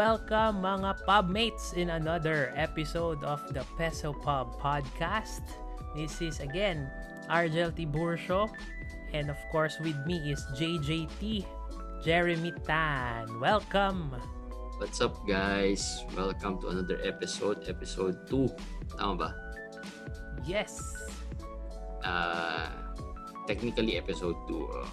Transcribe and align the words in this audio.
welcome 0.00 0.64
mga 0.64 0.96
pubmates 1.04 1.76
in 1.76 1.92
another 1.92 2.56
episode 2.56 3.20
of 3.20 3.44
the 3.52 3.60
Peso 3.76 4.16
Pub 4.16 4.56
Podcast. 4.56 5.44
This 5.92 6.24
is 6.24 6.40
again 6.40 6.88
Argel 7.28 7.68
Tiburcio 7.68 8.48
and 9.12 9.28
of 9.28 9.36
course 9.52 9.76
with 9.76 10.00
me 10.08 10.32
is 10.32 10.40
JJT, 10.56 11.44
Jeremy 12.00 12.56
Tan. 12.64 13.28
Welcome! 13.44 14.16
What's 14.80 15.04
up 15.04 15.20
guys? 15.28 15.84
Welcome 16.16 16.64
to 16.64 16.72
another 16.72 16.96
episode, 17.04 17.68
episode 17.68 18.24
2. 18.24 18.96
Tama 18.96 19.14
ba? 19.20 19.28
Yes! 20.48 20.80
Uh, 22.00 22.72
technically 23.44 24.00
episode 24.00 24.40
2. 24.48 24.64
Uh, 24.64 24.88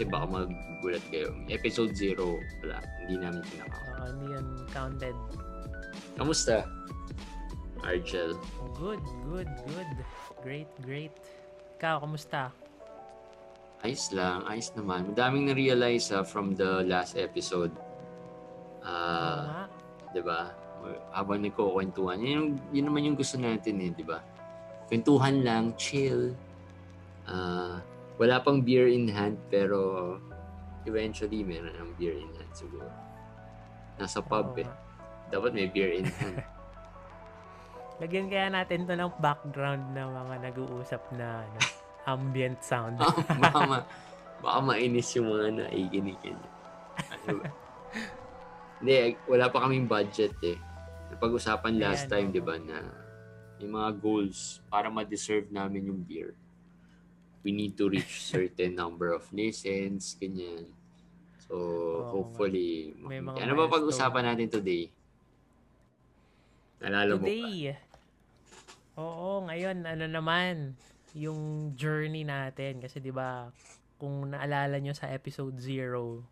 kasi 0.00 0.08
baka 0.08 0.32
magugulat 0.32 1.04
kayo. 1.12 1.28
Episode 1.52 1.92
0, 1.92 2.40
wala. 2.64 2.80
Hindi 3.04 3.20
namin 3.20 3.44
kinakount. 3.52 3.84
Uh, 4.00 4.08
hindi 4.08 4.26
yan 4.32 4.46
counted. 4.72 5.16
Kamusta? 6.16 6.64
Argel. 7.84 8.32
Good, 8.80 9.04
good, 9.28 9.44
good. 9.68 9.90
Great, 10.40 10.72
great. 10.80 11.12
Ikaw, 11.76 12.00
kamusta? 12.00 12.48
Ayos 13.84 14.08
lang, 14.16 14.40
ayos 14.48 14.72
naman. 14.72 15.12
Madaming 15.12 15.52
na-realize 15.52 16.08
uh, 16.16 16.24
from 16.24 16.56
the 16.56 16.80
last 16.88 17.20
episode. 17.20 17.72
Ah, 18.80 19.68
Uh, 19.68 20.16
'di 20.16 20.24
ba? 20.24 20.48
Habang 21.12 21.44
nagkukwentuhan, 21.44 22.24
yun, 22.24 22.32
yung, 22.32 22.48
yun 22.72 22.84
naman 22.88 23.04
yung 23.04 23.16
gusto 23.20 23.36
natin 23.36 23.76
eh, 23.84 23.92
'di 23.92 24.04
ba? 24.08 24.24
Kwentuhan 24.88 25.44
lang, 25.44 25.76
chill. 25.76 26.32
Ah, 27.28 27.84
wala 28.20 28.36
pang 28.44 28.60
beer 28.60 28.84
in 28.92 29.08
hand 29.08 29.40
pero 29.48 30.20
eventually 30.84 31.40
meron 31.40 31.72
ng 31.72 31.90
beer 31.96 32.12
in 32.12 32.28
hand 32.36 32.52
siguro. 32.52 32.84
Nasa 33.96 34.20
pub 34.20 34.52
oo 34.52 34.60
eh. 34.60 34.68
Dapat 35.32 35.56
may 35.56 35.72
beer 35.72 35.96
in 35.96 36.04
hand. 36.04 36.44
Lagyan 38.00 38.28
kaya 38.28 38.52
natin 38.52 38.84
to 38.84 38.92
ng 38.92 39.12
background 39.20 39.96
na 39.96 40.08
mga 40.08 40.52
nag-uusap 40.52 41.00
na 41.16 41.48
ano, 41.48 41.58
ambient 42.12 42.60
sound. 42.60 43.00
Ah, 43.00 43.12
baka, 43.40 43.58
ma, 43.64 43.78
baka 44.40 44.58
mainis 44.64 45.08
yung 45.16 45.28
mga 45.32 45.68
naikinig 45.68 46.20
niya. 46.20 46.36
Ano 47.12 47.40
ba? 47.40 47.48
Hindi, 48.80 49.20
wala 49.28 49.52
pa 49.52 49.68
kaming 49.68 49.84
budget 49.84 50.32
eh. 50.40 50.56
Napag-usapan 51.12 51.76
last 51.76 52.08
Ayan, 52.08 52.12
time, 52.12 52.28
oo. 52.32 52.34
di 52.36 52.40
ba, 52.40 52.56
na 52.56 52.78
yung 53.60 53.76
mga 53.76 53.90
goals 54.00 54.64
para 54.72 54.88
ma-deserve 54.88 55.52
namin 55.52 55.92
yung 55.92 56.00
beer. 56.00 56.32
We 57.40 57.50
need 57.56 57.76
to 57.80 57.88
reach 57.88 58.20
certain 58.28 58.76
number 58.76 59.12
of 59.16 59.24
listens, 59.32 60.16
ganyan. 60.20 60.68
So, 61.48 61.56
Oo, 61.56 62.10
hopefully, 62.14 62.94
May 63.00 63.18
mga 63.18 63.36
makita. 63.36 63.42
ano 63.48 63.52
ba 63.56 63.64
pag-usapan 63.66 64.24
natin 64.28 64.48
today? 64.52 64.92
Nalala 66.80 67.16
mo 67.16 67.24
ba? 67.24 67.26
Today, 67.26 67.74
oo, 69.00 69.28
ngayon, 69.48 69.76
ano 69.88 70.04
naman, 70.06 70.76
yung 71.16 71.72
journey 71.74 72.22
natin. 72.22 72.78
Kasi 72.78 73.02
di 73.02 73.10
ba 73.10 73.50
kung 74.00 74.32
naalala 74.32 74.78
nyo 74.80 74.94
sa 74.94 75.10
episode 75.10 75.56
0, 75.58 76.22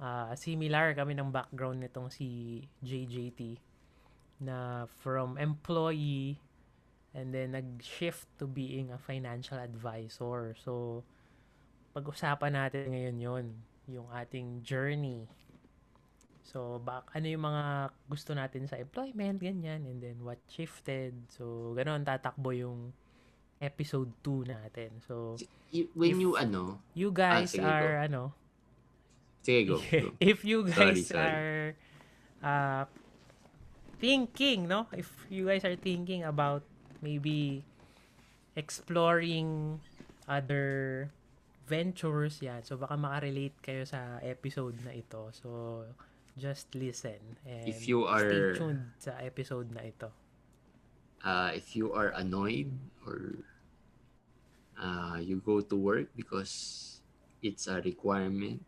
ah, 0.00 0.32
similar 0.34 0.96
kami 0.96 1.14
ng 1.14 1.30
background 1.30 1.84
nitong 1.84 2.08
si 2.10 2.60
JJT 2.82 3.60
na 4.42 4.84
from 5.00 5.40
employee 5.40 6.36
and 7.16 7.32
then 7.32 7.56
nag-shift 7.56 8.28
to 8.36 8.44
being 8.44 8.92
a 8.92 9.00
financial 9.00 9.56
advisor. 9.56 10.52
So, 10.60 11.00
pag-usapan 11.96 12.52
natin 12.52 12.92
ngayon 12.92 13.16
yon 13.16 13.46
yung 13.88 14.06
ating 14.12 14.60
journey 14.60 15.24
So, 16.46 16.78
bak 16.78 17.10
ano 17.10 17.26
yung 17.26 17.42
mga 17.42 17.90
gusto 18.06 18.30
natin 18.30 18.70
sa 18.70 18.78
employment, 18.78 19.42
ganyan, 19.42 19.82
and 19.82 19.98
then 19.98 20.22
what 20.22 20.38
shifted. 20.46 21.10
So, 21.34 21.74
ganoon 21.74 22.06
tatakbo 22.06 22.54
yung 22.54 22.94
episode 23.58 24.14
2 24.22 24.54
natin. 24.54 25.02
So, 25.02 25.34
When 25.98 26.22
you, 26.22 26.38
ano, 26.38 26.78
you 26.94 27.10
guys 27.10 27.50
sige, 27.50 27.66
go. 27.66 27.68
are, 27.68 28.06
ano, 28.06 28.22
sige, 29.42 29.66
go. 29.66 29.82
go. 30.06 30.14
if 30.22 30.46
you 30.46 30.62
guys 30.62 31.10
Sorry, 31.10 31.18
sorry. 31.18 31.26
are 31.26 31.66
uh, 32.46 32.84
thinking, 33.98 34.70
no? 34.70 34.86
If 34.94 35.10
you 35.26 35.50
guys 35.50 35.66
are 35.66 35.74
thinking 35.74 36.22
about 36.22 36.62
maybe 37.00 37.62
exploring 38.56 39.78
other 40.26 41.08
ventures, 41.66 42.40
yan. 42.40 42.62
So, 42.62 42.78
baka 42.78 42.94
makarelate 42.96 43.58
kayo 43.60 43.82
sa 43.84 44.22
episode 44.22 44.78
na 44.86 44.94
ito. 44.94 45.30
So, 45.34 45.82
just 46.38 46.70
listen. 46.74 47.18
And 47.44 47.66
If 47.66 47.88
you 47.88 48.06
stay 48.06 48.14
are- 48.14 48.54
tuned 48.56 48.84
sa 48.98 49.18
episode 49.20 49.70
na 49.72 49.82
ito. 49.84 50.10
uh, 51.26 51.50
if 51.50 51.74
you 51.74 51.90
are 51.90 52.14
annoyed 52.14 52.70
or 53.02 53.42
uh, 54.78 55.18
you 55.18 55.42
go 55.42 55.58
to 55.58 55.74
work 55.74 56.06
because 56.14 56.52
it's 57.42 57.66
a 57.66 57.82
requirement, 57.82 58.62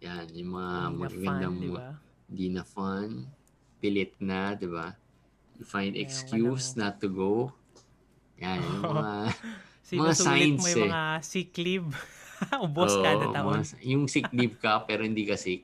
yan, 0.00 0.32
yung 0.32 0.56
mga 0.56 0.76
magagandang 0.96 1.56
mo, 1.60 1.76
di 2.24 2.48
na 2.48 2.64
fun, 2.64 3.28
pilit 3.84 4.16
na, 4.16 4.56
di 4.56 4.64
ba? 4.64 4.96
Find 5.62 5.94
excuse 5.94 6.74
not 6.74 6.98
to 6.98 7.08
go. 7.08 7.32
Yan, 8.38 8.58
yung 8.58 8.82
mga, 8.98 9.14
Sinusulit 9.82 10.16
signs 10.16 10.60
mo 10.60 10.68
yung 10.68 10.82
eh. 10.82 10.90
mga 10.90 11.02
sick 11.22 11.52
leave. 11.58 11.88
Ubos 12.66 12.92
Oo, 12.92 13.02
kada 13.02 13.26
taon. 13.30 13.62
mga- 13.62 13.78
yung 13.82 14.04
sick 14.06 14.26
leave 14.30 14.58
ka 14.58 14.82
pero 14.82 15.02
hindi 15.02 15.22
ka 15.22 15.34
sick. 15.34 15.62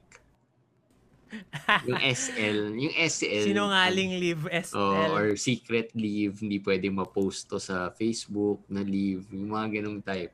yung 1.89 2.01
SL, 2.01 2.59
yung 2.73 2.95
SL. 2.97 3.53
Sinungaling 3.53 4.17
leave 4.17 4.43
SL. 4.65 4.81
Oh, 4.81 5.13
or 5.13 5.37
secret 5.37 5.93
leave, 5.93 6.41
hindi 6.41 6.57
pwedeng 6.59 6.97
ma-post 6.97 7.53
to 7.53 7.61
sa 7.61 7.93
Facebook 7.93 8.65
na 8.67 8.81
leave, 8.81 9.29
yung 9.29 9.53
mga 9.53 9.77
ganong 9.77 10.01
type. 10.01 10.33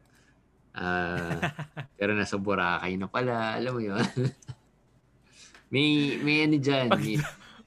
Ah, 0.70 1.50
pero 1.94 2.14
nasa 2.14 2.34
Boracay 2.34 2.94
na 2.94 3.06
pala, 3.06 3.58
alam 3.58 3.74
mo 3.74 3.82
yun. 3.82 4.02
may, 5.70 6.18
may 6.22 6.46
ano 6.46 6.56
dyan. 6.58 6.86
Pag- 6.90 7.02
may, 7.02 7.18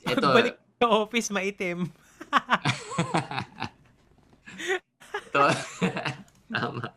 ito, 0.08 0.28
office, 0.86 1.34
maitim. 1.34 1.90
ito, 5.18 5.42
tama. 6.54 6.94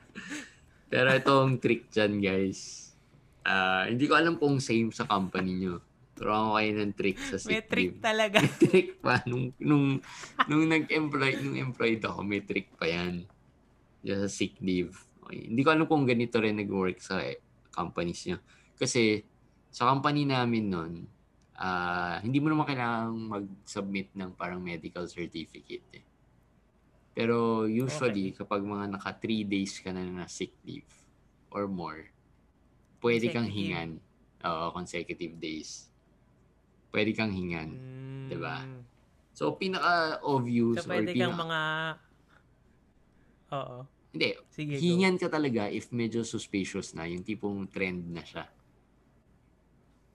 Pero 0.91 1.09
itong 1.17 1.57
trick 1.63 1.89
dyan, 1.89 2.21
guys. 2.21 2.93
Ah, 3.41 3.89
hindi 3.89 4.05
ko 4.05 4.21
alam 4.21 4.37
kung 4.37 4.61
same 4.61 4.93
sa 4.93 5.09
company 5.09 5.65
nyo. 5.65 5.81
Pero 6.13 6.37
ako 6.37 6.61
kayo 6.61 6.71
ng 6.77 6.93
trick 6.93 7.17
sa 7.17 7.41
sick 7.41 7.49
May 7.49 7.65
trick 7.65 7.97
leave. 7.97 8.05
talaga. 8.05 8.45
May 8.45 8.53
trick 8.61 9.01
pa. 9.01 9.25
Nung, 9.25 9.57
nung, 9.57 9.97
nung 10.45 10.65
nag-employ, 10.69 11.41
nung 11.41 11.57
employed 11.57 12.05
ako, 12.05 12.21
may 12.21 12.45
trick 12.45 12.69
pa 12.77 12.85
yan. 12.85 13.25
Diyan 14.05 14.29
sa 14.29 14.31
sick 14.31 14.61
leave. 14.61 14.93
Okay. 15.25 15.49
Hindi 15.49 15.65
ko 15.65 15.73
alam 15.73 15.89
kung 15.89 16.05
ganito 16.05 16.37
rin 16.37 16.61
nag-work 16.61 17.01
sa 17.01 17.25
eh, 17.25 17.41
companies 17.73 18.29
nyo. 18.29 18.37
Kasi, 18.77 19.25
sa 19.73 19.89
company 19.89 20.29
namin 20.29 20.69
nun, 20.69 20.93
ah, 21.61 22.17
hindi 22.25 22.41
mo 22.41 22.49
naman 22.49 22.65
kailangang 22.65 23.17
mag-submit 23.29 24.09
ng 24.17 24.33
parang 24.33 24.65
medical 24.65 25.05
certificate 25.05 25.87
eh. 25.93 26.05
Pero 27.13 27.69
usually, 27.69 28.33
kapag 28.33 28.65
mga 28.65 28.97
naka 28.97 29.13
3 29.13 29.45
days 29.45 29.77
ka 29.83 29.93
na 29.93 30.01
na 30.09 30.25
sick 30.25 30.57
leave 30.65 30.89
or 31.53 31.69
more, 31.69 32.09
pwede 33.05 33.29
kang 33.29 33.51
hingan. 33.51 34.01
Oo, 34.41 34.73
consecutive 34.73 35.37
days. 35.37 35.93
Pwede 36.89 37.13
kang 37.13 37.35
hingan. 37.35 37.77
Diba? 38.31 38.65
Mm. 38.65 38.83
So, 39.37 39.53
pinaka-obvious 39.53 40.81
So, 40.81 40.89
or 40.89 40.97
pwede 40.97 41.13
kang 41.13 41.37
pinaka... 41.37 41.45
mga... 41.45 41.61
Oo. 43.51 43.79
Hindi, 44.11 44.29
Sige, 44.51 44.75
go. 44.75 44.81
hingan 44.83 45.15
ka 45.21 45.29
talaga 45.31 45.71
if 45.71 45.95
medyo 45.95 46.27
suspicious 46.27 46.97
na, 46.99 47.07
yung 47.07 47.23
tipong 47.23 47.69
trend 47.71 48.11
na 48.11 48.25
siya. 48.27 48.49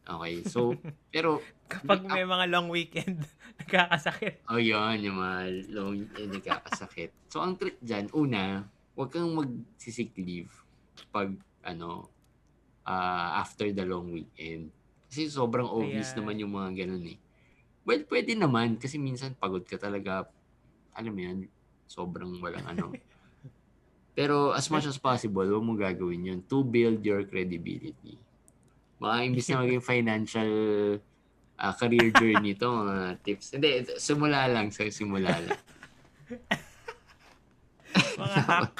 Okay, 0.06 0.46
so, 0.46 0.78
pero, 1.13 1.42
Kapag 1.66 2.06
may 2.06 2.22
mga 2.22 2.46
long 2.54 2.69
weekend, 2.69 3.25
nagkakasakit. 3.60 4.46
oh 4.46 4.62
yun, 4.62 5.02
yung 5.02 5.18
mga 5.18 5.38
long, 5.74 5.98
eh, 6.13 6.30
nagkakasakit. 6.30 7.10
So, 7.34 7.42
ang 7.42 7.57
trick 7.57 7.81
dyan, 7.81 8.13
una, 8.13 8.62
huwag 8.94 9.10
kang 9.10 9.34
mag-sick 9.34 10.13
leave 10.16 10.54
pag, 11.10 11.34
ano, 11.66 12.06
ah, 12.86 13.42
after 13.42 13.66
the 13.74 13.81
long 13.81 14.13
weekend. 14.13 14.69
Kasi 15.10 15.25
sobrang 15.25 15.66
obvious 15.66 16.13
Kaya- 16.13 16.22
naman 16.22 16.38
yung 16.38 16.54
mga 16.54 16.86
ganun 16.86 17.06
eh. 17.10 17.18
Well, 17.81 18.06
pwede 18.06 18.38
naman, 18.38 18.78
kasi 18.78 18.98
minsan 18.98 19.34
pagod 19.34 19.66
ka 19.66 19.78
talaga, 19.78 20.30
alam 20.94 21.13
mo 21.13 21.22
yan, 21.22 21.50
sobrang 21.86 22.30
walang 22.38 22.66
ano. 22.66 22.94
Pero 24.18 24.54
as 24.54 24.69
much 24.69 24.86
as 24.86 24.96
possible, 24.96 25.44
huwag 25.44 25.66
mo 25.66 25.74
gagawin 25.75 26.24
yun 26.24 26.40
to 26.46 26.62
build 26.62 27.02
your 27.02 27.25
credibility. 27.25 28.22
Mga 28.97 29.15
imbis 29.24 29.47
na 29.47 29.62
maging 29.62 29.83
financial 29.83 30.51
ah, 31.56 31.74
career 31.75 32.12
journey 32.12 32.56
to, 32.56 32.68
mga 32.68 33.19
tips. 33.21 33.56
Hindi, 33.56 33.69
simula 33.95 34.47
lang. 34.47 34.71
Sa 34.71 34.88
simula 34.88 35.31
lang. 35.31 35.59
Mga 38.15 38.38
hack. 38.44 38.75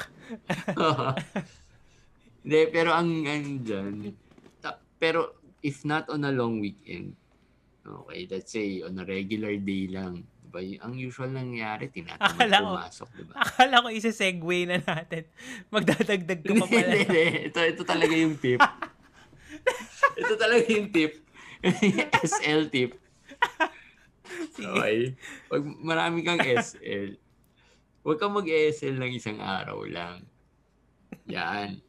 Hindi, 2.46 2.60
pero 2.70 2.94
ang, 2.94 3.10
ang 3.26 3.46
dyan, 3.60 4.14
ta- 4.60 4.78
pero 4.98 5.34
if 5.60 5.82
not 5.82 6.06
on 6.08 6.22
a 6.22 6.30
long 6.30 6.62
weekend, 6.62 7.18
Okay, 7.86 8.26
let's 8.26 8.50
say 8.50 8.82
on 8.82 8.98
a 8.98 9.06
regular 9.06 9.54
day 9.62 9.86
lang. 9.86 10.26
Diba? 10.42 10.58
Ang 10.82 10.98
usual 10.98 11.30
nangyayari, 11.30 11.86
tinatamad 11.86 12.34
Akala 12.34 12.58
pumasok, 12.66 13.08
diba? 13.14 13.34
Akala 13.38 13.74
ko 13.78 13.88
isa-segue 13.94 14.58
na 14.66 14.82
natin. 14.82 15.22
Magdadagdag 15.70 16.40
ka 16.42 16.50
pa 16.50 16.66
Hindi, 16.66 16.82
pala. 16.82 16.94
hindi. 16.98 17.24
ito, 17.46 17.58
ito 17.62 17.82
talaga 17.86 18.14
yung 18.14 18.34
tip. 18.42 18.58
ito 20.20 20.34
talaga 20.38 20.66
yung 20.70 20.90
tip. 20.90 21.20
SL 22.26 22.70
tip. 22.70 22.96
Sige. 24.56 24.66
Okay. 24.66 24.98
Pag 25.48 25.62
marami 25.82 26.18
kang 26.24 26.40
SL, 26.40 27.16
huwag 28.06 28.18
kang 28.20 28.36
mag-SL 28.36 28.96
ng 28.96 29.12
isang 29.16 29.38
araw 29.40 29.84
lang. 29.86 30.24
Yan. 31.28 31.80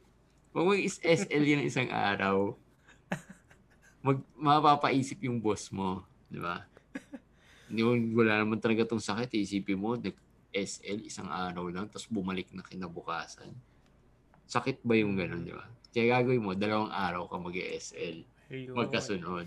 Pag 0.52 0.64
mag-SL 0.64 1.42
yun 1.44 1.62
ng 1.62 1.68
isang 1.70 1.90
araw, 1.92 2.56
mag, 4.02 4.18
mapapaisip 4.34 5.22
yung 5.24 5.38
boss 5.38 5.70
mo. 5.70 6.04
Di 6.28 6.40
ba? 6.40 6.64
Hindi 7.68 7.80
mo, 7.84 7.92
wala 8.24 8.42
naman 8.42 8.58
talaga 8.58 8.88
tong 8.88 9.02
sakit. 9.02 9.28
Isipin 9.36 9.78
mo, 9.78 9.94
nag-SL 9.94 11.04
isang 11.04 11.28
araw 11.28 11.68
lang, 11.68 11.86
tapos 11.92 12.08
bumalik 12.08 12.48
na 12.56 12.64
kinabukasan. 12.64 13.52
Sakit 14.48 14.80
ba 14.80 14.96
yung 14.96 15.14
ganun, 15.20 15.44
di 15.44 15.52
ba? 15.52 15.68
Kaya 15.92 16.20
gagawin 16.20 16.44
mo, 16.44 16.52
dalawang 16.52 16.92
araw 16.92 17.24
ka 17.26 17.36
Ayun. 18.48 18.76
magkasunod. 18.76 19.46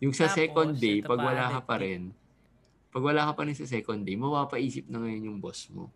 Yung 0.00 0.14
sa 0.16 0.28
Tapos, 0.28 0.36
second 0.36 0.72
day, 0.76 1.00
pag 1.00 1.20
pa, 1.20 1.24
wala 1.24 1.44
ka 1.48 1.60
pa 1.64 1.76
rin, 1.80 2.12
pag 2.92 3.04
wala 3.04 3.20
ka 3.28 3.32
pa 3.36 3.42
rin 3.48 3.56
sa 3.56 3.68
second 3.68 4.04
day, 4.04 4.16
mapapaisip 4.16 4.84
na 4.88 5.00
ngayon 5.00 5.28
yung 5.32 5.38
boss 5.40 5.68
mo. 5.72 5.88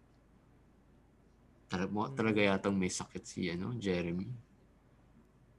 Tara, 1.69 1.85
mo, 1.85 2.09
Hmm. 2.09 2.17
talaga 2.17 2.41
yatang 2.41 2.76
may 2.76 2.88
sakit 2.88 3.25
si 3.29 3.53
ano, 3.53 3.76
Jeremy. 3.76 4.29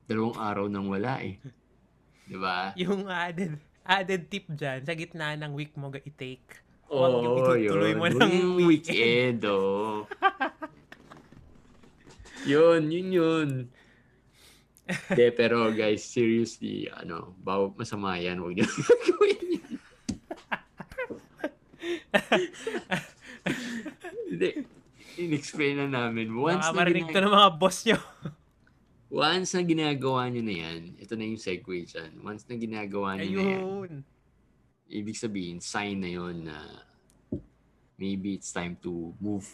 Dalawang 0.09 0.37
araw 0.41 0.65
nang 0.65 0.89
wala 0.89 1.21
eh. 1.21 1.37
Di 2.29 2.37
ba? 2.37 2.73
Yung 2.77 3.09
added 3.09 3.57
added 3.89 4.29
tip 4.29 4.45
dyan, 4.53 4.85
sa 4.85 4.93
gitna 4.93 5.33
ng 5.33 5.57
week 5.57 5.73
mo 5.73 5.89
i-take. 5.89 6.61
Oo, 6.89 7.01
Wag 7.01 7.13
yung 7.25 7.37
itutuloy 7.41 7.93
mo 7.97 8.05
ng 8.05 8.29
Yung 8.29 8.69
weekend, 8.69 9.41
oh. 9.45 10.05
yun, 12.49 12.89
yun 12.89 13.09
yun. 13.09 13.49
De, 15.11 15.29
pero 15.29 15.69
guys, 15.69 16.01
seriously, 16.01 16.89
ano, 16.89 17.37
baw 17.37 17.69
masama 17.71 18.17
yan. 18.17 18.37
Huwag 18.37 18.55
niyo 18.55 18.65
gagawin 18.79 19.37
yan. 19.53 19.73
Hindi. 24.25 24.49
In-explain 25.19 25.75
na 25.77 25.87
namin. 25.87 26.31
Once 26.31 26.63
Baka 26.63 26.73
na, 26.73 26.79
marinig 26.79 27.05
gina- 27.05 27.13
to 27.13 27.21
ng 27.21 27.33
mga 27.33 27.51
boss 27.55 27.77
nyo. 27.83 27.97
once 29.09 29.49
na 29.51 29.63
ginagawa 29.63 30.29
nyo 30.29 30.41
na 30.41 30.55
yan, 30.55 30.81
ito 30.95 31.13
na 31.13 31.25
yung 31.25 31.37
segue 31.37 31.81
dyan. 31.83 32.21
Once 32.21 32.45
na 32.45 32.55
ginagawa 32.55 33.17
nyo 33.17 33.25
na 33.25 33.41
yan, 33.43 33.61
Ayun. 33.65 33.91
ibig 34.87 35.17
sabihin, 35.17 35.57
sign 35.59 35.97
na 35.97 36.09
yon 36.09 36.45
na 36.45 36.57
maybe 37.97 38.33
it's 38.33 38.49
time 38.49 38.77
to 38.79 39.11
move, 39.17 39.49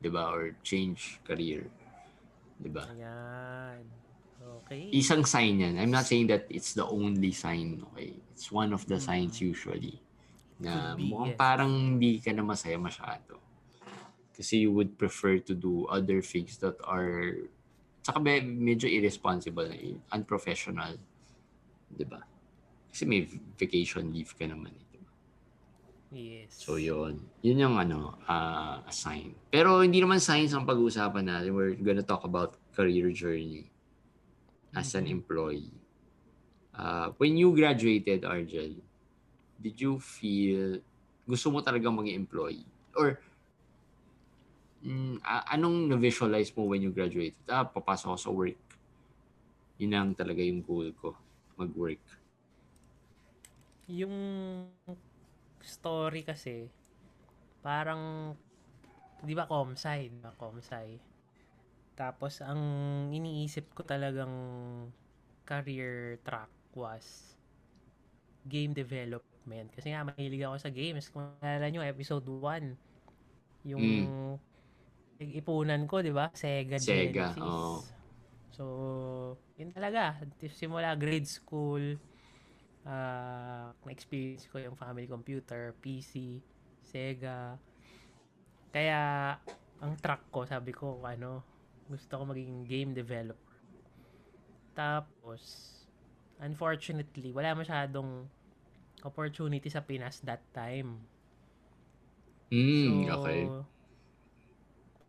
di 0.00 0.08
ba? 0.08 0.26
Or 0.26 0.56
change 0.60 1.20
career. 1.22 1.68
Di 2.56 2.68
ba? 2.68 2.88
Ayan. 2.88 3.84
Okay. 4.64 4.88
Isang 4.94 5.26
sign 5.28 5.60
yan. 5.60 5.74
I'm 5.76 5.92
not 5.92 6.08
saying 6.08 6.32
that 6.32 6.48
it's 6.48 6.72
the 6.72 6.86
only 6.86 7.32
sign, 7.32 7.84
okay? 7.92 8.16
It's 8.32 8.48
one 8.48 8.72
of 8.72 8.88
the 8.88 8.96
Mm. 8.96 9.04
signs 9.04 9.36
usually. 9.40 10.00
Na 10.56 10.96
be, 10.96 11.12
mukhang 11.12 11.36
yes. 11.36 11.40
parang 11.40 11.72
hindi 11.96 12.16
ka 12.18 12.32
na 12.32 12.40
masaya 12.40 12.80
masyado. 12.80 13.36
Kasi 14.32 14.64
you 14.64 14.72
would 14.72 14.96
prefer 14.96 15.40
to 15.40 15.52
do 15.52 15.84
other 15.88 16.20
things 16.20 16.56
that 16.60 16.76
are 16.84 17.48
tsaka 18.00 18.20
me- 18.20 18.44
medyo 18.44 18.88
irresponsible, 18.88 19.68
unprofessional. 20.12 20.96
Ba? 22.06 22.22
Kasi 22.92 23.04
may 23.04 23.28
vacation 23.56 24.08
leave 24.12 24.32
ka 24.36 24.48
naman. 24.48 24.72
Eh, 24.72 24.86
di 24.92 24.98
ba? 25.00 25.12
Yes. 26.12 26.50
So, 26.56 26.76
yun. 26.80 27.20
Yun 27.44 27.58
yung 27.60 27.76
ano, 27.76 28.16
ah, 28.28 28.80
a 28.84 28.92
sign. 28.92 29.36
Pero 29.52 29.80
hindi 29.84 30.00
naman 30.00 30.20
signs 30.22 30.52
ang 30.56 30.64
pag-uusapan 30.64 31.24
natin. 31.24 31.52
We're 31.52 31.76
gonna 31.76 32.04
talk 32.04 32.24
about 32.24 32.56
career 32.72 33.12
journey 33.12 33.68
as 34.74 34.94
an 34.94 35.06
Mhm. 35.06 35.10
employee. 35.10 35.72
Uh, 36.74 37.10
when 37.18 37.36
you 37.36 37.54
graduated, 37.54 38.24
Argel, 38.24 38.76
did 39.60 39.80
you 39.80 39.98
feel 39.98 40.80
gusto 41.26 41.50
mo 41.50 41.60
talaga 41.64 41.88
maging 41.88 42.16
employee? 42.26 42.66
Or 42.96 43.18
mm, 44.84 45.20
anong 45.52 45.88
na-visualize 45.90 46.52
mo 46.56 46.68
when 46.70 46.82
you 46.82 46.92
graduated? 46.92 47.38
Ah, 47.48 47.64
papasok 47.66 48.14
ako 48.14 48.18
sa 48.20 48.30
work. 48.32 48.58
Yun 49.80 49.92
ang 49.96 50.10
talaga 50.16 50.40
yung 50.40 50.60
goal 50.64 50.92
ko, 50.96 51.16
mag-work. 51.56 52.00
Yung 53.86 54.66
story 55.62 56.22
kasi, 56.26 56.66
parang, 57.62 58.34
di 59.22 59.34
ba 59.34 59.46
comsci, 59.46 60.10
di 60.10 60.18
ba 60.22 60.32
comsci? 60.34 61.15
Tapos, 61.96 62.44
ang 62.44 62.60
iniisip 63.10 63.72
ko 63.72 63.80
talagang 63.82 64.30
career 65.48 66.20
track 66.22 66.52
was 66.76 67.34
game 68.46 68.76
development. 68.76 69.72
Kasi 69.72 69.90
nga, 69.96 70.04
mahilig 70.04 70.44
ako 70.44 70.56
sa 70.60 70.70
games. 70.70 71.08
Kung 71.08 71.34
naalala 71.40 71.66
nyo, 71.72 71.82
episode 71.82 72.28
1, 72.28 72.76
yung 73.66 73.88
ipunan 75.18 75.88
ko, 75.88 76.04
di 76.04 76.12
ba? 76.12 76.28
Sega, 76.36 76.76
Sega, 76.76 77.32
Genesis. 77.32 77.42
oo. 77.42 77.80
So, 78.52 78.64
yun 79.56 79.72
talaga. 79.72 80.20
Simula 80.52 80.92
grade 80.96 81.26
school, 81.28 81.96
ah 82.86 83.74
na-experience 83.82 84.46
ko 84.46 84.62
yung 84.62 84.76
family 84.78 85.08
computer, 85.10 85.74
PC, 85.82 86.38
Sega. 86.86 87.58
Kaya, 88.70 89.00
ang 89.80 89.92
track 89.98 90.28
ko, 90.30 90.44
sabi 90.46 90.70
ko, 90.70 91.00
ano, 91.02 91.55
gusto 91.90 92.12
ko 92.20 92.22
maging 92.30 92.66
game 92.66 92.90
developer. 92.94 93.54
Tapos, 94.76 95.42
unfortunately, 96.38 97.32
wala 97.32 97.56
masyadong 97.56 98.28
opportunity 99.04 99.68
sa 99.72 99.84
Pinas 99.84 100.20
that 100.26 100.42
time. 100.52 101.00
Mm, 102.52 103.10
So, 103.10 103.10
okay. 103.10 103.50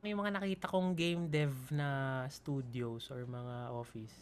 may 0.04 0.14
mga 0.14 0.30
nakita 0.38 0.66
kong 0.70 0.94
game 1.02 1.24
dev 1.30 1.54
na 1.74 1.90
studios 2.30 3.10
or 3.14 3.26
mga 3.26 3.56
office. 3.74 4.18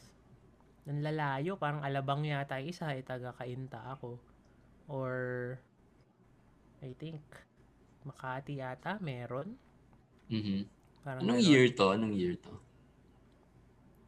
Nanlalayo, 0.88 1.58
parang 1.64 1.82
alabang 1.88 2.24
yata 2.26 2.62
yung 2.62 2.72
isa, 2.74 2.88
eh, 2.98 3.04
taga 3.06 3.32
Kainta 3.40 3.80
ako. 3.94 4.12
Or, 4.90 5.14
I 6.82 6.94
think, 6.96 7.22
Makati 8.08 8.62
yata, 8.62 9.02
meron. 9.02 9.58
Mhm. 10.30 10.70
Parang 11.06 11.22
Anong 11.22 11.38
ganon. 11.38 11.52
year 11.54 11.66
to? 11.70 11.86
Anong 11.94 12.14
year 12.18 12.34
to? 12.42 12.54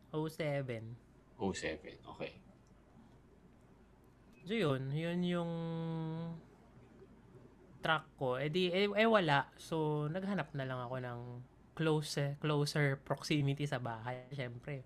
07. 0.10 0.98
07. 1.38 1.94
Okay. 2.18 2.34
So 4.48 4.58
yun, 4.58 4.90
yun 4.90 5.20
yung 5.22 5.52
track 7.86 8.10
ko. 8.18 8.42
Eh 8.42 8.50
di, 8.50 8.74
eh, 8.74 8.90
eh 8.90 9.06
wala. 9.06 9.46
So, 9.62 10.08
naghanap 10.10 10.52
na 10.58 10.66
lang 10.66 10.80
ako 10.82 10.96
ng 11.04 11.20
close, 11.78 12.34
closer 12.42 12.98
proximity 12.98 13.70
sa 13.70 13.78
bahay. 13.78 14.26
Siyempre, 14.34 14.82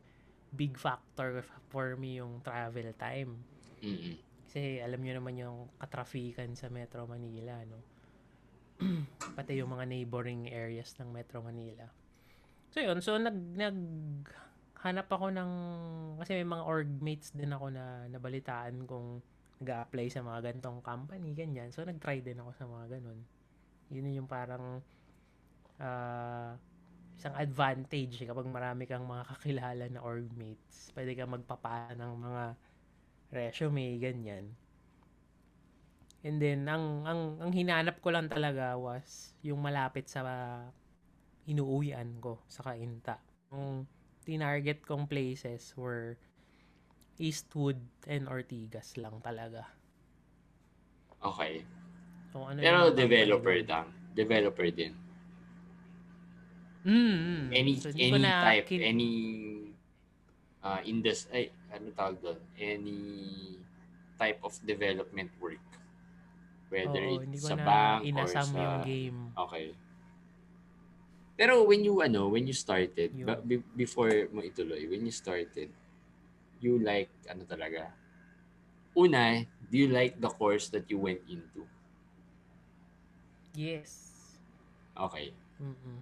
big 0.51 0.75
factor 0.75 1.48
for 1.72 1.96
me 1.96 2.20
yung 2.20 2.44
travel 2.44 2.91
time. 3.00 3.39
mm 3.80 4.30
Kasi 4.51 4.84
alam 4.84 5.00
nyo 5.00 5.15
naman 5.15 5.39
yung 5.39 5.58
katrafikan 5.80 6.51
sa 6.60 6.68
Metro 6.68 7.08
Manila, 7.08 7.56
no? 7.63 7.80
Pati 9.39 9.56
yung 9.56 9.72
mga 9.72 9.88
neighboring 9.88 10.51
areas 10.51 10.91
ng 11.00 11.08
Metro 11.08 11.39
Manila. 11.39 11.88
So 12.72 12.80
yun, 12.80 13.04
so 13.04 13.20
nag, 13.20 13.36
nag 13.36 13.78
hanap 14.80 15.12
ako 15.12 15.28
ng, 15.30 15.51
kasi 16.24 16.40
may 16.40 16.48
mga 16.48 16.63
org 16.63 16.90
mates 17.04 17.36
din 17.36 17.51
ako 17.51 17.68
na 17.68 18.08
nabalitaan 18.08 18.88
kung 18.88 19.20
nag 19.60 19.70
apply 19.70 20.08
sa 20.08 20.24
mga 20.24 20.40
gantong 20.50 20.80
company, 20.80 21.36
ganyan. 21.36 21.70
So 21.70 21.84
nag-try 21.84 22.24
din 22.24 22.40
ako 22.40 22.51
sa 22.56 22.66
mga 22.66 22.98
ganun. 22.98 23.20
Yun 23.92 24.24
yung 24.24 24.30
parang 24.32 24.80
ah, 25.84 26.56
isang 27.20 27.36
advantage 27.36 28.24
eh, 28.24 28.28
kapag 28.32 28.48
marami 28.48 28.88
kang 28.88 29.04
mga 29.04 29.24
kakilala 29.36 29.86
na 29.92 30.01
org 30.01 30.32
mates. 30.34 30.96
Pwede 30.96 31.12
ka 31.13 31.28
magpapa 31.28 31.92
ng 31.94 32.13
mga 32.24 32.44
resume, 33.36 34.00
ganyan. 34.00 34.48
And 36.24 36.40
then, 36.40 36.70
ang, 36.72 37.04
ang, 37.04 37.22
ang 37.42 37.51
hinanap 37.51 38.00
ko 38.00 38.13
lang 38.13 38.32
talaga 38.32 38.80
was 38.80 39.36
yung 39.44 39.60
malapit 39.60 40.08
sa 40.08 40.24
inuuwian 41.50 42.22
ko 42.22 42.42
sa 42.46 42.62
Kainta. 42.66 43.18
Yung 43.50 43.86
tinarget 44.26 44.86
kong 44.86 45.10
places 45.10 45.74
were 45.74 46.18
Eastwood 47.22 47.78
and 48.10 48.30
Ortigas 48.30 48.98
lang 48.98 49.22
talaga. 49.22 49.70
Okay. 51.22 51.62
So, 52.34 52.50
ano 52.50 52.58
Pero 52.62 52.80
developer 52.94 53.58
lang. 53.66 53.88
Developer 54.18 54.68
din. 54.74 54.94
Mm. 56.82 57.54
Any 57.54 57.74
So, 57.78 57.94
any 57.94 58.18
na 58.18 58.42
type, 58.42 58.66
kin- 58.66 58.82
any 58.82 59.12
uh, 60.66 60.82
indus 60.82 61.30
ay 61.30 61.54
ano 61.70 61.94
tawag 61.94 62.18
doon? 62.26 62.40
Any 62.58 63.02
type 64.18 64.42
of 64.42 64.58
development 64.66 65.30
work. 65.38 65.62
Whether 66.74 67.04
Oo, 67.04 67.22
it's 67.22 67.46
sa 67.46 67.54
bank 67.60 68.02
or 68.02 68.10
inasam 68.10 68.48
sa... 68.50 68.58
yung 68.58 68.78
game. 68.88 69.20
Okay. 69.36 69.66
Pero 71.42 71.66
when 71.66 71.82
you 71.82 71.98
ano, 72.06 72.30
when 72.30 72.46
you 72.46 72.54
started, 72.54 73.10
ba- 73.26 73.42
be- 73.42 73.66
before 73.74 74.30
mo 74.30 74.46
ituloy, 74.46 74.86
when 74.86 75.02
you 75.02 75.10
started, 75.10 75.74
you 76.62 76.78
like 76.78 77.10
ano 77.26 77.50
talaga? 77.50 77.90
Una, 78.94 79.42
do 79.66 79.74
you 79.74 79.90
like 79.90 80.22
the 80.22 80.30
course 80.30 80.70
that 80.70 80.86
you 80.86 81.02
went 81.02 81.18
into? 81.26 81.66
Yes. 83.58 84.14
Okay. 84.94 85.34
Mm-mm. 85.58 85.98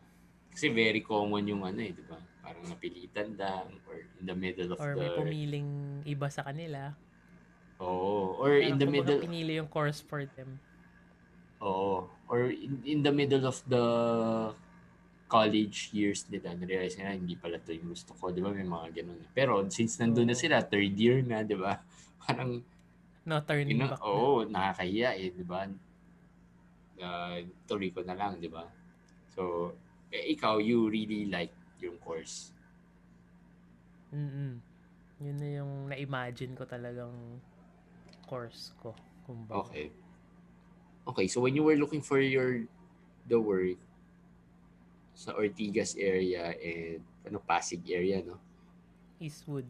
Kasi 0.51 0.75
very 0.75 0.99
common 0.99 1.47
yung 1.47 1.63
ano 1.63 1.87
eh, 1.87 1.95
di 1.95 2.03
ba? 2.03 2.19
Parang 2.43 2.67
napilitan 2.67 3.39
lang 3.39 3.79
or 3.87 3.95
in 4.19 4.27
the 4.27 4.35
middle 4.35 4.75
of 4.75 4.77
Or 4.83 4.91
the... 4.91 5.07
may 5.07 5.09
pumiling 5.15 5.69
iba 6.03 6.27
sa 6.27 6.43
kanila. 6.43 6.91
Oo. 7.79 8.35
Or 8.43 8.59
in 8.59 8.75
Parang 8.75 8.79
the 8.83 8.87
kumbaga 8.91 9.07
middle... 9.07 9.19
pinili 9.23 9.55
yung 9.55 9.71
course 9.71 10.03
for 10.03 10.27
them. 10.35 10.59
Oo. 11.63 12.11
Or 12.27 12.51
in, 12.51 12.83
in 12.83 12.99
the 13.07 13.13
middle 13.15 13.47
of 13.47 13.63
the 13.71 13.85
college 15.29 15.93
years 15.93 16.25
nila, 16.27 16.57
na-realize 16.57 16.97
nila, 16.97 17.13
hindi 17.13 17.37
pala 17.37 17.61
to 17.61 17.69
yung 17.69 17.93
gusto 17.93 18.17
ko. 18.17 18.33
Di 18.33 18.41
ba? 18.41 18.49
May 18.49 18.65
mga 18.65 18.89
ganun. 18.99 19.21
Pero 19.31 19.61
since 19.69 20.01
nandun 20.01 20.33
na 20.33 20.35
sila, 20.35 20.65
third 20.65 20.97
year 20.97 21.21
na, 21.21 21.45
di 21.45 21.53
ba? 21.53 21.77
Parang, 22.25 22.65
No 23.29 23.37
turning 23.45 23.77
you 23.77 23.77
know, 23.77 23.93
back. 23.93 24.01
oo, 24.01 24.41
nakakahiya 24.49 25.13
eh, 25.13 25.29
di 25.29 25.45
ba? 25.45 25.69
Uh, 26.99 27.45
tuloy 27.69 27.93
ko 27.93 28.01
na 28.01 28.17
lang, 28.17 28.41
di 28.41 28.49
ba? 28.49 28.65
So, 29.37 29.71
eh, 30.09 30.33
ikaw, 30.33 30.57
you 30.57 30.89
really 30.89 31.29
like 31.29 31.53
yung 31.77 32.01
course. 32.01 32.49
Mm-mm. 34.09 34.57
Yun 35.21 35.37
na 35.37 35.47
yung 35.61 35.71
na-imagine 35.93 36.57
ko 36.57 36.65
talagang 36.65 37.13
course 38.25 38.73
ko. 38.81 38.97
Kumbaga. 39.29 39.69
Okay. 39.69 39.93
Okay, 41.05 41.27
so 41.29 41.41
when 41.41 41.53
you 41.53 41.61
were 41.61 41.77
looking 41.77 42.01
for 42.01 42.17
your 42.17 42.65
the 43.29 43.37
work 43.37 43.77
sa 45.19 45.35
Ortigas 45.35 45.99
area 45.99 46.55
and 46.55 47.03
ano 47.27 47.43
Pasig 47.43 47.83
area, 47.91 48.23
no? 48.23 48.39
Eastwood. 49.19 49.67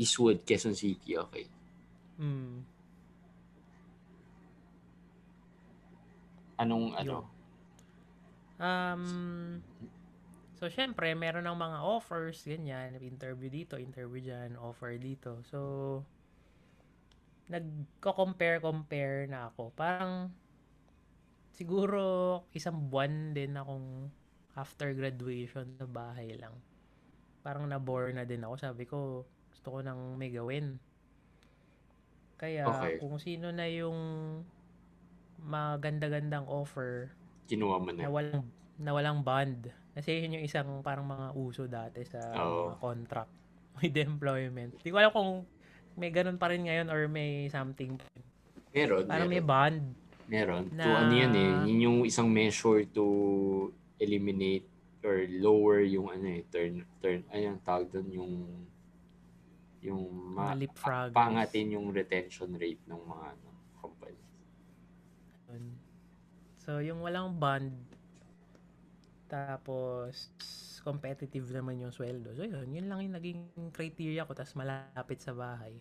Eastwood, 0.00 0.40
Quezon 0.48 0.72
City, 0.72 1.20
okay. 1.20 1.44
Mm. 2.16 2.64
Anong 6.56 6.96
ano? 6.96 7.28
Um, 8.56 9.04
so, 10.56 10.72
syempre, 10.72 11.12
meron 11.12 11.44
ng 11.44 11.60
mga 11.60 11.78
offers, 11.84 12.40
ganyan. 12.48 12.96
Interview 12.96 13.52
dito, 13.52 13.76
interview 13.76 14.32
dyan, 14.32 14.56
offer 14.56 14.96
dito. 14.96 15.44
So, 15.52 15.60
nagko-compare-compare 17.52 19.28
na 19.28 19.52
ako. 19.52 19.76
Parang, 19.76 20.32
siguro, 21.52 22.40
isang 22.56 22.88
buwan 22.88 23.36
din 23.36 23.52
akong 23.60 24.08
after 24.56 24.90
graduation 24.90 25.76
sa 25.76 25.84
bahay 25.84 26.32
lang. 26.34 26.56
Parang 27.40 27.64
na-bore 27.64 28.10
na 28.10 28.24
din 28.24 28.40
ako. 28.40 28.54
Sabi 28.56 28.84
ko, 28.84 29.22
gusto 29.48 29.68
ko 29.68 29.78
nang 29.78 30.16
may 30.16 30.28
gawin. 30.28 30.80
Kaya, 32.36 32.64
Okay. 32.66 32.96
kung 32.98 33.16
sino 33.16 33.48
na 33.48 33.64
yung 33.64 33.96
maganda-gandang 35.38 36.44
offer, 36.46 37.12
Kinuha 37.46 37.76
mo 37.78 37.90
na 37.92 38.02
na. 38.02 38.10
walang 38.10 38.44
na 38.76 38.90
walang 38.90 39.20
bond. 39.22 39.68
Kasi 39.94 40.20
yun 40.20 40.36
yung 40.36 40.44
isang 40.44 40.68
parang 40.82 41.06
mga 41.06 41.32
uso 41.32 41.64
dati 41.64 42.04
sa 42.04 42.20
mga 42.28 42.76
contract 42.76 43.32
with 43.78 43.96
employment. 43.96 44.76
Di 44.76 44.90
ko 44.90 44.98
alam 44.98 45.08
kung 45.10 45.30
may 45.94 46.10
ganun 46.10 46.36
pa 46.36 46.48
rin 46.48 46.64
ngayon 46.64 46.88
or 46.88 47.06
may 47.06 47.48
something. 47.48 47.96
Meron, 48.70 49.04
Parang 49.06 49.30
may 49.30 49.40
meron. 49.40 49.48
bond. 49.48 49.80
Meron. 50.26 50.64
To 50.68 50.76
na- 50.76 51.00
ano 51.06 51.12
yan 51.14 51.32
eh, 51.32 51.50
yun 51.64 51.78
yung 51.80 51.98
isang 52.02 52.28
measure 52.28 52.84
to 52.86 53.06
eliminate 53.98 54.66
or 55.06 55.24
lower 55.30 55.80
yung 55.86 56.10
ano 56.10 56.26
eh, 56.26 56.42
turn, 56.50 56.82
turn, 56.98 57.22
ayun, 57.30 57.56
tawag 57.62 57.88
doon 57.92 58.08
yung 58.10 58.34
yung 59.84 60.02
ma, 60.34 60.56
pangatin 61.14 61.78
yung 61.78 61.94
retention 61.94 62.50
rate 62.58 62.82
ng 62.90 62.98
mga 62.98 63.26
ano, 63.38 63.48
company. 63.78 64.18
So, 66.58 66.82
yung 66.82 66.98
walang 66.98 67.38
bond, 67.38 67.70
tapos 69.30 70.34
competitive 70.82 71.50
naman 71.50 71.82
yung 71.82 71.94
sweldo. 71.94 72.34
So, 72.34 72.46
yun. 72.46 72.66
Yun 72.70 72.86
lang 72.86 73.02
yung 73.06 73.14
naging 73.18 73.40
criteria 73.74 74.26
ko. 74.26 74.34
Tapos 74.34 74.54
malapit 74.54 75.18
sa 75.18 75.34
bahay. 75.34 75.74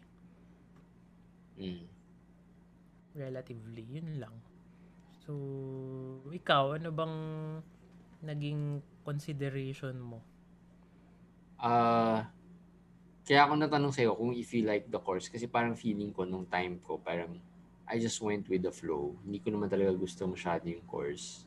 Mm. 1.55 1.87
relatively. 3.15 3.87
Yun 3.95 4.19
lang. 4.19 4.35
So, 5.23 5.31
ikaw, 6.35 6.75
ano 6.75 6.91
bang 6.91 7.15
naging 8.25 8.81
consideration 9.05 9.95
mo? 10.01 10.19
Ah, 11.61 12.27
kaya 13.25 13.45
ako 13.45 13.53
natanong 13.57 13.93
sa'yo 13.93 14.13
kung 14.13 14.33
if 14.35 14.49
you 14.53 14.65
like 14.65 14.85
the 14.89 15.01
course 15.01 15.29
kasi 15.31 15.49
parang 15.49 15.73
feeling 15.73 16.13
ko 16.13 16.27
nung 16.27 16.45
time 16.45 16.77
ko 16.83 17.01
parang 17.01 17.37
I 17.85 18.01
just 18.01 18.17
went 18.21 18.49
with 18.49 18.65
the 18.65 18.73
flow. 18.73 19.13
Hindi 19.21 19.37
ko 19.41 19.53
naman 19.53 19.69
talaga 19.69 19.93
gusto 19.93 20.25
masyado 20.25 20.65
yung 20.65 20.81
course. 20.89 21.45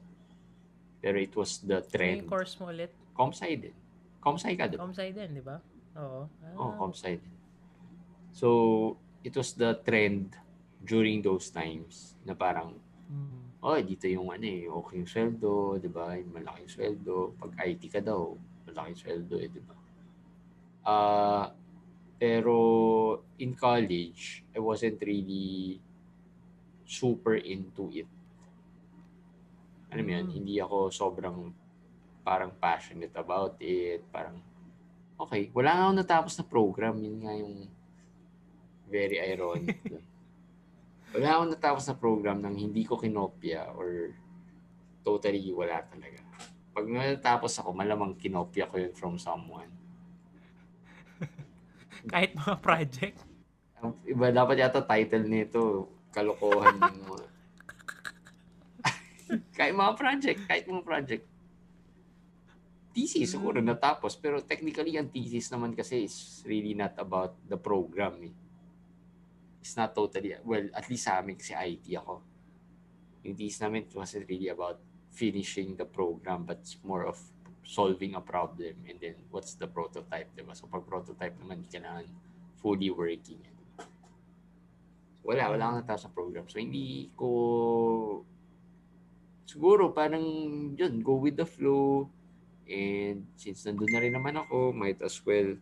Pero 1.03 1.19
it 1.19 1.35
was 1.35 1.59
the 1.63 1.83
trend. 1.83 2.27
yung 2.27 2.31
course 2.31 2.55
mo 2.63 2.71
ulit? 2.71 2.95
Comsci 3.15 3.59
din. 3.59 3.75
Comsci 4.23 4.55
ka 4.55 4.71
din. 4.71 4.79
Comsci 4.79 5.11
din, 5.11 5.31
di 5.35 5.43
ba? 5.43 5.59
Oo. 5.99 6.31
Ah, 6.43 6.55
Oh, 6.59 6.73
comsci 6.79 7.19
din. 7.19 7.35
So, 8.31 8.49
it 9.27 9.35
was 9.35 9.55
the 9.59 9.75
trend 9.83 10.35
during 10.83 11.23
those 11.23 11.51
times 11.51 12.15
na 12.23 12.39
parang, 12.39 12.79
mm, 13.11 13.38
oh, 13.63 13.79
dito 13.83 14.07
yung 14.07 14.31
ano 14.31 14.47
eh, 14.47 14.71
okay 14.71 15.03
yung 15.03 15.11
sweldo, 15.11 15.79
di 15.83 15.91
ba? 15.91 16.15
Malaking 16.15 16.71
sweldo. 16.71 17.35
Pag 17.39 17.51
IT 17.67 17.83
ka 17.91 17.99
daw, 17.99 18.35
malaking 18.71 18.99
sweldo 18.99 19.35
eh, 19.39 19.51
di 19.51 19.61
ba? 19.63 19.75
Ah, 20.87 21.47
pero 22.19 22.55
in 23.39 23.55
college, 23.55 24.43
I 24.55 24.59
wasn't 24.59 24.99
really 25.03 25.79
super 26.87 27.37
into 27.37 27.91
it. 27.93 28.09
Alam 29.93 30.05
mo 30.05 30.11
yun, 30.17 30.27
Mm. 30.29 30.35
hindi 30.35 30.55
ako 30.61 30.89
sobrang 30.93 31.53
parang 32.25 32.53
passionate 32.61 33.15
about 33.17 33.57
it. 33.65 34.05
Parang, 34.13 34.37
okay, 35.17 35.49
wala 35.57 35.71
nga 35.73 35.85
ako 35.89 35.93
natapos 35.97 36.35
na 36.37 36.45
program. 36.45 37.01
Yun 37.01 37.19
nga 37.25 37.33
yung 37.33 37.55
very 38.89 39.17
ironic. 39.17 39.81
wala 41.15 41.29
akong 41.33 41.53
natapos 41.57 41.85
na 41.89 41.97
program 41.97 42.39
nang 42.45 42.57
hindi 42.59 42.85
ko 42.85 43.01
kinopya 43.01 43.73
or 43.73 44.13
totally 45.01 45.49
wala 45.55 45.81
talaga. 45.89 46.21
Pag 46.77 46.85
natapos 46.85 47.53
ako, 47.59 47.73
malamang 47.73 48.15
kinopya 48.21 48.69
ko 48.69 48.77
yun 48.77 48.93
from 48.93 49.17
someone. 49.17 49.73
kahit 52.13 52.37
mga 52.37 52.57
project. 52.61 53.19
Iba 54.05 54.31
dapat 54.35 54.61
yata 54.61 54.85
title 54.85 55.27
nito, 55.27 55.89
kalokohan 56.13 56.77
yung 56.77 57.03
mga... 57.09 57.27
kahit 59.59 59.75
mga 59.75 59.95
project, 59.97 60.41
kahit 60.45 60.65
mga 60.69 60.85
project. 60.85 61.25
Thesis, 62.93 63.31
siguro 63.31 63.63
Mm. 63.63 63.71
natapos. 63.75 64.19
Pero 64.19 64.43
technically, 64.43 64.99
ang 64.99 65.07
thesis 65.07 65.55
naman 65.55 65.71
kasi 65.73 66.05
is 66.07 66.43
really 66.43 66.75
not 66.75 66.99
about 66.99 67.39
the 67.47 67.55
program. 67.55 68.19
Eh. 68.27 68.35
It's 69.61 69.75
not 69.77 69.95
totally, 69.95 70.35
well, 70.45 70.67
at 70.73 70.87
least 70.87 71.07
sa 71.07 71.19
amin 71.19 71.37
kasi 71.37 71.55
IT 71.55 71.87
ako. 71.99 72.23
Yung 73.27 73.35
thesis 73.35 73.61
namin 73.61 73.91
it 73.91 73.95
wasn't 73.95 74.27
really 74.31 74.49
about 74.49 74.79
finishing 75.11 75.75
the 75.75 75.85
program, 75.85 76.47
but 76.47 76.63
more 76.87 77.05
of 77.05 77.19
solving 77.67 78.15
a 78.17 78.23
problem 78.23 78.73
and 78.89 78.97
then 79.03 79.19
what's 79.29 79.59
the 79.59 79.67
prototype, 79.67 80.31
diba? 80.33 80.55
So 80.57 80.71
pag 80.71 80.87
prototype 80.87 81.37
naman, 81.43 81.67
hindi 81.67 81.75
kailangan 81.75 82.07
fully 82.63 82.89
working. 82.89 83.43
Wala, 85.27 85.53
wala 85.53 85.63
akong 85.69 85.79
natapos 85.85 86.03
sa 86.07 86.11
program. 86.15 86.47
So 86.49 86.57
hindi 86.57 87.13
ko 87.13 87.29
siguro 89.45 89.93
parang 89.93 90.25
yun, 90.79 91.05
go 91.05 91.21
with 91.21 91.37
the 91.37 91.45
flow 91.45 92.09
and 92.69 93.25
since 93.37 93.65
nandun 93.65 93.93
na 93.93 94.01
rin 94.01 94.13
naman 94.13 94.37
ako, 94.41 94.73
might 94.73 95.01
as 95.05 95.21
well 95.25 95.57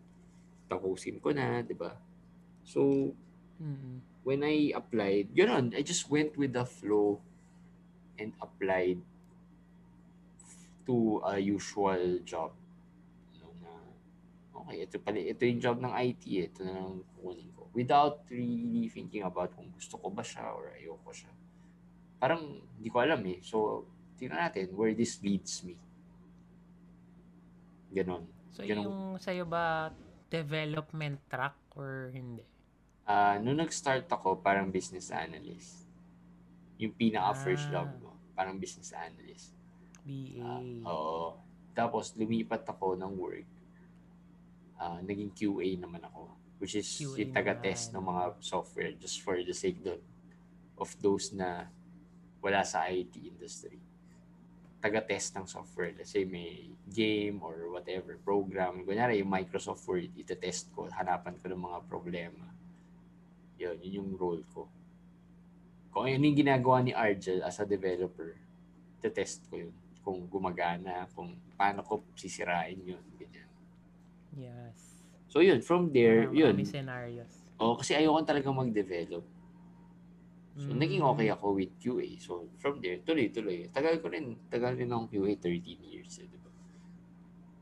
tapusin 0.67 1.23
ko 1.23 1.31
na, 1.31 1.63
di 1.63 1.75
ba? 1.75 1.95
So, 2.67 3.15
Mm. 3.57 4.05
when 4.27 4.43
I 4.43 4.75
applied, 4.75 5.31
gano'n, 5.39 5.71
I 5.71 5.87
just 5.87 6.11
went 6.11 6.35
with 6.35 6.51
the 6.51 6.67
flow 6.67 7.23
and 8.19 8.35
applied 8.43 8.99
to 10.83 11.23
a 11.23 11.39
usual 11.39 12.19
job. 12.27 12.51
Ano 13.39 13.55
na, 13.63 13.71
okay, 14.51 14.83
ito 14.83 14.99
pala, 14.99 15.23
ito 15.23 15.47
yung 15.47 15.63
job 15.63 15.79
ng 15.79 15.95
IT, 15.95 16.27
ito 16.27 16.67
na 16.67 16.75
lang 16.75 17.07
kukunin 17.15 17.51
ko. 17.55 17.71
Without 17.71 18.27
really 18.27 18.91
thinking 18.91 19.23
about 19.23 19.55
kung 19.55 19.71
gusto 19.71 19.95
ko 19.95 20.11
ba 20.11 20.27
siya 20.27 20.51
or 20.51 20.75
ayoko 20.75 21.15
siya. 21.15 21.31
Parang, 22.19 22.67
hindi 22.75 22.89
ko 22.91 22.99
alam 22.99 23.23
eh. 23.31 23.39
So, 23.47 23.87
tingnan 24.19 24.43
natin 24.43 24.75
where 24.75 24.91
this 24.91 25.23
leads 25.23 25.63
me. 25.63 25.79
Ganon. 27.95 28.27
So, 28.51 28.67
Ganun. 28.67 28.85
yung 28.91 29.01
sa'yo 29.23 29.47
ba 29.47 29.95
development 30.27 31.23
track 31.31 31.55
or 31.79 32.11
hindi? 32.11 32.56
Ah, 33.07 33.39
nung 33.39 33.55
nag-start 33.55 34.11
ako, 34.11 34.43
parang 34.43 34.67
business 34.67 35.15
analyst. 35.15 35.87
Yung 36.75 36.91
pinaka-first 36.91 37.71
Ah. 37.71 37.81
job 37.81 37.89
ko, 38.03 38.11
parang 38.35 38.59
business 38.59 38.91
analyst. 38.91 39.55
BA. 40.03 40.43
Ah, 40.43 40.59
oo. 40.91 41.39
Tapos, 41.71 42.19
lumipat 42.19 42.67
ako 42.67 42.99
ng 42.99 43.13
work. 43.15 43.47
Ah, 44.75 44.99
naging 45.01 45.31
QA 45.31 45.79
naman 45.79 46.03
ako. 46.03 46.35
Which 46.59 46.75
is 46.75 46.89
QA 46.89 47.23
yung 47.23 47.33
taga-test 47.33 47.95
ng 47.95 48.03
mga 48.03 48.43
software 48.43 48.91
just 48.99 49.23
for 49.23 49.39
the 49.39 49.55
sake 49.55 49.79
do- 49.81 50.03
of 50.77 50.91
those 50.99 51.31
na 51.31 51.71
wala 52.43 52.67
sa 52.67 52.91
IT 52.91 53.15
industry. 53.23 53.79
Taga-test 54.83 55.39
ng 55.39 55.47
software. 55.47 55.95
Let's 55.95 56.11
say 56.11 56.27
may 56.27 56.75
game 56.91 57.39
or 57.41 57.71
whatever, 57.71 58.19
program. 58.19 58.83
Kunyari, 58.83 59.23
yung 59.23 59.31
Microsoft 59.31 59.87
Word, 59.87 60.11
ita-test 60.15 60.75
ko, 60.75 60.91
hanapan 60.91 61.39
ko 61.39 61.47
ng 61.49 61.63
mga 61.63 61.79
problema. 61.87 62.56
Yun, 63.57 63.77
yun 63.81 63.93
yung 64.03 64.11
role 64.15 64.45
ko. 64.53 64.69
Kung 65.91 66.05
ano 66.05 66.21
yung 66.21 66.37
ginagawa 66.37 66.85
ni 66.85 66.93
Argel 66.93 67.41
as 67.41 67.57
a 67.57 67.65
developer, 67.65 68.37
ita-test 69.01 69.49
ko 69.49 69.57
yun. 69.59 69.75
Kung 70.05 70.29
gumagana, 70.29 71.09
kung 71.13 71.35
paano 71.57 71.81
ko 71.81 72.05
sisirain 72.13 72.77
yun. 72.79 73.01
Ganyan. 73.17 73.49
Yes. 74.37 75.01
So 75.27 75.41
yun, 75.41 75.65
from 75.65 75.89
there, 75.91 76.29
Mga 76.29 76.37
yun. 76.37 76.55
May 76.55 76.69
scenarios. 76.69 77.33
Oh, 77.57 77.81
kasi 77.81 77.97
ayoko 77.97 78.21
talaga 78.23 78.53
mag-develop. 78.53 79.25
So, 80.57 80.73
Mm. 80.73 80.81
naging 80.81 81.05
okay 81.05 81.29
ako 81.29 81.47
with 81.53 81.73
QA. 81.77 82.17
So, 82.17 82.49
from 82.57 82.81
there, 82.81 82.97
tuloy-tuloy. 83.05 83.69
Tagal 83.69 84.01
ko 84.01 84.09
rin, 84.09 84.41
tagal 84.49 84.73
rin 84.73 84.89
akong 84.89 85.13
QA, 85.13 85.37
13 85.37 85.85
years. 85.85 86.17
Eh, 86.17 86.25
di 86.25 86.37
ba? 86.41 86.49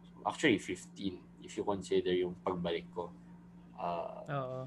So, 0.07 0.23
actually, 0.23 0.63
15, 0.63 1.19
if 1.43 1.59
you 1.59 1.67
consider 1.67 2.15
yung 2.15 2.39
pagbalik 2.39 2.87
ko. 2.95 3.11
Ah, 3.75 4.23
Oo. 4.31 4.61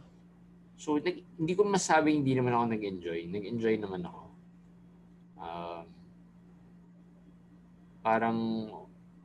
So, 0.77 1.01
nag, 1.01 1.17
hindi 1.35 1.53
ko 1.57 1.65
masabing 1.65 2.21
hindi 2.21 2.37
naman 2.37 2.53
ako 2.53 2.65
nag-enjoy. 2.69 3.19
Nag-enjoy 3.33 3.75
naman 3.81 4.01
ako. 4.05 4.23
Um, 5.37 5.85
parang, 8.05 8.37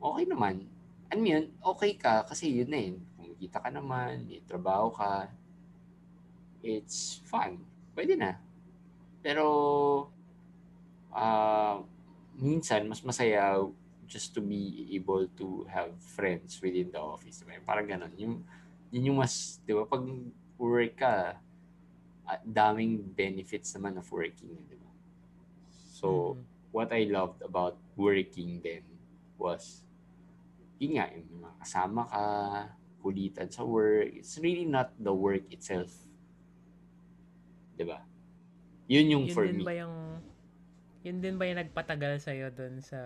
okay 0.01 0.25
naman. 0.25 0.65
Ano 1.13 1.21
yun, 1.21 1.53
okay 1.61 1.93
ka 1.93 2.25
kasi 2.25 2.49
yun 2.49 2.69
na 2.73 2.79
yun. 2.81 2.97
Kumikita 3.15 3.61
ka 3.61 3.69
naman, 3.69 4.25
trabaho 4.49 4.89
ka. 4.89 5.29
It's 6.65 7.21
fun. 7.29 7.61
Pwede 7.93 8.17
na. 8.17 8.41
Pero, 9.21 9.45
ah, 11.13 11.85
minsan, 12.35 12.89
mas 12.89 13.05
masaya 13.05 13.61
just 14.09 14.35
to 14.35 14.41
be 14.41 14.89
able 14.93 15.29
to 15.37 15.65
have 15.69 15.93
friends 16.17 16.59
within 16.59 16.89
the 16.91 16.99
office. 16.99 17.45
Parang 17.63 17.87
ganun. 17.87 18.13
Yung, 18.17 18.35
yun 18.91 19.13
yung 19.13 19.17
mas, 19.21 19.61
di 19.63 19.73
ba, 19.73 19.85
pag 19.85 20.03
work 20.63 20.95
ka, 21.03 21.35
ah, 22.23 22.39
daming 22.47 23.03
benefits 23.03 23.75
naman 23.75 23.99
of 23.99 24.07
working. 24.07 24.55
Di 24.71 24.79
ba? 24.79 24.91
So, 25.91 26.39
Mm. 26.39 26.43
what 26.71 26.89
I 26.95 27.03
loved 27.05 27.43
about 27.43 27.75
working 27.99 28.63
then 28.63 28.87
was, 29.35 29.83
yun 30.79 30.95
nga, 30.99 31.11
yung 31.11 31.43
mga 31.43 31.55
kasama 31.59 32.01
ka, 32.07 32.23
kulitan 33.03 33.51
sa 33.51 33.67
work. 33.67 34.07
It's 34.15 34.39
really 34.39 34.63
not 34.63 34.95
the 34.95 35.11
work 35.11 35.43
itself. 35.51 35.91
Di 37.75 37.83
ba? 37.83 37.99
Yun 38.87 39.11
yung 39.11 39.25
yun 39.27 39.35
for 39.35 39.43
din 39.43 39.59
me. 39.59 39.63
ba 39.67 39.73
yung 39.75 39.95
yun 41.03 41.17
din 41.19 41.35
ba 41.35 41.43
yung 41.43 41.59
nagpatagal 41.59 42.23
sa 42.23 42.31
doon 42.31 42.79
sa 42.79 42.99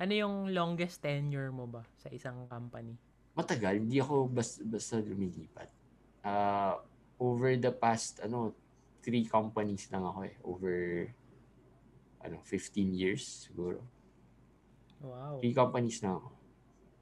ano 0.00 0.12
yung 0.16 0.48
longest 0.56 1.04
tenure 1.04 1.52
mo 1.52 1.68
ba 1.68 1.84
sa 2.00 2.08
isang 2.08 2.48
company? 2.48 2.96
Matagal, 3.36 3.84
hindi 3.84 4.00
ako 4.00 4.32
basta, 4.32 4.64
basta 4.64 4.96
lumilipat. 4.96 5.68
Uh, 6.20 6.76
over 7.20 7.56
the 7.56 7.72
past, 7.72 8.20
ano, 8.24 8.52
three 9.00 9.24
companies 9.24 9.88
lang 9.92 10.04
ako 10.04 10.20
eh. 10.24 10.36
Over, 10.44 10.76
ano, 12.24 12.36
15 12.44 12.92
years 12.96 13.48
siguro. 13.48 13.80
Wow. 15.00 15.40
Three 15.40 15.56
companies 15.56 16.04
na 16.04 16.20
ako. 16.20 16.28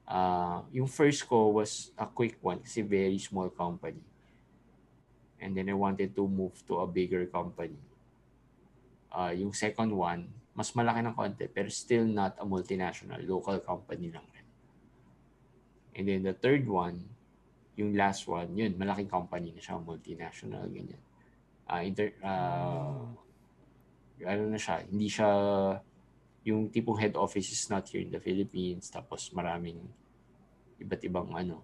Uh, 0.09 0.59
yung 0.73 0.89
first 0.89 1.21
ko 1.29 1.53
was 1.53 1.93
a 1.93 2.09
quick 2.09 2.41
one 2.41 2.57
kasi 2.63 2.81
very 2.81 3.19
small 3.21 3.51
company. 3.51 4.01
And 5.39 5.55
then 5.55 5.69
I 5.69 5.77
wanted 5.77 6.15
to 6.17 6.25
move 6.25 6.57
to 6.67 6.81
a 6.81 6.87
bigger 6.87 7.27
company. 7.29 7.77
Uh, 9.13 9.31
yung 9.35 9.53
second 9.53 9.93
one, 9.93 10.27
mas 10.57 10.73
malaki 10.75 10.99
ng 11.05 11.15
konti 11.15 11.45
pero 11.47 11.69
still 11.71 12.03
not 12.03 12.35
a 12.41 12.45
multinational, 12.45 13.21
local 13.23 13.61
company 13.61 14.11
lang 14.11 14.25
rin. 14.33 14.47
And 15.95 16.03
then 16.07 16.21
the 16.25 16.35
third 16.35 16.67
one, 16.67 17.05
yung 17.79 17.95
last 17.95 18.27
one, 18.27 18.51
yun, 18.51 18.75
malaking 18.75 19.07
company 19.07 19.55
na 19.55 19.63
siya, 19.63 19.79
multinational, 19.79 20.67
ganyan. 20.67 20.99
Uh, 21.63 21.81
inter, 21.85 22.11
uh, 22.19 23.07
ano 24.27 24.43
na 24.51 24.59
siya, 24.59 24.83
hindi 24.83 25.07
siya 25.07 25.29
yung 26.43 26.67
tipong 26.71 26.99
head 26.99 27.15
office 27.15 27.51
is 27.51 27.63
not 27.71 27.87
here 27.87 28.03
in 28.03 28.11
the 28.11 28.19
Philippines 28.19 28.87
tapos 28.87 29.29
maraming 29.35 29.79
iba't 30.79 31.01
ibang 31.03 31.29
ano 31.35 31.59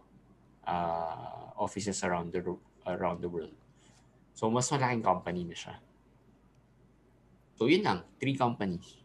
uh, 0.68 1.56
offices 1.56 2.04
around 2.04 2.36
the 2.36 2.44
ro- 2.44 2.64
around 2.86 3.24
the 3.24 3.32
world. 3.32 3.56
So 4.36 4.52
mas 4.52 4.68
malaking 4.68 5.04
company 5.04 5.48
na 5.48 5.56
siya. 5.56 5.76
So 7.56 7.72
yun 7.72 7.88
lang, 7.88 8.04
three 8.20 8.36
companies 8.36 9.00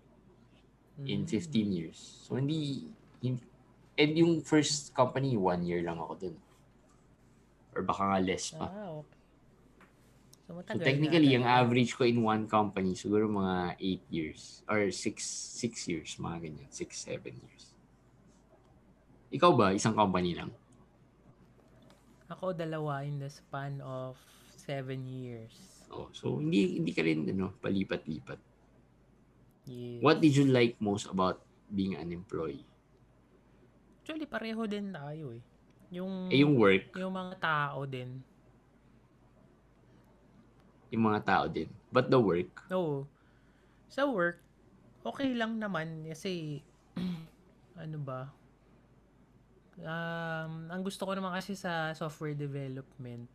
in 1.06 1.22
Mm. 1.24 1.30
15 1.30 1.70
years. 1.70 1.98
So 2.26 2.34
hindi, 2.36 2.90
hin- 3.22 3.46
and 3.94 4.12
yung 4.18 4.42
first 4.42 4.90
company, 4.92 5.38
one 5.38 5.62
year 5.62 5.80
lang 5.86 5.96
ako 6.02 6.18
dun. 6.18 6.36
Or 7.80 7.88
baka 7.88 8.04
nga 8.12 8.20
less 8.20 8.52
pa. 8.52 8.68
Ah, 8.68 9.00
okay. 9.00 9.16
So, 10.44 10.60
So 10.60 10.76
technically, 10.76 11.32
talaga. 11.32 11.64
average 11.64 11.96
ko 11.96 12.04
in 12.04 12.20
one 12.20 12.44
company, 12.44 12.92
siguro 12.92 13.24
mga 13.24 13.80
8 13.80 14.04
years. 14.12 14.60
Or 14.68 14.92
6 14.92 15.00
six 15.56 15.88
years, 15.88 16.20
mga 16.20 16.44
ganyan. 16.44 16.68
6, 16.68 16.92
7 17.08 17.32
years. 17.40 17.72
Ikaw 19.32 19.50
ba, 19.56 19.72
isang 19.72 19.96
company 19.96 20.36
lang? 20.36 20.52
Ako 22.28 22.52
dalawa 22.52 23.00
in 23.06 23.16
the 23.22 23.30
span 23.32 23.80
of 23.80 24.18
seven 24.52 25.08
years. 25.08 25.54
Oh, 25.90 26.06
so 26.14 26.38
hindi 26.38 26.78
hindi 26.78 26.92
ka 26.94 27.02
rin 27.02 27.26
ano, 27.26 27.54
palipat-lipat. 27.58 28.38
Yes. 29.66 29.98
What 30.02 30.22
did 30.22 30.34
you 30.34 30.46
like 30.46 30.78
most 30.78 31.10
about 31.10 31.42
being 31.70 31.94
an 31.98 32.10
employee? 32.14 32.62
Actually, 34.02 34.26
pareho 34.26 34.66
din 34.66 34.90
tayo 34.94 35.34
eh. 35.34 35.42
Yung, 35.90 36.30
Eh 36.30 36.46
yung 36.46 36.54
work, 36.54 36.94
yung 36.94 37.10
mga 37.10 37.34
tao 37.38 37.82
din. 37.84 38.22
yung 40.90 41.06
mga 41.06 41.22
tao 41.22 41.44
din. 41.46 41.70
But 41.94 42.10
the 42.10 42.18
work, 42.18 42.66
Oo. 42.74 43.06
Sa 43.86 44.10
work, 44.10 44.42
okay 45.06 45.34
lang 45.34 45.58
naman 45.58 46.02
kasi 46.02 46.62
ano 47.82 47.98
ba? 48.02 48.26
Um, 49.80 50.66
ang 50.66 50.82
gusto 50.82 51.06
ko 51.06 51.14
naman 51.14 51.30
kasi 51.32 51.54
sa 51.54 51.94
software 51.94 52.34
development, 52.34 53.30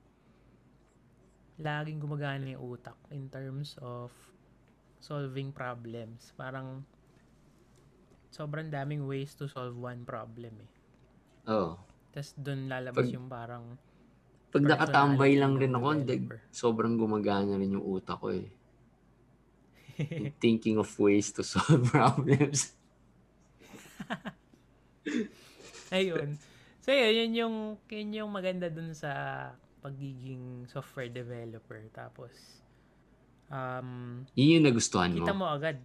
laging 1.55 2.03
gumagana 2.03 2.53
yung 2.53 2.75
utak 2.75 2.99
in 3.09 3.31
terms 3.31 3.79
of 3.79 4.11
solving 4.99 5.55
problems. 5.55 6.35
Parang 6.35 6.83
sobrang 8.29 8.67
daming 8.67 9.07
ways 9.07 9.31
to 9.31 9.47
solve 9.47 9.79
one 9.79 10.03
problem 10.03 10.51
eh. 10.59 10.71
oh, 11.47 11.79
Tapos 12.15 12.31
doon 12.39 12.71
lalabas 12.71 12.95
Pag- 12.97 13.11
yung 13.11 13.27
parang 13.27 13.65
pag 14.49 14.63
nakatambay 14.63 15.35
lang 15.35 15.51
ng 15.53 15.59
rin 15.59 15.73
ako, 15.75 15.87
developer. 15.99 16.39
sobrang 16.47 16.95
gumagana 16.95 17.59
rin 17.59 17.75
yung 17.75 17.83
utak 17.83 18.15
ko 18.15 18.31
eh. 18.31 18.47
Thinking 20.39 20.79
of 20.79 20.87
ways 20.95 21.27
to 21.29 21.43
solve 21.43 21.83
problems. 21.91 22.71
Ayun. 25.91 26.39
So, 26.79 26.91
yun, 26.91 27.11
yun 27.13 27.31
yung, 27.35 27.55
yun 27.89 28.09
yung 28.13 28.31
maganda 28.31 28.69
dun 28.69 28.93
sa 28.93 29.11
pagiging 29.81 30.65
software 30.67 31.09
developer. 31.09 31.81
Tapos, 31.91 32.31
um, 33.49 34.23
Yun 34.33 34.61
yung 34.61 34.65
nagustuhan 34.65 35.11
mo. 35.13 35.25
kita 35.25 35.33
mo 35.33 35.45
agad. 35.49 35.77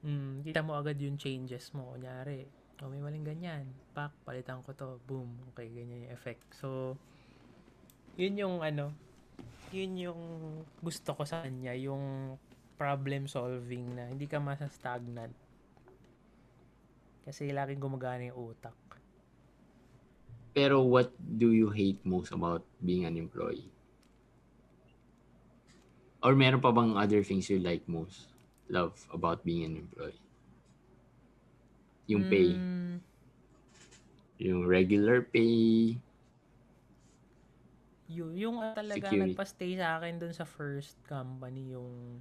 Mm, 0.00 0.44
kita 0.44 0.60
mo 0.60 0.76
agad 0.76 0.96
yung 0.98 1.16
changes 1.16 1.70
mo. 1.72 1.94
Kunyari, 1.94 2.46
oh, 2.82 2.90
may 2.90 3.00
maling 3.00 3.24
ganyan. 3.24 3.68
Pak, 3.92 4.12
palitan 4.24 4.64
ko 4.64 4.72
to. 4.72 4.96
Boom. 5.04 5.28
Okay, 5.52 5.68
ganyan 5.68 6.08
yung 6.08 6.12
effect. 6.12 6.44
So, 6.56 6.96
yun 8.16 8.36
yung 8.40 8.64
ano, 8.64 8.92
yun 9.70 9.96
yung 9.96 10.22
gusto 10.80 11.14
ko 11.14 11.22
sa 11.28 11.44
kanya. 11.44 11.76
Yung 11.76 12.36
problem 12.80 13.28
solving 13.28 13.92
na 13.92 14.08
hindi 14.08 14.24
ka 14.24 14.40
masa-stagnant. 14.40 15.36
Kasi 17.28 17.52
laging 17.52 17.80
gumagana 17.80 18.32
yung 18.32 18.56
utak. 18.56 18.74
Pero 20.50 20.82
what 20.82 21.14
do 21.20 21.54
you 21.54 21.70
hate 21.70 22.00
most 22.02 22.34
about 22.34 22.64
being 22.82 23.06
an 23.06 23.14
employee? 23.14 23.70
Or 26.20 26.34
meron 26.36 26.60
pa 26.60 26.74
bang 26.74 26.96
other 26.98 27.22
things 27.22 27.48
you 27.48 27.62
like 27.62 27.86
most? 27.86 28.28
Love 28.68 28.92
about 29.14 29.44
being 29.46 29.64
an 29.64 29.78
employee? 29.78 30.18
Yung 32.10 32.24
pay. 32.26 32.50
Mm, 32.50 33.00
Yung 34.40 34.64
regular 34.66 35.22
pay. 35.22 36.00
Yung, 38.10 38.34
yung 38.34 38.56
talaga 38.74 39.14
Security. 39.14 39.14
nagpa-stay 39.14 39.78
sa 39.78 40.00
akin 40.02 40.18
dun 40.18 40.34
sa 40.34 40.42
first 40.42 40.98
company 41.06 41.70
yung 41.78 42.18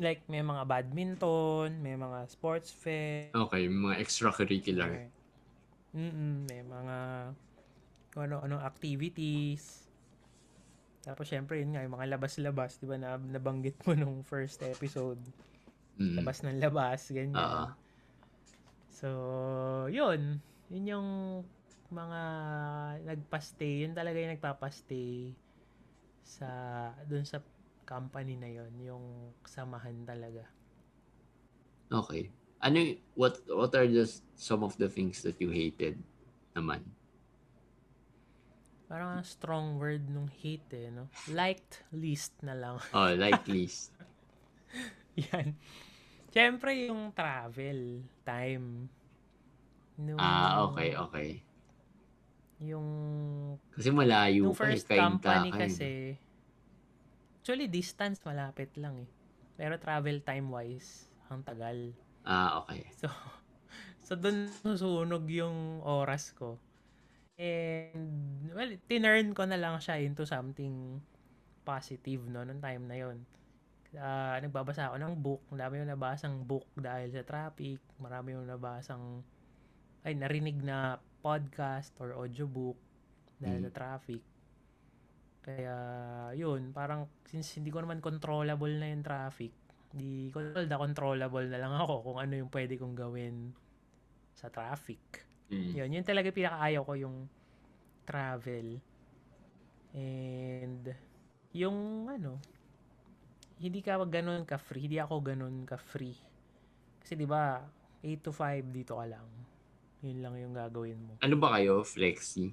like 0.00 0.24
may 0.28 0.40
mga 0.40 0.64
badminton, 0.68 1.80
may 1.84 1.96
mga 1.96 2.28
sports 2.28 2.72
fair, 2.72 3.34
Okay, 3.34 3.68
mga 3.68 3.96
extracurricular. 4.00 4.90
may, 4.90 5.08
mm 5.94 6.48
may 6.48 6.62
mga 6.64 6.98
kung 8.12 8.22
ano-anong 8.28 8.62
activities. 8.64 9.81
Tapos 11.02 11.26
syempre 11.26 11.58
yun 11.58 11.74
nga, 11.74 11.82
yung 11.82 11.98
mga 11.98 12.14
labas-labas, 12.14 12.78
di 12.78 12.86
ba, 12.86 12.96
na, 12.96 13.18
nabanggit 13.18 13.74
mo 13.82 13.92
nung 13.98 14.22
first 14.22 14.62
episode. 14.62 15.18
Mm. 15.98 16.22
Labas 16.22 16.46
ng 16.46 16.58
labas, 16.62 17.10
ganyan. 17.10 17.36
Oo. 17.36 17.66
So, 18.88 19.08
yun. 19.90 20.38
Yun 20.70 20.84
yung 20.86 21.08
mga 21.90 22.20
nagpa-stay. 23.02 23.82
Yun 23.82 23.98
talaga 23.98 24.16
yung 24.22 24.32
nagpapa-stay 24.38 25.34
sa, 26.22 26.48
dun 27.10 27.26
sa 27.26 27.42
company 27.82 28.38
na 28.38 28.48
yun. 28.48 28.72
Yung 28.80 29.04
samahan 29.42 30.06
talaga. 30.06 30.46
Okay. 31.92 32.32
Ano 32.62 32.78
what 33.18 33.42
what 33.50 33.74
are 33.74 33.90
just 33.90 34.22
some 34.38 34.62
of 34.62 34.78
the 34.78 34.86
things 34.86 35.20
that 35.26 35.36
you 35.42 35.50
hated 35.50 35.98
naman? 36.54 36.86
Parang 38.92 39.16
ang 39.16 39.24
strong 39.24 39.80
word 39.80 40.04
nung 40.12 40.28
hate 40.28 40.68
eh, 40.76 40.92
no? 40.92 41.08
Liked 41.32 41.80
least 41.96 42.36
na 42.44 42.52
lang. 42.52 42.76
Oh, 42.92 43.08
like 43.16 43.48
least. 43.48 43.96
Yan. 45.32 45.56
Siyempre 46.28 46.92
yung 46.92 47.08
travel 47.16 48.04
time. 48.20 48.92
Nung, 49.96 50.20
ah, 50.20 50.68
okay, 50.68 50.92
okay. 50.92 51.40
Yung 52.60 52.88
Kasi 53.72 53.88
malayo 53.88 54.52
Nung 54.52 54.52
eh, 54.52 54.60
first 54.60 54.84
kainta 54.84 55.08
company 55.08 55.48
ka 55.56 55.64
kasi, 55.64 56.20
actually 57.40 57.72
distance 57.72 58.20
malapit 58.28 58.76
lang 58.76 59.08
eh. 59.08 59.10
Pero 59.56 59.80
travel 59.80 60.20
time 60.20 60.52
wise, 60.52 61.08
ang 61.32 61.40
tagal. 61.40 61.96
Ah, 62.28 62.60
okay. 62.60 62.84
So, 63.00 63.08
so 64.04 64.20
doon 64.20 64.52
susunog 64.60 65.24
yung 65.32 65.80
oras 65.80 66.36
ko. 66.36 66.60
And, 67.40 68.52
well, 68.52 68.68
tinurn 68.84 69.32
ko 69.32 69.48
na 69.48 69.56
lang 69.56 69.80
siya 69.80 69.96
into 70.04 70.28
something 70.28 71.00
positive, 71.64 72.28
no, 72.28 72.44
nung 72.44 72.60
time 72.60 72.84
na 72.84 72.96
yon. 73.00 73.24
Ah, 73.96 74.36
nagbabasa 74.40 74.92
ako 74.92 74.96
ng 75.00 75.14
book. 75.20 75.42
Marami 75.52 75.80
yung 75.80 75.92
nabasang 75.92 76.44
book 76.44 76.68
dahil 76.76 77.08
sa 77.12 77.24
traffic. 77.24 77.80
Marami 78.00 78.36
yung 78.36 78.48
nabasang, 78.48 79.24
ay, 80.04 80.12
narinig 80.16 80.60
na 80.60 81.00
podcast 81.24 81.92
or 82.02 82.12
audiobook 82.16 82.76
dahil 83.40 83.64
Mm. 83.64 83.66
sa 83.68 83.72
traffic. 83.72 84.22
Kaya, 85.42 85.76
yun, 86.36 86.70
parang, 86.72 87.08
since 87.26 87.56
hindi 87.56 87.72
ko 87.72 87.80
naman 87.80 87.98
controllable 88.04 88.72
na 88.76 88.92
yung 88.92 89.04
traffic, 89.04 89.52
di 89.92 90.28
ko 90.32 90.40
na 90.40 90.78
controllable 90.80 91.48
na 91.48 91.58
lang 91.60 91.72
ako 91.76 91.94
kung 92.12 92.18
ano 92.20 92.32
yung 92.38 92.50
pwede 92.52 92.76
kong 92.80 92.96
gawin 92.96 93.52
sa 94.32 94.48
traffic. 94.48 95.31
Mm. 95.52 95.72
Yun, 95.76 95.90
yun 96.00 96.06
talaga 96.06 96.32
pinakaayaw 96.32 96.82
ko 96.82 96.94
yung 96.96 97.16
travel. 98.08 98.80
And 99.92 100.84
yung 101.52 102.08
ano, 102.08 102.40
hindi 103.60 103.84
ka 103.84 104.00
ganun 104.08 104.48
ka 104.48 104.56
free, 104.56 104.88
hindi 104.88 104.96
ako 104.96 105.20
ganun 105.20 105.68
ka 105.68 105.76
free. 105.76 106.16
Kasi 107.04 107.12
'di 107.14 107.28
ba, 107.28 107.60
8 108.00 108.24
to 108.24 108.32
5 108.32 108.64
dito 108.72 108.96
ka 108.96 109.04
lang. 109.04 109.28
Yun 110.02 110.18
lang 110.24 110.34
yung 110.40 110.54
gagawin 110.56 110.98
mo. 110.98 111.12
Ano 111.20 111.36
ba 111.38 111.54
kayo? 111.60 111.84
Flexi? 111.84 112.50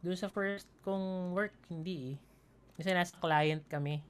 Doon 0.00 0.16
sa 0.16 0.32
first 0.32 0.70
kong 0.86 1.36
work, 1.36 1.52
hindi 1.68 2.14
eh. 2.14 2.16
Kasi 2.78 2.88
nasa 2.96 3.14
client 3.20 3.62
kami. 3.68 4.00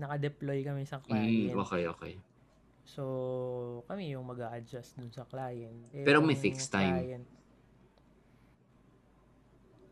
Naka-deploy 0.00 0.64
kami 0.66 0.82
sa 0.88 0.98
Mm, 0.98 1.06
client. 1.06 1.56
okay, 1.60 1.84
okay. 1.86 2.12
So, 2.90 3.86
kami 3.86 4.18
yung 4.18 4.26
mag 4.26 4.42
adjust 4.50 4.98
dun 4.98 5.14
sa 5.14 5.22
client. 5.22 5.94
Eh, 5.94 6.02
Pero 6.02 6.18
may 6.18 6.34
fixed 6.34 6.74
time. 6.74 7.06
Client, 7.06 7.26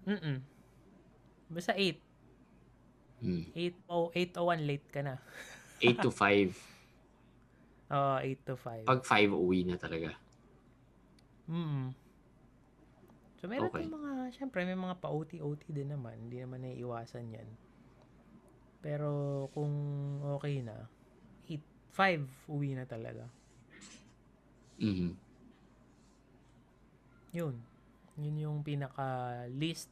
Mm-mm. 0.08 0.40
Basta 1.52 1.76
8. 1.76 2.00
Mm. 3.20 3.44
8 3.52 3.92
o 3.92 4.08
801 4.16 4.64
late 4.64 4.88
ka 4.88 5.00
na. 5.04 5.20
8 5.84 6.00
to 6.00 6.10
5. 6.10 6.56
Oo, 7.92 8.16
8 8.20 8.48
to 8.48 8.56
5. 8.56 8.88
Pag 8.88 9.00
5, 9.04 9.36
uwi 9.36 9.68
na 9.68 9.76
talaga. 9.76 10.16
Mm. 11.44 11.92
So, 13.38 13.46
meron 13.46 13.70
Okay. 13.70 13.86
mga, 13.86 14.32
syempre, 14.34 14.66
may 14.66 14.74
mga 14.74 14.98
pa-OT-OT 14.98 15.70
din 15.70 15.94
naman. 15.94 16.16
Hindi 16.26 16.42
naman 16.42 16.64
naiiwasan 16.66 17.28
yan. 17.30 17.48
Pero, 18.82 19.46
kung 19.54 19.70
okay 20.34 20.64
na, 20.64 20.88
8, 20.88 20.97
5, 21.92 22.26
uwi 22.48 22.74
na 22.78 22.84
talaga. 22.84 23.26
Mhm. 24.78 25.16
Yun. 27.34 27.54
Yun 28.18 28.36
yung 28.38 28.58
pinaka 28.66 29.46
least 29.54 29.90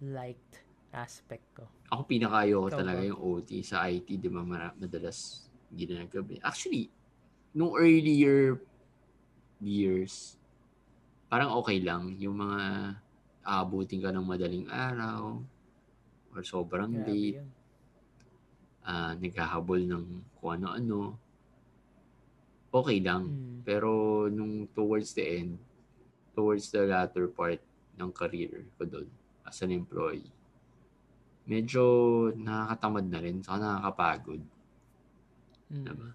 liked 0.00 0.64
aspect 0.92 1.44
ko. 1.56 1.64
Ako 1.92 2.04
pinakayo 2.08 2.64
ko 2.64 2.68
Ikaw 2.68 2.80
talaga 2.80 3.00
ba? 3.00 3.08
yung 3.12 3.20
OT 3.20 3.50
sa 3.64 3.88
IT, 3.88 4.08
di 4.20 4.28
ba 4.28 4.44
madalas 4.44 5.48
ginagabi. 5.72 6.40
Actually, 6.44 6.88
nung 7.56 7.72
earlier 7.76 8.60
years, 9.60 10.36
parang 11.32 11.52
okay 11.60 11.80
lang. 11.80 12.12
Yung 12.20 12.40
mga 12.40 12.60
aabutin 13.42 14.00
ka 14.04 14.12
ng 14.12 14.24
madaling 14.24 14.68
araw 14.68 15.40
or 16.32 16.40
sobrang 16.44 16.92
Grabe 16.92 17.08
late, 17.08 17.36
yun. 17.40 17.48
Ah 18.82 19.14
naghahabol 19.14 19.80
ng 19.86 20.04
kung 20.38 20.58
ano-ano. 20.58 21.14
Okay 22.72 22.98
lang. 23.04 23.28
Mm. 23.28 23.56
Pero 23.62 23.90
nung 24.32 24.66
towards 24.72 25.14
the 25.14 25.24
end, 25.44 25.60
towards 26.32 26.72
the 26.72 26.88
latter 26.88 27.28
part 27.28 27.60
ng 28.00 28.10
career 28.10 28.64
ko 28.80 28.88
doon 28.88 29.08
as 29.44 29.60
an 29.60 29.70
employee, 29.70 30.32
medyo 31.44 31.82
nakakatamad 32.32 33.06
na 33.06 33.20
rin, 33.20 33.38
saka 33.44 33.58
nakakapagod. 33.60 34.42
Mm. 35.70 35.84
Diba? 35.84 36.10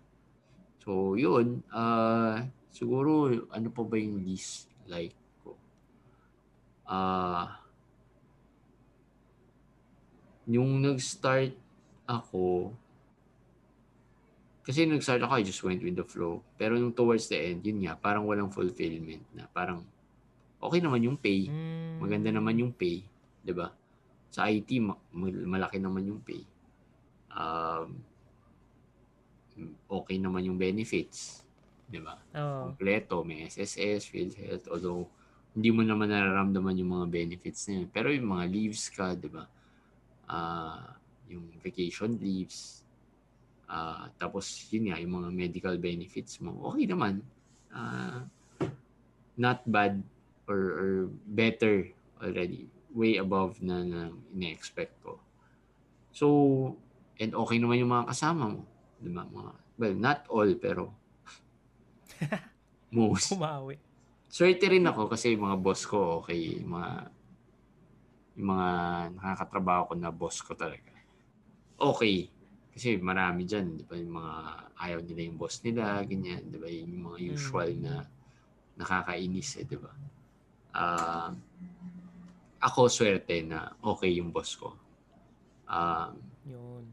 So, 0.81 1.19
yun, 1.19 1.61
ah 1.71 2.47
siguro, 2.71 3.27
ano 3.51 3.67
pa 3.73 3.83
ba 3.83 3.95
yung 3.99 4.23
least 4.23 4.71
like 4.87 5.15
ko? 5.43 5.53
Ah, 6.87 7.59
yung 10.47 10.79
nag-start 10.79 11.66
ako, 12.07 12.71
kasi 14.67 14.83
nag-start 14.83 15.23
ako, 15.23 15.33
I 15.39 15.47
just 15.47 15.63
went 15.63 15.79
with 15.79 15.95
the 15.95 16.03
flow. 16.03 16.43
Pero 16.59 16.75
nung 16.75 16.91
towards 16.91 17.31
the 17.31 17.39
end, 17.39 17.63
yun 17.63 17.87
nga, 17.87 17.95
parang 17.95 18.27
walang 18.27 18.51
fulfillment 18.51 19.23
na 19.31 19.47
parang 19.47 19.79
okay 20.59 20.83
naman 20.83 21.07
yung 21.07 21.15
pay. 21.15 21.47
Mm. 21.47 22.03
Maganda 22.03 22.29
naman 22.35 22.59
yung 22.59 22.75
pay, 22.75 22.99
'di 23.47 23.53
ba? 23.55 23.71
Sa 24.27 24.51
IT 24.51 24.67
ma- 24.83 24.99
mal- 25.15 25.47
malaki 25.47 25.79
naman 25.79 26.03
yung 26.03 26.19
pay. 26.19 26.43
Um 27.31 28.03
okay 29.87 30.19
naman 30.19 30.45
yung 30.45 30.59
benefits, 30.59 31.47
'di 31.87 32.03
ba? 32.03 32.19
Oo. 32.35 32.75
Kompleto, 32.75 33.23
may 33.23 33.47
SSS, 33.47 34.11
PhilHealth, 34.11 34.67
although 34.67 35.07
hindi 35.55 35.71
mo 35.71 35.81
naman 35.81 36.11
nararamdaman 36.11 36.75
yung 36.75 36.91
mga 36.91 37.07
benefits 37.07 37.71
na 37.71 37.81
yun. 37.81 37.87
Pero 37.87 38.11
yung 38.11 38.29
mga 38.35 38.45
leaves 38.51 38.91
ka, 38.91 39.15
'di 39.15 39.31
ba? 39.31 39.47
Ah, 40.27 40.96
yung 41.27 41.47
vacation 41.61 42.15
leaves, 42.17 42.83
ah 43.67 44.07
tapos 44.15 44.47
yun 44.71 44.91
nga, 44.91 44.97
yung 44.99 45.23
mga 45.23 45.29
medical 45.31 45.75
benefits 45.75 46.39
mo, 46.39 46.55
okay 46.71 46.87
naman. 46.87 47.23
Ah, 47.71 48.25
not 49.37 49.61
bad 49.69 50.01
or, 50.49 50.61
or 50.73 50.91
better 51.29 51.85
already. 52.23 52.65
Way 52.95 53.21
above 53.21 53.61
na, 53.61 53.85
na 53.85 54.01
ina-expect 54.33 54.97
ko. 55.05 55.21
So, 56.09 56.25
and 57.21 57.37
okay 57.37 57.61
naman 57.61 57.77
yung 57.85 57.93
mga 57.93 58.09
kasama 58.09 58.49
mo. 58.49 58.65
Di 58.97 59.13
ba? 59.13 59.21
Mga, 59.29 59.51
well, 59.77 59.95
not 59.95 60.25
all, 60.33 60.49
pero 60.57 60.89
most. 62.97 63.29
Kumawi. 63.29 63.77
Swerte 64.27 64.65
rin 64.65 64.89
ako 64.89 65.13
kasi 65.13 65.37
yung 65.37 65.45
mga 65.45 65.57
boss 65.61 65.85
ko, 65.85 66.25
okay, 66.25 66.57
yung 66.57 66.73
mga 66.73 66.91
yung 68.37 68.47
mga 68.53 68.69
nakakatrabaho 69.17 69.81
ko 69.89 69.93
na 69.97 70.13
boss 70.13 70.41
ko 70.41 70.53
talaga. 70.53 70.96
Okay. 71.77 72.29
Kasi 72.77 72.97
marami 73.01 73.45
dyan, 73.45 73.77
di 73.77 73.85
ba, 73.85 73.97
yung 73.97 74.13
mga 74.21 74.33
ayaw 74.77 74.99
nila 75.01 75.21
yung 75.25 75.37
boss 75.41 75.61
nila, 75.65 76.05
ganyan, 76.05 76.45
di 76.45 76.57
ba, 76.61 76.69
yung 76.69 77.09
mga 77.09 77.17
usual 77.33 77.69
Mm. 77.73 77.81
na 77.81 77.93
nakakainis 78.77 79.57
eh, 79.57 79.65
di 79.65 79.77
ba? 79.81 79.89
Ah, 80.77 81.33
ako 82.61 82.85
swerte 82.85 83.41
na 83.41 83.73
okay 83.81 84.13
yung 84.21 84.29
boss 84.29 84.53
ko. 84.57 84.77
Ah, 85.65 86.13
Yun. 86.45 86.85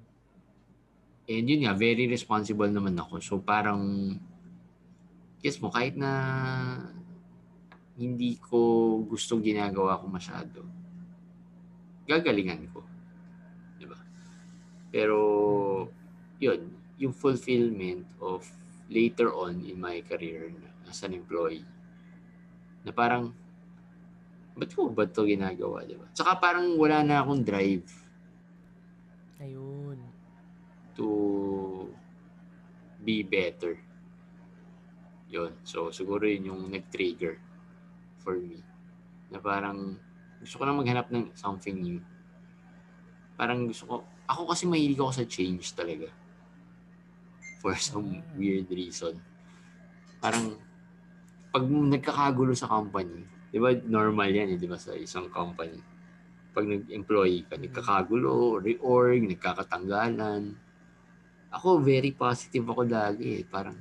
and 1.29 1.44
yun 1.49 1.68
nga, 1.68 1.77
very 1.77 2.09
responsible 2.09 2.68
naman 2.68 2.97
ako. 2.97 3.20
So 3.20 3.37
parang 3.40 4.16
guess 5.44 5.61
mo, 5.61 5.68
kahit 5.68 6.01
na 6.01 6.12
hindi 8.01 8.40
ko 8.40 8.57
gusto 9.05 9.37
ginagawa 9.37 10.01
ko 10.01 10.09
masyado, 10.09 10.64
gagalingan 12.09 12.64
ko. 12.73 12.81
Pero, 14.94 15.18
yun, 16.38 16.70
yung 17.02 17.11
fulfillment 17.11 18.07
of 18.22 18.46
later 18.87 19.35
on 19.35 19.59
in 19.66 19.74
my 19.83 19.98
career 20.07 20.54
as 20.87 21.02
an 21.02 21.18
employee, 21.18 21.66
na 22.87 22.94
parang, 22.94 23.35
ba't 24.54 24.70
ko 24.70 24.87
ba 24.94 25.02
ito 25.02 25.26
ginagawa, 25.26 25.83
di 25.83 25.98
ba? 25.98 26.07
Tsaka 26.14 26.38
parang 26.38 26.78
wala 26.78 27.02
na 27.02 27.26
akong 27.26 27.42
drive 27.42 27.83
Ayun. 29.42 29.98
to 30.94 31.11
be 33.02 33.26
better. 33.26 33.74
Yun. 35.26 35.59
So, 35.66 35.90
siguro 35.90 36.22
yun 36.22 36.54
yung 36.54 36.62
nag-trigger 36.70 37.42
for 38.22 38.38
me. 38.38 38.62
Na 39.35 39.42
parang, 39.42 39.98
gusto 40.38 40.54
ko 40.54 40.62
na 40.62 40.78
maghanap 40.78 41.11
ng 41.11 41.35
something 41.35 41.83
new. 41.83 41.98
Parang 43.35 43.66
gusto 43.66 43.90
ko, 43.90 43.96
ako 44.24 44.52
kasi 44.52 44.64
mahilig 44.64 45.00
ako 45.00 45.12
sa 45.12 45.24
change 45.28 45.76
talaga. 45.76 46.08
For 47.60 47.76
some 47.76 48.20
Ah. 48.20 48.24
weird 48.37 48.68
reason. 48.72 49.20
Parang, 50.20 50.56
pag 51.52 51.64
nagkakagulo 51.64 52.52
sa 52.56 52.68
company, 52.68 53.24
di 53.52 53.58
ba 53.60 53.72
normal 53.72 54.32
yan 54.32 54.56
eh, 54.56 54.58
di 54.58 54.68
ba 54.68 54.80
sa 54.80 54.96
isang 54.96 55.28
company. 55.28 55.78
Pag 56.54 56.64
nag-employee 56.70 57.46
ka, 57.46 57.54
nagkakagulo, 57.60 58.60
reorg, 58.62 59.20
nagkakatanggalan. 59.26 60.54
Ako, 61.54 61.78
very 61.78 62.10
positive 62.10 62.66
ako 62.66 62.82
lagi 62.88 63.42
eh. 63.42 63.44
Parang, 63.46 63.78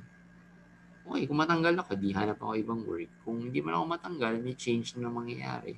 okay, 1.08 1.26
kung 1.26 1.40
matanggal 1.40 1.74
ako, 1.80 1.98
di 1.98 2.14
hanap 2.14 2.38
ako 2.38 2.52
ibang 2.54 2.80
work. 2.86 3.10
Kung 3.26 3.40
hindi 3.42 3.58
man 3.58 3.80
ako 3.80 3.84
matanggal, 3.98 4.34
may 4.38 4.54
change 4.54 4.94
na 5.00 5.10
mangyayari. 5.10 5.74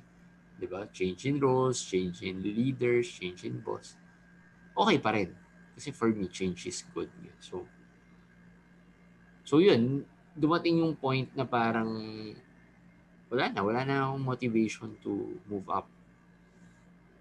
Di 0.57 0.65
ba? 0.65 0.85
Change 0.89 1.29
in 1.29 1.37
roles, 1.37 1.81
change 1.81 2.21
in 2.25 2.41
leaders, 2.41 3.09
change 3.13 3.45
in 3.45 3.61
boss. 3.61 3.97
Okay 4.77 4.97
pa 5.01 5.09
rin. 5.17 5.33
Kasi 5.73 5.89
for 5.89 6.13
me, 6.13 6.29
change 6.29 6.69
is 6.69 6.85
good. 6.93 7.09
So, 7.41 7.65
so 9.41 9.57
yun, 9.57 10.05
dumating 10.37 10.77
yung 10.85 10.93
point 10.93 11.33
na 11.33 11.49
parang 11.49 11.89
wala 13.27 13.45
na, 13.49 13.61
wala 13.65 13.81
na 13.83 13.95
akong 14.07 14.23
motivation 14.23 14.89
to 15.01 15.41
move 15.49 15.65
up 15.67 15.89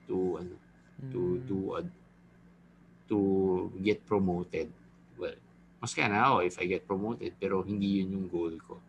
to 0.06 0.38
ano, 0.38 0.54
to 1.12 1.20
Mm. 1.20 1.44
to 1.48 1.56
uh, 1.76 1.86
to 3.10 3.18
get 3.82 4.04
promoted. 4.06 4.70
Well, 5.16 5.36
mas 5.80 5.92
kaya 5.92 6.08
na 6.08 6.24
ako 6.28 6.36
if 6.46 6.56
I 6.60 6.66
get 6.68 6.88
promoted 6.88 7.36
pero 7.36 7.60
hindi 7.64 8.00
yun 8.00 8.16
yung 8.16 8.28
goal 8.30 8.54
ko. 8.64 8.80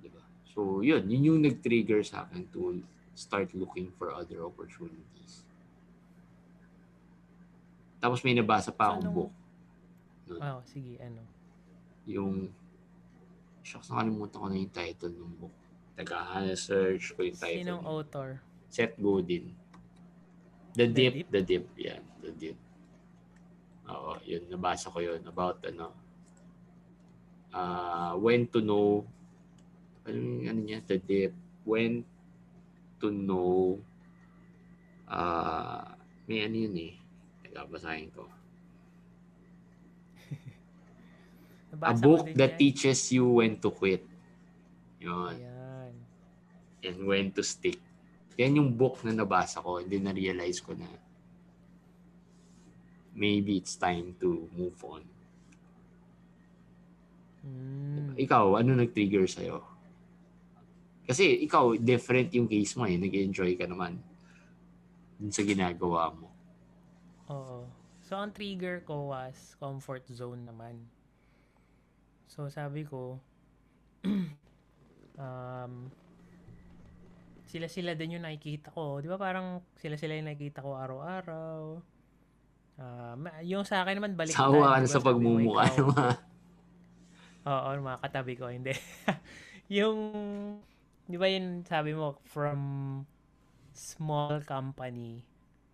'Di 0.00 0.08
ba? 0.08 0.22
So, 0.52 0.80
yun, 0.80 1.04
yun 1.08 1.28
yung 1.34 1.40
nag-trigger 1.44 2.00
sa 2.04 2.24
akin 2.26 2.48
to 2.54 2.80
start 3.12 3.52
looking 3.52 3.92
for 4.00 4.14
other 4.16 4.42
opportunities. 4.46 5.44
Tapos 8.00 8.24
may 8.24 8.32
nabasa 8.32 8.72
pa 8.72 8.90
akong 8.90 9.04
anong- 9.04 9.14
book. 9.14 9.32
Oh, 10.40 10.62
sige, 10.64 10.96
ano. 10.98 11.20
Yung 12.08 12.48
Shucks, 13.60 13.92
nakalimutan 13.92 14.40
ko 14.40 14.46
na 14.48 14.56
yung 14.56 14.72
title 14.72 15.12
ng 15.12 15.34
book. 15.36 15.54
Teka, 15.94 16.16
search 16.56 17.12
ko 17.12 17.20
yung 17.22 17.36
title. 17.36 17.60
Sinong 17.60 17.84
author? 17.84 18.28
Seth 18.72 18.96
Godin. 18.96 19.52
The 20.72 20.86
The 20.86 20.94
Dip, 20.96 21.12
Dip? 21.12 21.26
The 21.28 21.42
Dip, 21.44 21.64
yan, 21.76 22.02
The 22.24 22.30
Dip. 22.32 22.58
Oo, 23.90 24.16
yun, 24.22 24.42
nabasa 24.48 24.88
ko 24.88 25.02
yun 25.02 25.20
about 25.26 25.60
ano, 25.66 25.90
uh, 27.52 28.14
when 28.16 28.46
to 28.48 28.62
know, 28.62 29.02
ano 30.06 30.16
yung 30.16 30.46
ano 30.46 30.60
niya, 30.62 30.78
The 30.86 30.98
Dip, 31.02 31.34
when 31.66 32.06
to 33.02 33.10
know, 33.10 33.82
uh, 35.10 35.84
may 36.30 36.46
ano 36.46 36.56
yun 36.56 36.76
eh, 36.78 36.94
teka, 37.50 37.66
basahin 37.66 38.06
ko. 38.14 38.30
A 41.82 41.94
book 41.98 42.30
that 42.38 42.54
yan. 42.54 42.60
teaches 42.62 43.10
you 43.10 43.42
when 43.42 43.58
to 43.58 43.74
quit. 43.74 44.06
Yun. 45.02 45.34
Ayan. 45.34 45.60
and 46.84 46.96
when 47.04 47.28
to 47.32 47.42
stick. 47.44 47.76
Yan 48.40 48.56
yung 48.56 48.72
book 48.72 49.04
na 49.04 49.12
nabasa 49.12 49.60
ko 49.60 49.84
then 49.84 50.08
na-realize 50.08 50.64
ko 50.64 50.72
na 50.72 50.88
maybe 53.12 53.60
it's 53.60 53.76
time 53.76 54.16
to 54.16 54.48
move 54.56 54.78
on. 54.86 55.04
Mm. 57.44 58.16
Ikaw, 58.16 58.60
ano 58.60 58.80
nag-trigger 58.80 59.28
sa'yo? 59.28 59.60
Kasi 61.04 61.44
ikaw, 61.44 61.76
different 61.76 62.32
yung 62.32 62.48
case 62.48 62.78
mo 62.78 62.86
eh. 62.86 62.96
Nag-enjoy 62.96 63.58
ka 63.58 63.66
naman 63.66 63.98
dun 65.20 65.32
sa 65.34 65.44
ginagawa 65.44 66.14
mo. 66.16 66.29
Oo. 67.30 67.70
So, 68.02 68.18
ang 68.18 68.34
trigger 68.34 68.82
ko 68.82 69.14
was 69.14 69.54
comfort 69.62 70.02
zone 70.10 70.42
naman. 70.42 70.82
So, 72.26 72.50
sabi 72.50 72.82
ko, 72.82 73.22
um, 75.20 75.90
sila-sila 77.46 77.94
din 77.94 78.18
yung 78.18 78.26
nakikita 78.26 78.74
ko. 78.74 78.98
Di 78.98 79.06
ba 79.06 79.18
parang 79.18 79.62
sila-sila 79.78 80.18
yung 80.18 80.26
nakikita 80.30 80.62
ko 80.62 80.74
araw-araw. 80.74 81.82
Ma- 83.20 83.44
yung 83.44 83.66
sa 83.66 83.84
akin 83.84 84.00
naman 84.00 84.16
balik 84.16 84.32
Sawa 84.32 84.80
na 84.80 84.88
sa 84.88 85.02
pagmumukha 85.02 85.68
naman. 85.76 86.16
Oo, 87.44 87.68
mga 87.82 88.00
katabi 88.00 88.34
ko, 88.36 88.48
hindi. 88.48 88.72
yung, 89.80 89.98
di 91.04 91.16
ba 91.16 91.26
yun 91.28 91.66
sabi 91.66 91.92
mo, 91.92 92.20
from 92.24 92.60
small 93.74 94.40
company, 94.44 95.24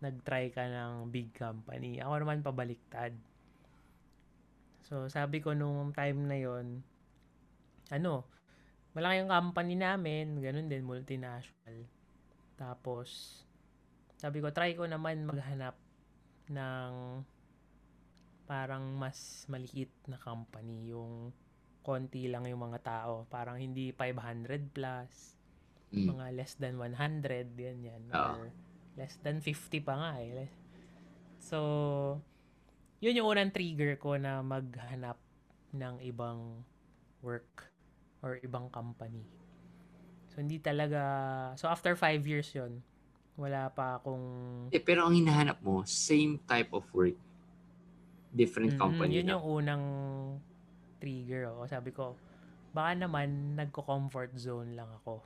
nag-try 0.01 0.53
ka 0.53 0.65
ng 0.69 1.09
big 1.09 1.33
company. 1.33 1.99
Ako 2.01 2.21
naman 2.21 2.45
pabaliktad. 2.45 3.17
So, 4.87 5.09
sabi 5.09 5.43
ko 5.43 5.57
nung 5.57 5.91
time 5.91 6.29
na 6.29 6.37
yon 6.39 6.85
ano, 7.91 8.27
malaki 8.95 9.23
yung 9.23 9.31
company 9.33 9.75
namin, 9.75 10.39
ganun 10.39 10.69
din, 10.71 10.87
multinational. 10.87 11.87
Tapos, 12.59 13.41
sabi 14.17 14.41
ko, 14.41 14.51
try 14.51 14.73
ko 14.75 14.89
naman 14.89 15.27
maghanap 15.27 15.77
ng 16.51 16.93
parang 18.47 18.95
mas 18.95 19.43
maliit 19.51 19.91
na 20.07 20.17
company, 20.23 20.95
yung 20.95 21.35
konti 21.83 22.31
lang 22.31 22.47
yung 22.47 22.63
mga 22.63 22.79
tao. 22.83 23.27
Parang 23.27 23.59
hindi 23.59 23.91
500 23.91 24.71
plus, 24.71 25.35
Mm. 25.95 26.19
mga 26.19 26.27
less 26.35 26.59
than 26.59 26.75
100, 26.83 27.55
ganyan. 27.55 28.03
Oo. 28.11 28.43
Or 28.43 28.51
less 28.97 29.17
than 29.21 29.39
50 29.39 29.53
pa 29.81 29.95
nga 29.95 30.13
eh. 30.19 30.49
So, 31.39 31.59
yun 32.99 33.15
yung 33.15 33.29
unang 33.29 33.53
trigger 33.53 33.95
ko 33.97 34.17
na 34.17 34.41
maghanap 34.41 35.21
ng 35.71 36.01
ibang 36.03 36.65
work 37.21 37.69
or 38.21 38.41
ibang 38.41 38.67
company. 38.69 39.23
So, 40.29 40.41
hindi 40.41 40.59
talaga... 40.59 41.01
So, 41.55 41.69
after 41.69 41.93
five 41.95 42.25
years 42.25 42.49
yon 42.51 42.81
wala 43.37 43.69
pa 43.69 44.01
akong... 44.01 44.25
Eh, 44.73 44.81
pero 44.81 45.05
ang 45.05 45.13
hinahanap 45.13 45.61
mo, 45.61 45.85
same 45.85 46.41
type 46.43 46.73
of 46.73 46.89
work. 46.91 47.17
Different 48.33 48.75
Mm, 48.75 48.81
company 48.81 49.13
yun 49.15 49.29
na. 49.29 49.37
yung 49.37 49.45
unang 49.45 49.85
trigger. 50.97 51.53
Oh. 51.53 51.69
Sabi 51.69 51.93
ko, 51.93 52.17
baka 52.73 52.97
naman 52.97 53.53
nagko-comfort 53.55 54.33
zone 54.35 54.73
lang 54.73 54.89
ako. 54.91 55.21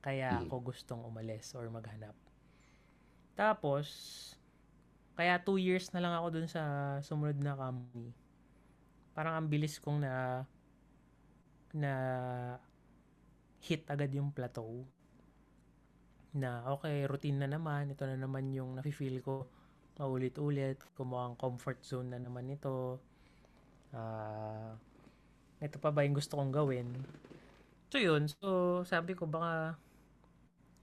Kaya 0.00 0.36
Mm. 0.36 0.40
ako 0.46 0.68
gustong 0.68 1.00
umalis 1.00 1.56
or 1.56 1.64
maghanap. 1.68 2.12
Tapos, 3.34 3.86
kaya 5.14 5.38
two 5.42 5.58
years 5.58 5.90
na 5.94 6.02
lang 6.02 6.14
ako 6.14 6.26
dun 6.34 6.48
sa 6.50 6.62
sumunod 7.02 7.38
na 7.38 7.54
company. 7.54 8.10
Parang 9.14 9.38
ang 9.38 9.46
bilis 9.46 9.78
kong 9.78 10.02
na 10.02 10.42
na 11.74 11.92
hit 13.62 13.86
agad 13.90 14.10
yung 14.14 14.30
plateau. 14.30 14.86
Na 16.34 16.66
okay, 16.74 17.06
routine 17.06 17.38
na 17.42 17.50
naman. 17.50 17.90
Ito 17.90 18.06
na 18.10 18.18
naman 18.18 18.50
yung 18.54 18.74
nafe-feel 18.78 19.22
ko 19.22 19.46
paulit-ulit. 19.94 20.82
Kumukhang 20.98 21.38
comfort 21.38 21.82
zone 21.86 22.14
na 22.14 22.18
naman 22.18 22.50
ito. 22.50 22.98
Ah, 23.94 24.74
ito 25.62 25.78
pa 25.78 25.94
ba 25.94 26.02
yung 26.02 26.18
gusto 26.18 26.34
kong 26.34 26.50
gawin? 26.50 26.90
So 27.94 28.02
yun, 28.02 28.26
so 28.26 28.82
sabi 28.82 29.14
ko 29.14 29.30
baka 29.30 29.78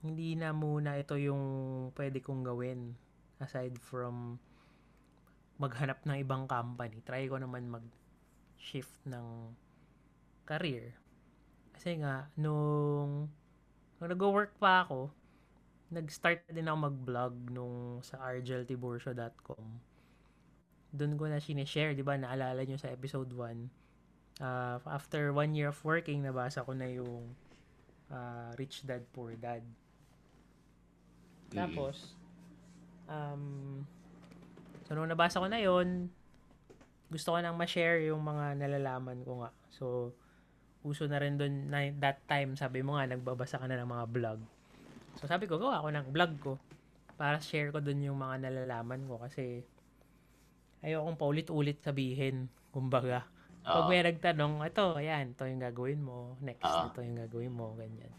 hindi 0.02 0.34
na 0.34 0.50
muna 0.54 0.98
ito 0.98 1.14
yung 1.18 1.44
pwede 1.94 2.22
kong 2.22 2.42
gawin 2.42 2.98
aside 3.38 3.78
from 3.78 4.38
maghanap 5.62 6.02
ng 6.06 6.18
ibang 6.26 6.50
company. 6.50 7.02
Try 7.06 7.30
ko 7.30 7.38
naman 7.38 7.70
mag-shift 7.70 8.98
ng 9.06 9.54
career. 10.46 10.98
Kasi 11.78 12.02
nga, 12.02 12.30
nung, 12.34 13.30
nung 14.02 14.10
nag-work 14.10 14.58
pa 14.58 14.86
ako, 14.86 15.14
nag-start 15.94 16.50
na 16.50 16.54
din 16.58 16.66
ako 16.66 16.78
mag-vlog 16.90 17.34
nung 17.54 18.02
sa 18.02 18.18
argeltiborsio.com. 18.26 19.66
Doon 20.92 21.14
ko 21.16 21.24
na 21.30 21.38
sinishare, 21.38 21.94
di 21.94 22.02
ba? 22.02 22.18
Naalala 22.18 22.66
nyo 22.66 22.78
sa 22.82 22.90
episode 22.90 23.30
1. 23.30 23.82
uh, 24.42 24.80
after 24.90 25.30
one 25.32 25.54
year 25.54 25.70
of 25.70 25.80
working, 25.86 26.26
nabasa 26.26 26.66
ko 26.66 26.74
na 26.74 26.90
yung 26.90 27.36
uh, 28.10 28.50
Rich 28.58 28.88
Dad, 28.90 29.06
Poor 29.14 29.38
Dad. 29.38 29.62
Tapos, 31.52 32.16
um, 33.12 33.84
so 34.88 34.96
nung 34.96 35.12
nabasa 35.12 35.44
ko 35.44 35.48
na 35.52 35.60
yon 35.60 36.08
gusto 37.12 37.36
ko 37.36 37.38
nang 37.44 37.60
ma-share 37.60 38.08
yung 38.08 38.24
mga 38.24 38.56
nalalaman 38.56 39.20
ko 39.28 39.44
nga. 39.44 39.52
So, 39.76 40.16
uso 40.82 41.06
na 41.12 41.20
rin 41.20 41.36
doon 41.36 41.68
na 41.68 41.92
that 42.00 42.24
time, 42.24 42.56
sabi 42.56 42.80
mo 42.82 42.96
nga, 42.96 43.04
nagbabasa 43.04 43.60
ka 43.60 43.68
na 43.68 43.76
ng 43.76 43.92
mga 43.92 44.06
vlog. 44.16 44.40
So, 45.20 45.28
sabi 45.28 45.46
ko, 45.46 45.60
gawa 45.60 45.84
ako 45.84 45.92
ng 45.92 46.08
vlog 46.16 46.34
ko 46.40 46.54
para 47.20 47.44
share 47.44 47.76
ko 47.76 47.84
doon 47.84 48.00
yung 48.00 48.18
mga 48.18 48.48
nalalaman 48.48 49.04
ko 49.06 49.20
kasi 49.20 49.68
ayokong 50.82 51.20
paulit-ulit 51.20 51.84
sabihin, 51.84 52.48
kumbaga. 52.72 53.28
Pag 53.62 53.92
may 53.92 54.02
nagtanong, 54.02 54.64
ito, 54.66 54.98
ayan, 54.98 55.36
ito 55.38 55.44
yung 55.46 55.62
gagawin 55.62 56.02
mo. 56.02 56.34
Next, 56.42 56.66
uh 56.66 56.90
ito 56.90 57.04
yung 57.06 57.20
gagawin 57.28 57.54
mo, 57.54 57.78
ganyan. 57.78 58.10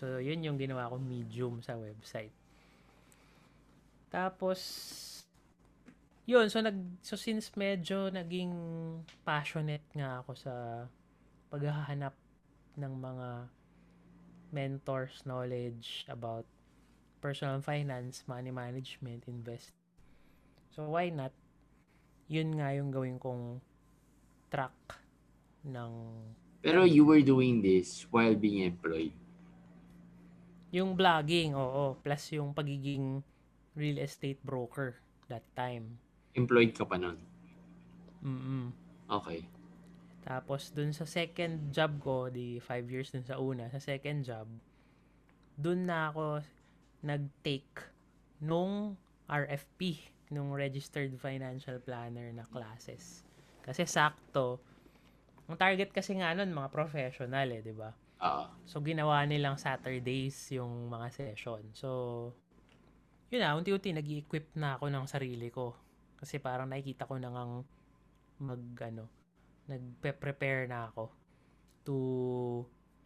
So, 0.00 0.18
yun 0.18 0.42
yung 0.42 0.56
ginawa 0.56 0.88
kong 0.90 1.04
medium 1.04 1.60
sa 1.60 1.76
website. 1.76 2.32
Tapos, 4.10 4.58
yun, 6.26 6.50
so, 6.50 6.58
nag, 6.58 6.74
so 7.00 7.14
since 7.14 7.54
medyo 7.54 8.10
naging 8.10 8.52
passionate 9.22 9.86
nga 9.94 10.20
ako 10.20 10.34
sa 10.34 10.52
paghahanap 11.50 12.14
ng 12.74 12.94
mga 12.98 13.28
mentors 14.50 15.22
knowledge 15.22 16.06
about 16.10 16.42
personal 17.22 17.62
finance, 17.62 18.26
money 18.26 18.50
management, 18.50 19.26
invest. 19.30 19.70
So, 20.74 20.90
why 20.90 21.14
not? 21.14 21.30
Yun 22.26 22.58
nga 22.58 22.74
yung 22.74 22.90
gawin 22.90 23.18
kong 23.18 23.62
track 24.50 24.74
ng... 25.66 25.92
Pero 26.60 26.82
you 26.84 27.06
were 27.06 27.22
doing 27.22 27.62
this 27.62 28.06
while 28.10 28.34
being 28.34 28.66
employed? 28.66 29.14
Yung 30.70 30.94
vlogging, 30.94 31.54
oo. 31.54 31.98
Plus 31.98 32.30
yung 32.34 32.54
pagiging 32.54 33.22
real 33.74 33.98
estate 33.98 34.42
broker 34.42 34.98
that 35.30 35.44
time. 35.54 35.98
Employed 36.34 36.74
ka 36.74 36.86
pa 36.86 36.98
nun? 36.98 37.18
Mm 38.20 38.70
Okay. 39.10 39.42
Tapos 40.22 40.70
dun 40.70 40.94
sa 40.94 41.02
second 41.02 41.74
job 41.74 41.98
ko, 41.98 42.30
di 42.30 42.62
5 42.62 42.92
years 42.92 43.10
dun 43.10 43.26
sa 43.26 43.42
una, 43.42 43.66
sa 43.72 43.82
second 43.82 44.22
job, 44.22 44.46
dun 45.58 45.90
na 45.90 46.14
ako 46.14 46.44
nag-take 47.02 47.90
nung 48.44 48.94
RFP, 49.26 49.98
nung 50.30 50.54
Registered 50.54 51.16
Financial 51.18 51.82
Planner 51.82 52.30
na 52.30 52.46
classes. 52.46 53.26
Kasi 53.66 53.82
sakto, 53.88 54.62
ang 55.50 55.58
target 55.58 55.90
kasi 55.90 56.14
nga 56.14 56.30
nun, 56.38 56.54
mga 56.54 56.70
professional 56.70 57.50
eh, 57.50 57.58
di 57.64 57.74
ba? 57.74 57.90
Uh, 58.20 58.46
so, 58.68 58.78
ginawa 58.84 59.24
nilang 59.24 59.56
Saturdays 59.56 60.36
yung 60.54 60.92
mga 60.92 61.08
session. 61.10 61.64
So, 61.72 61.88
yun 63.30 63.40
na, 63.40 63.54
unti-unti 63.54 63.94
nag 63.94 64.06
equip 64.10 64.50
na 64.58 64.74
ako 64.74 64.90
ng 64.90 65.06
sarili 65.06 65.48
ko. 65.54 65.78
Kasi 66.18 66.42
parang 66.42 66.66
nakikita 66.66 67.06
ko 67.06 67.16
na 67.16 67.30
ngang 67.30 67.54
mag, 68.42 68.62
ano, 68.90 69.06
nagpe-prepare 69.70 70.66
na 70.66 70.90
ako 70.90 71.14
to 71.86 71.96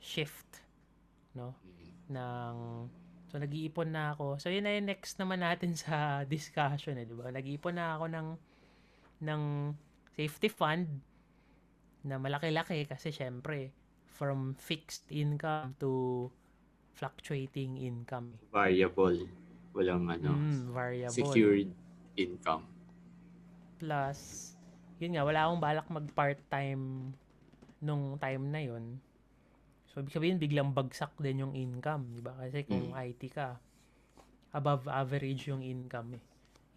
shift, 0.01 0.65
no? 1.37 1.53
Ng, 2.09 2.57
so 3.29 3.37
nag-iipon 3.37 3.93
na 3.93 4.17
ako. 4.17 4.41
So, 4.41 4.49
yun 4.49 4.65
na 4.65 4.73
yung 4.73 4.89
next 4.89 5.21
naman 5.21 5.45
natin 5.45 5.77
sa 5.85 6.25
discussion, 6.25 6.97
eh, 6.97 7.05
di 7.05 7.13
ba? 7.13 7.29
Nag-iipon 7.29 7.77
na 7.77 8.01
ako 8.01 8.05
ng, 8.09 8.29
ng 9.29 9.43
safety 10.17 10.49
fund 10.49 10.89
na 12.05 12.21
malaki-laki 12.21 12.85
kasi 12.85 13.11
syempre 13.13 13.73
from 14.05 14.55
fixed 14.61 15.09
income 15.11 15.75
to 15.81 16.31
fluctuating 16.95 17.77
income. 17.77 18.39
Variable. 18.55 19.27
Walang 19.75 20.07
ano, 20.07 20.31
mm, 20.33 20.63
variable. 20.71 21.15
secured 21.15 21.71
income. 22.15 22.65
Plus, 23.83 24.19
yun 25.03 25.19
nga, 25.19 25.27
wala 25.27 25.51
akong 25.51 25.63
balak 25.63 25.87
mag 25.91 26.07
part-time 26.15 27.11
nung 27.83 28.17
time 28.17 28.45
na 28.49 28.63
yun. 28.63 29.03
So, 29.91 30.01
ibig 30.01 30.15
sabihin, 30.15 30.39
biglang 30.39 30.71
bagsak 30.73 31.19
din 31.19 31.43
yung 31.43 31.55
income, 31.59 32.15
di 32.15 32.23
ba? 32.23 32.39
Kasi 32.39 32.65
kung 32.65 32.95
mm. 32.95 33.03
IT 33.13 33.23
ka, 33.35 33.59
above 34.55 34.87
average 34.87 35.51
yung 35.51 35.61
income 35.61 36.17
eh. 36.17 36.25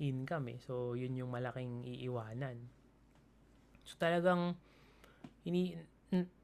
Income 0.02 0.58
eh. 0.58 0.60
So, 0.66 0.98
yun 0.98 1.14
yung 1.14 1.30
malaking 1.30 1.86
iiwanan. 1.86 2.58
So 3.88 3.96
talagang 3.96 4.60
ini 5.48 5.80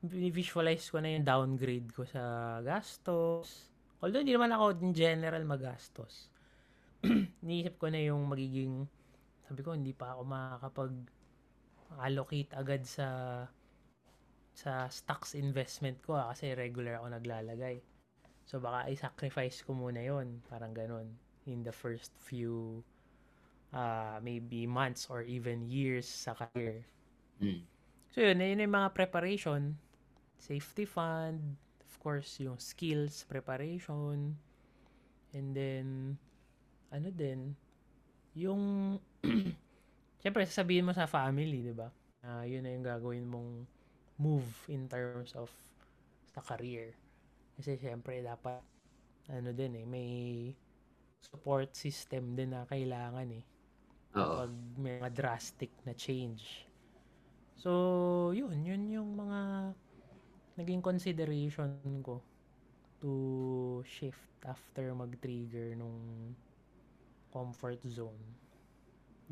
visualize 0.07 0.87
ko 0.87 1.03
na 1.03 1.11
yung 1.11 1.27
downgrade 1.27 1.91
ko 1.91 2.07
sa 2.07 2.57
gastos. 2.63 3.67
Although 3.99 4.23
hindi 4.23 4.35
naman 4.35 4.55
ako 4.55 4.79
in 4.79 4.95
general 4.95 5.43
magastos. 5.43 6.31
Iniisip 7.43 7.75
ko 7.77 7.91
na 7.91 7.99
yung 7.99 8.23
magiging 8.27 8.87
sabi 9.43 9.59
ko 9.61 9.75
hindi 9.75 9.91
pa 9.91 10.15
ako 10.15 10.21
makakapag 10.23 10.93
allocate 11.99 12.51
agad 12.57 12.81
sa 12.87 13.07
sa 14.53 14.87
stocks 14.87 15.35
investment 15.35 15.99
ko 16.01 16.15
ah, 16.17 16.31
kasi 16.31 16.53
regular 16.55 17.01
ako 17.01 17.07
naglalagay. 17.19 17.81
So 18.47 18.59
baka 18.63 18.89
i-sacrifice 18.91 19.65
ko 19.65 19.75
muna 19.75 20.03
yon 20.03 20.41
parang 20.47 20.71
ganun 20.71 21.09
in 21.45 21.63
the 21.63 21.73
first 21.73 22.13
few 22.21 22.83
uh, 23.73 24.21
maybe 24.21 24.69
months 24.69 25.09
or 25.09 25.25
even 25.25 25.65
years 25.67 26.05
sa 26.05 26.37
career. 26.37 26.85
Mm. 27.41 27.65
So 28.13 28.21
yun, 28.21 28.39
yun 28.39 28.63
yung 28.63 28.77
mga 28.77 28.93
preparation, 28.93 29.73
safety 30.37 30.85
fund, 30.85 31.57
of 31.81 31.93
course, 31.97 32.37
yung 32.37 32.61
skills 32.61 33.25
preparation, 33.25 34.37
and 35.33 35.47
then, 35.57 36.17
ano 36.93 37.09
din, 37.09 37.57
yung, 38.37 38.95
syempre, 40.21 40.45
sasabihin 40.45 40.85
mo 40.85 40.93
sa 40.93 41.09
family, 41.09 41.65
di 41.65 41.73
ba? 41.73 41.89
Uh, 42.21 42.45
yun 42.45 42.61
na 42.61 42.71
yung 42.71 42.85
gagawin 42.85 43.25
mong 43.25 43.51
move 44.21 44.47
in 44.69 44.85
terms 44.85 45.33
of 45.33 45.49
sa 46.37 46.45
career. 46.45 46.93
Kasi 47.57 47.81
syempre, 47.81 48.21
dapat, 48.21 48.61
ano 49.33 49.49
din 49.51 49.81
eh, 49.81 49.85
may 49.89 50.11
support 51.23 51.73
system 51.73 52.37
din 52.37 52.53
na 52.53 52.69
kailangan 52.69 53.27
eh. 53.33 53.43
Oo. 54.13 54.45
Pag 54.45 54.53
may 54.77 55.01
mga 55.01 55.13
drastic 55.17 55.73
na 55.89 55.97
change. 55.97 56.69
So, 57.57 58.29
yun, 58.37 58.61
yun 58.61 58.83
yung 58.91 59.09
mga 59.17 59.39
naging 60.61 60.81
consideration 60.85 61.73
ko 62.05 62.21
to 63.01 63.81
shift 63.83 64.29
after 64.45 64.93
mag-trigger 64.93 65.73
nung 65.73 66.31
comfort 67.33 67.81
zone. 67.89 68.21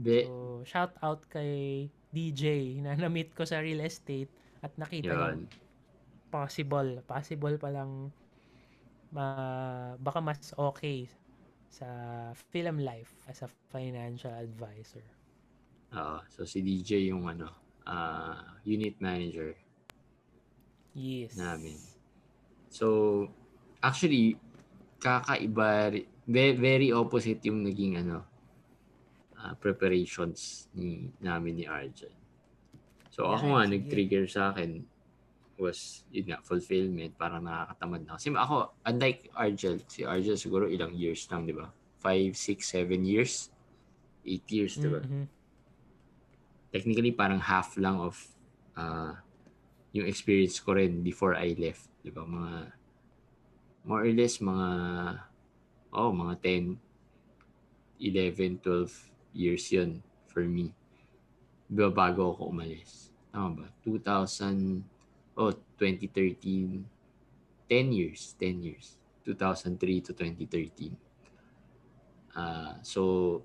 Be, 0.01 0.25
so, 0.25 0.65
shout 0.65 0.97
out 1.05 1.21
kay 1.29 1.85
DJ 2.09 2.81
na 2.81 2.97
na-meet 2.97 3.37
ko 3.37 3.45
sa 3.45 3.61
real 3.61 3.85
estate 3.85 4.33
at 4.65 4.73
nakita 4.81 5.13
yun. 5.13 5.45
possible, 6.33 7.05
possible 7.05 7.55
pa 7.61 7.69
lang 7.69 8.09
uh, 9.13 9.93
baka 10.01 10.19
mas 10.19 10.57
okay 10.57 11.05
sa 11.71 11.87
film 12.51 12.83
life 12.83 13.13
as 13.29 13.45
a 13.45 13.49
financial 13.71 14.33
advisor. 14.33 15.05
Oo. 15.95 16.19
So, 16.27 16.43
si 16.43 16.59
DJ 16.59 17.11
yung 17.11 17.27
ano, 17.29 17.47
uh, 17.87 18.59
unit 18.67 18.99
manager 18.99 19.55
yes. 20.95 21.35
namin. 21.39 21.79
So, 22.71 23.27
actually, 23.83 24.39
kakaiba, 24.99 25.95
very, 26.27 26.89
opposite 26.93 27.41
yung 27.45 27.65
naging 27.65 28.01
ano, 28.01 28.25
uh, 29.37 29.53
preparations 29.57 30.69
ni 30.75 31.09
namin 31.21 31.61
ni 31.61 31.65
Arjun. 31.65 32.13
So, 33.11 33.27
ako 33.27 33.57
nga, 33.57 33.67
nag-trigger 33.67 34.25
sa 34.29 34.55
akin 34.55 34.85
was, 35.61 36.07
yun 36.09 36.33
nga, 36.33 36.39
fulfillment, 36.41 37.13
parang 37.19 37.45
nakakatamad 37.45 38.01
na. 38.07 38.15
Kasi 38.17 38.33
ako, 38.33 38.73
unlike 38.87 39.29
Argel, 39.37 39.77
si 39.85 40.01
Argel 40.07 40.39
siguro 40.39 40.65
ilang 40.65 40.95
years 40.95 41.27
lang, 41.29 41.45
di 41.45 41.53
ba? 41.53 41.69
5, 42.01 42.33
6, 42.33 42.65
7 42.65 43.05
years? 43.05 43.53
8 44.25 44.41
years, 44.49 44.73
di 44.79 44.89
ba? 44.89 45.01
Mm-hmm 45.05 45.41
technically 46.71 47.11
parang 47.11 47.43
half 47.43 47.75
lang 47.75 47.99
of 47.99 48.15
uh, 48.79 49.11
yung 49.91 50.07
experience 50.07 50.57
ko 50.63 50.73
rin 50.73 51.03
before 51.03 51.35
I 51.35 51.53
left. 51.59 51.91
Di 51.99 52.09
ba? 52.09 52.23
Mga, 52.23 52.71
more 53.83 54.07
or 54.07 54.13
less, 54.15 54.39
mga, 54.39 54.67
oh, 55.93 56.11
mga 56.11 56.35
10, 56.41 56.79
11, 57.99 58.63
12 58.63 59.11
years 59.35 59.63
yun 59.71 60.03
for 60.27 60.43
me. 60.43 60.73
Di 61.67 61.79
ba, 61.79 61.91
bago 61.91 62.33
ako 62.35 62.51
umalis. 62.51 63.11
Tama 63.31 63.63
ba? 63.63 63.67
2000, 63.83 64.83
oh, 65.37 65.53
2013, 65.79 66.83
10 67.69 67.91
years, 67.91 68.35
10 68.39 68.63
years. 68.63 68.97
2003 69.23 70.01
to 70.01 70.11
2013. 70.17 70.97
Uh, 72.35 72.73
so, 72.81 73.43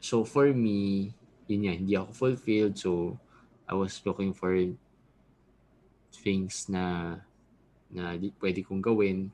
so 0.00 0.24
for 0.24 0.48
me, 0.54 1.12
yun 1.46 1.68
nga, 1.68 1.74
hindi 1.76 1.94
ako 1.94 2.10
fulfilled. 2.14 2.78
So, 2.78 3.18
I 3.68 3.74
was 3.74 4.00
looking 4.04 4.32
for 4.32 4.56
things 6.12 6.68
na 6.68 7.16
na 7.92 8.16
pwede 8.40 8.64
kong 8.64 8.80
gawin 8.80 9.28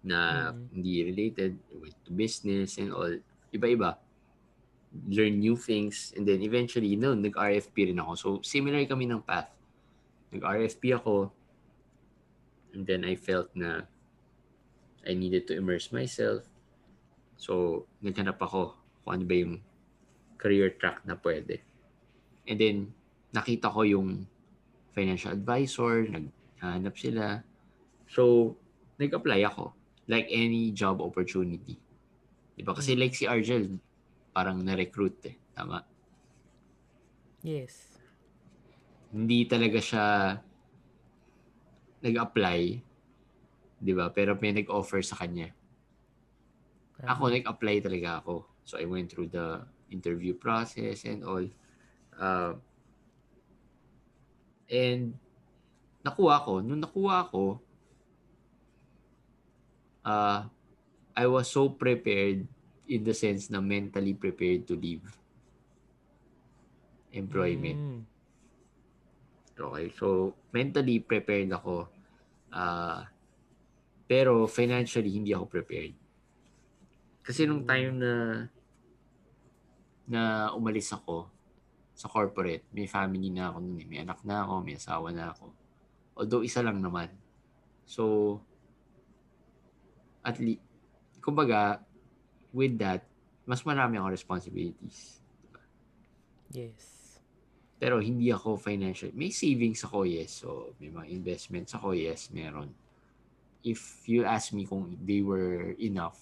na 0.00 0.50
Mm. 0.50 0.60
hindi 0.72 0.92
related 1.04 1.52
with 1.76 1.96
to 2.04 2.10
business 2.12 2.80
and 2.80 2.92
all. 2.92 3.12
Iba-iba. 3.52 4.00
Learn 5.06 5.38
new 5.38 5.54
things 5.54 6.10
and 6.16 6.26
then 6.26 6.42
eventually, 6.42 6.96
no, 6.96 7.14
nag-RFP 7.14 7.92
rin 7.92 8.00
ako. 8.00 8.12
So, 8.16 8.28
similar 8.42 8.82
kami 8.88 9.06
ng 9.06 9.22
path. 9.22 9.52
Nag-RFP 10.34 10.96
ako 10.96 11.30
and 12.74 12.86
then 12.86 13.02
I 13.04 13.14
felt 13.18 13.50
na 13.54 13.86
I 15.02 15.16
needed 15.16 15.48
to 15.48 15.56
immerse 15.56 15.90
myself. 15.92 16.44
So, 17.40 17.84
naghanap 18.04 18.36
ako 18.36 18.76
kung 19.04 19.12
ano 19.16 19.24
ba 19.24 19.34
yung 19.36 19.54
career 20.36 20.76
track 20.76 21.04
na 21.08 21.16
pwede. 21.16 21.64
And 22.44 22.56
then, 22.60 22.76
nakita 23.32 23.72
ko 23.72 23.84
yung 23.84 24.28
financial 24.92 25.32
advisor, 25.32 26.04
naghahanap 26.08 26.94
sila. 26.98 27.40
So, 28.10 28.54
nag-apply 29.00 29.46
ako. 29.48 29.72
Like 30.10 30.26
any 30.34 30.74
job 30.74 30.98
opportunity. 30.98 31.78
Diba? 32.58 32.74
Kasi 32.74 32.98
like 32.98 33.14
si 33.14 33.30
Argel, 33.30 33.78
parang 34.34 34.58
na-recruit 34.58 35.14
eh. 35.30 35.38
Tama? 35.54 35.86
Yes. 37.46 37.94
Hindi 39.14 39.46
talaga 39.46 39.78
siya 39.78 40.06
nag-apply. 42.02 42.60
Diba? 43.78 44.10
Pero 44.10 44.34
may 44.42 44.50
nag-offer 44.50 45.00
sa 45.06 45.14
kanya. 45.14 45.54
Ako, 47.00 47.32
nag-apply 47.32 47.80
talaga 47.80 48.20
ako. 48.20 48.44
So, 48.66 48.76
I 48.76 48.84
went 48.84 49.08
through 49.08 49.32
the 49.32 49.64
interview 49.88 50.36
process 50.36 51.08
and 51.08 51.24
all. 51.24 51.46
Uh, 52.12 52.60
and, 54.68 55.16
nakuha 56.04 56.44
ko. 56.44 56.60
Nung 56.60 56.84
nakuha 56.84 57.32
ko, 57.32 57.56
uh, 60.04 60.46
I 61.16 61.26
was 61.26 61.50
so 61.50 61.68
prepared 61.68 62.46
in 62.90 63.00
the 63.04 63.14
sense 63.14 63.50
na 63.50 63.60
mentally 63.60 64.14
prepared 64.14 64.66
to 64.66 64.74
leave 64.74 65.04
employment. 67.12 67.78
Mm. 67.78 68.00
Okay, 69.60 69.86
so 69.94 70.32
mentally 70.50 71.04
prepared 71.04 71.52
ako. 71.52 71.86
Ah, 72.50 73.06
pero 74.08 74.48
financially 74.48 75.12
hindi 75.12 75.30
ako 75.36 75.46
prepared. 75.46 75.94
Kasi 77.22 77.46
nung 77.46 77.62
time 77.62 77.94
na 78.00 78.12
na 80.10 80.50
umalis 80.56 80.90
ako 80.90 81.30
sa 81.94 82.10
corporate, 82.10 82.66
may 82.74 82.88
family 82.88 83.30
na 83.30 83.52
ako 83.52 83.58
nun, 83.62 83.78
eh. 83.78 83.86
may 83.86 84.00
anak 84.02 84.24
na 84.26 84.42
ako, 84.42 84.64
may 84.64 84.74
asawa 84.74 85.14
na 85.14 85.30
ako. 85.30 85.52
Although 86.16 86.42
isa 86.42 86.64
lang 86.64 86.80
naman. 86.80 87.12
So 87.86 88.40
at 90.24 90.36
least 90.40 90.60
kumbaga 91.20 91.84
with 92.50 92.80
that, 92.80 93.04
mas 93.44 93.62
marami 93.62 94.00
akong 94.00 94.14
responsibilities. 94.14 95.20
Yes. 96.50 97.16
Pero 97.80 98.02
hindi 98.02 98.28
ako 98.28 98.60
financial. 98.60 99.14
May 99.16 99.30
savings 99.32 99.86
ako, 99.86 100.04
yes. 100.04 100.44
So, 100.44 100.76
may 100.82 100.90
mga 100.92 101.08
investments 101.08 101.72
ako, 101.72 101.96
yes, 101.96 102.28
meron. 102.34 102.74
If 103.64 104.04
you 104.08 104.24
ask 104.24 104.52
me 104.52 104.66
kung 104.66 104.98
they 105.00 105.22
were 105.22 105.76
enough, 105.78 106.18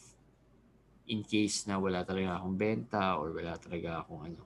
in 1.09 1.25
case 1.25 1.65
na 1.65 1.81
wala 1.81 2.05
talaga 2.05 2.37
akong 2.37 2.57
benta 2.59 3.17
or 3.17 3.33
wala 3.33 3.57
talaga 3.57 4.05
akong 4.05 4.29
ano, 4.29 4.43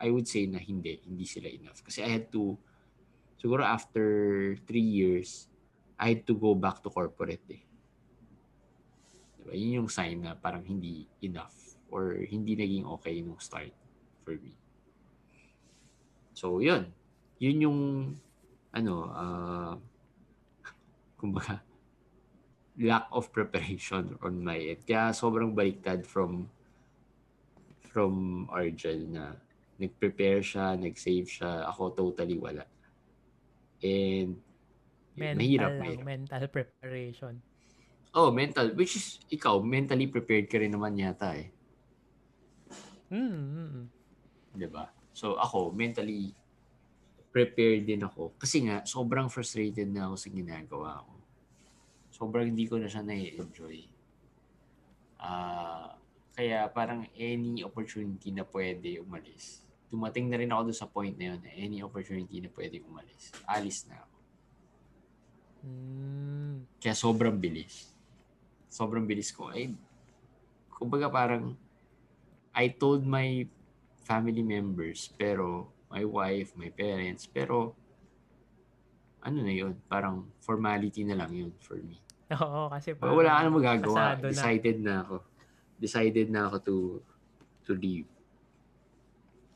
I 0.00 0.08
would 0.08 0.26
say 0.26 0.48
na 0.48 0.58
hindi, 0.58 0.96
hindi 1.04 1.28
sila 1.28 1.48
enough. 1.52 1.84
Kasi 1.84 2.00
I 2.02 2.08
had 2.08 2.32
to, 2.32 2.56
siguro 3.36 3.62
after 3.62 4.04
three 4.64 4.84
years, 4.84 5.48
I 6.00 6.16
had 6.16 6.22
to 6.28 6.34
go 6.36 6.56
back 6.56 6.80
to 6.84 6.88
corporate 6.92 7.44
eh. 7.52 7.65
Diba? 9.46 9.54
Yun 9.54 9.78
yung 9.82 9.90
sign 9.90 10.26
na 10.26 10.34
parang 10.34 10.66
hindi 10.66 11.06
enough 11.22 11.54
or 11.86 12.18
hindi 12.18 12.58
naging 12.58 12.82
okay 12.98 13.22
nung 13.22 13.38
start 13.38 13.70
for 14.26 14.34
me. 14.34 14.50
So, 16.34 16.58
yun. 16.58 16.90
Yun 17.38 17.58
yung, 17.62 17.80
ano, 18.74 18.94
uh, 19.14 19.74
kumbaga, 21.22 21.62
lack 22.76 23.06
of 23.14 23.30
preparation 23.30 24.18
on 24.20 24.42
my 24.42 24.58
end. 24.58 24.82
Kaya 24.84 25.14
sobrang 25.14 25.54
baliktad 25.56 26.04
from 26.04 26.50
from 27.88 28.44
Argel 28.52 29.08
na 29.08 29.32
nag-prepare 29.80 30.44
siya, 30.44 30.76
nag-save 30.76 31.24
siya. 31.24 31.64
Ako 31.72 31.96
totally 31.96 32.36
wala. 32.36 32.68
And 33.80 34.36
Mental 35.16 35.40
mahirap, 35.40 35.72
lang, 35.72 35.80
mahirap. 35.80 36.04
mental 36.04 36.44
preparation. 36.52 37.34
Oh, 38.16 38.32
mental. 38.32 38.72
Which 38.72 38.96
is, 38.96 39.20
ikaw, 39.28 39.60
mentally 39.60 40.08
prepared 40.08 40.48
ka 40.48 40.56
rin 40.56 40.72
naman 40.72 40.96
yata 40.96 41.36
eh. 41.36 41.52
Mm, 43.12 43.28
mm, 43.28 43.68
mm. 43.70 43.86
'di 44.56 44.68
ba? 44.72 44.90
So 45.12 45.36
ako 45.36 45.70
mentally 45.70 46.32
prepared 47.30 47.84
din 47.84 48.02
ako 48.02 48.34
kasi 48.40 48.64
nga 48.64 48.82
sobrang 48.88 49.28
frustrated 49.28 49.92
na 49.92 50.08
ako 50.08 50.16
sa 50.16 50.28
ginagawa 50.32 51.04
ko. 51.04 51.14
Sobrang 52.08 52.48
hindi 52.48 52.64
ko 52.64 52.80
na 52.80 52.88
siya 52.88 53.04
na-enjoy. 53.04 53.84
Ah, 55.20 56.00
kaya 56.32 56.64
parang 56.72 57.04
any 57.12 57.60
opportunity 57.60 58.32
na 58.32 58.48
pwede 58.48 58.96
umalis. 59.04 59.60
Dumating 59.92 60.32
na 60.32 60.40
rin 60.40 60.48
ako 60.48 60.72
doon 60.72 60.80
sa 60.80 60.88
point 60.88 61.12
na 61.12 61.36
yun, 61.36 61.40
na 61.44 61.52
any 61.52 61.84
opportunity 61.84 62.40
na 62.40 62.48
pwede 62.56 62.80
umalis. 62.80 63.36
Alis 63.44 63.84
na 63.84 64.00
ako. 64.00 64.16
Mm. 65.68 66.56
Kaya 66.80 66.96
sobrang 66.96 67.36
bilis. 67.36 67.95
Sobrang 68.76 69.08
bilis 69.08 69.32
ko. 69.32 69.48
Ay, 69.48 69.72
kumbaga 70.68 71.08
parang 71.08 71.56
I 72.52 72.68
told 72.76 73.08
my 73.08 73.48
family 74.04 74.44
members, 74.44 75.08
pero 75.16 75.72
my 75.88 76.04
wife, 76.04 76.52
my 76.60 76.68
parents, 76.68 77.24
pero 77.24 77.72
ano 79.24 79.40
na 79.40 79.54
yun, 79.56 79.72
parang 79.88 80.28
formality 80.44 81.08
na 81.08 81.16
lang 81.16 81.32
yun 81.32 81.52
for 81.56 81.80
me. 81.80 81.96
Oo, 82.36 82.68
kasi 82.68 82.92
Wala 83.00 83.00
parang 83.00 83.16
ka 83.24 83.40
na 83.40 83.50
magagawa. 83.50 83.96
pasado 83.96 84.24
na. 84.28 84.32
Decided 84.36 84.76
na 84.84 84.94
ako. 85.02 85.16
Decided 85.80 86.26
na 86.28 86.40
ako 86.46 86.56
to 86.60 86.76
to 87.64 87.72
leave. 87.72 88.08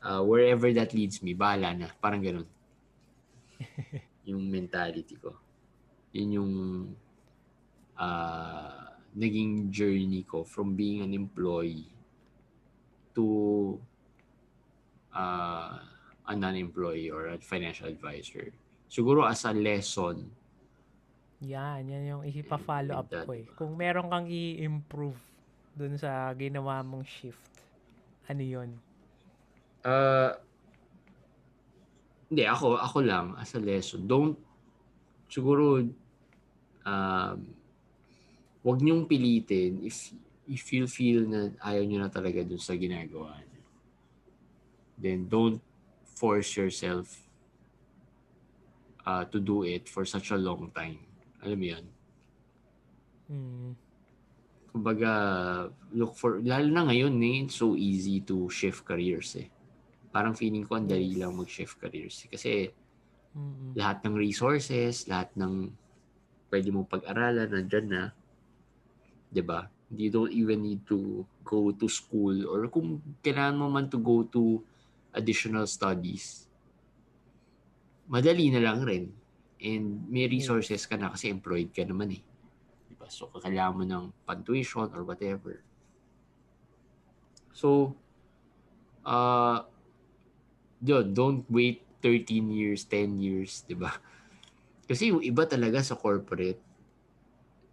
Uh, 0.01 0.25
wherever 0.25 0.65
that 0.73 0.97
leads 0.97 1.21
me, 1.21 1.37
bahala 1.37 1.77
na. 1.77 1.87
Parang 2.01 2.25
ganun. 2.25 2.49
yung 4.29 4.41
mentality 4.49 5.13
ko. 5.15 5.37
Yun 6.11 6.29
yung 6.41 6.53
uh, 7.95 8.90
naging 9.15 9.69
journey 9.69 10.23
ko 10.23 10.43
from 10.43 10.75
being 10.75 11.03
an 11.03 11.11
employee 11.13 11.91
to 13.11 13.75
uh, 15.11 15.75
a 16.27 16.33
non-employee 16.35 17.11
or 17.11 17.35
a 17.35 17.37
financial 17.39 17.87
advisor. 17.87 18.51
Siguro 18.87 19.27
as 19.27 19.43
a 19.43 19.51
lesson, 19.51 20.31
Yan, 21.41 21.89
yan 21.89 22.05
yung 22.05 22.21
ipa-follow 22.21 23.01
up 23.01 23.09
ko 23.09 23.33
eh. 23.33 23.41
diba? 23.41 23.57
Kung 23.57 23.73
meron 23.73 24.13
kang 24.13 24.29
i-improve 24.29 25.17
dun 25.73 25.97
sa 25.97 26.29
ginawa 26.37 26.85
mong 26.85 27.01
shift, 27.01 27.41
ano 28.29 28.45
yun? 28.45 28.69
Uh, 29.81 30.37
hindi, 32.29 32.45
ako, 32.45 32.77
ako 32.77 32.97
lang, 33.01 33.33
as 33.41 33.57
a 33.57 33.59
lesson, 33.59 34.05
don't, 34.05 34.37
siguro, 35.33 35.81
um, 36.85 37.37
wag 38.61 38.79
niyong 38.81 39.09
pilitin 39.09 39.81
if, 39.81 40.13
if 40.45 40.63
you 40.73 40.85
feel 40.85 41.25
na 41.25 41.49
ayaw 41.65 41.83
niyo 41.85 41.99
na 42.01 42.11
talaga 42.13 42.45
dun 42.45 42.61
sa 42.61 42.77
ginagawa 42.77 43.37
niyo. 43.41 43.63
Then, 45.01 45.25
don't 45.25 45.57
force 46.05 46.53
yourself 46.53 47.09
uh, 49.05 49.25
to 49.25 49.41
do 49.41 49.65
it 49.65 49.89
for 49.89 50.05
such 50.05 50.29
a 50.29 50.37
long 50.37 50.69
time. 50.77 51.01
Alam 51.41 51.57
mo 51.57 51.65
yun? 51.73 51.85
Mm. 53.31 53.73
Kumbaga, 54.71 55.11
look 55.91 56.13
for, 56.15 56.37
lalo 56.45 56.67
na 56.69 56.85
ngayon 56.85 57.17
eh, 57.25 57.37
it's 57.49 57.57
so 57.57 57.73
easy 57.73 58.21
to 58.21 58.45
shift 58.53 58.85
careers 58.85 59.35
eh. 59.41 59.49
Parang 60.13 60.37
feeling 60.37 60.63
ko 60.67 60.77
ang 60.77 60.85
dali 60.85 61.17
Yes. 61.17 61.19
lang 61.19 61.33
mag-shift 61.35 61.75
careers. 61.81 62.15
eh. 62.23 62.29
Kasi 62.29 62.51
Mm-mm. 63.33 63.73
lahat 63.73 64.03
ng 64.05 64.15
resources, 64.15 65.07
lahat 65.07 65.33
ng 65.39 65.71
pwede 66.51 66.67
mong 66.69 66.87
pag-aralan, 66.91 67.47
nandyan 67.47 67.87
na. 67.89 68.03
'Di 69.31 69.41
ba? 69.41 69.71
You 69.91 70.11
don't 70.11 70.31
even 70.31 70.63
need 70.63 70.83
to 70.91 71.23
go 71.43 71.71
to 71.71 71.87
school 71.87 72.35
or 72.47 72.67
kung 72.67 72.99
kailangan 73.23 73.59
mo 73.59 73.67
man 73.71 73.87
to 73.91 73.99
go 73.99 74.23
to 74.27 74.59
additional 75.11 75.67
studies, 75.67 76.47
madali 78.07 78.51
na 78.51 78.63
lang 78.63 78.83
rin. 78.83 79.11
And 79.61 80.07
may 80.09 80.27
resources 80.27 80.87
ka 80.87 80.99
na 80.99 81.11
kasi 81.11 81.31
employed 81.31 81.71
ka 81.71 81.87
naman 81.87 82.15
eh. 82.15 82.23
'Di 82.87 82.95
ba? 82.99 83.07
So, 83.07 83.31
kailangan 83.31 83.75
mo 83.75 83.83
ng 83.87 84.05
pan-tuition 84.27 84.91
or 84.91 85.07
whatever. 85.07 85.63
So, 87.51 87.93
uh, 89.05 89.67
yun, 90.81 91.13
don't 91.13 91.43
wait 91.51 91.83
13 92.01 92.49
years, 92.49 92.83
10 92.89 93.21
years, 93.21 93.61
di 93.69 93.77
ba? 93.77 93.93
Kasi 94.89 95.13
yung 95.13 95.21
iba 95.21 95.45
talaga 95.45 95.79
sa 95.85 95.93
corporate, 95.93 96.59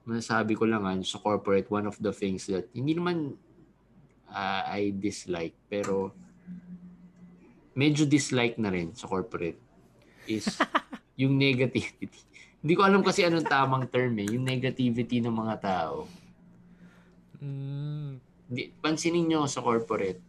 masasabi 0.08 0.56
ko 0.56 0.64
lang 0.64 0.88
nga, 0.88 0.96
sa 1.04 1.20
corporate, 1.20 1.68
one 1.68 1.84
of 1.84 2.00
the 2.00 2.08
things 2.16 2.48
that, 2.48 2.64
hindi 2.72 2.96
naman 2.96 3.36
uh, 4.32 4.62
I 4.64 4.96
dislike, 4.96 5.52
pero 5.68 6.16
medyo 7.76 8.08
dislike 8.08 8.56
na 8.56 8.72
rin 8.72 8.96
sa 8.96 9.04
corporate 9.04 9.60
is 10.24 10.48
yung 11.20 11.36
negativity. 11.36 12.24
Hindi 12.58 12.72
ko 12.74 12.82
alam 12.88 13.04
kasi 13.04 13.22
anong 13.28 13.46
tamang 13.46 13.84
term 13.86 14.16
eh, 14.18 14.32
yung 14.32 14.48
negativity 14.48 15.20
ng 15.20 15.30
mga 15.30 15.54
tao. 15.60 16.08
Mm. 17.38 18.18
Di, 18.48 18.72
pansinin 18.80 19.28
nyo 19.28 19.44
sa 19.44 19.60
corporate, 19.60 20.24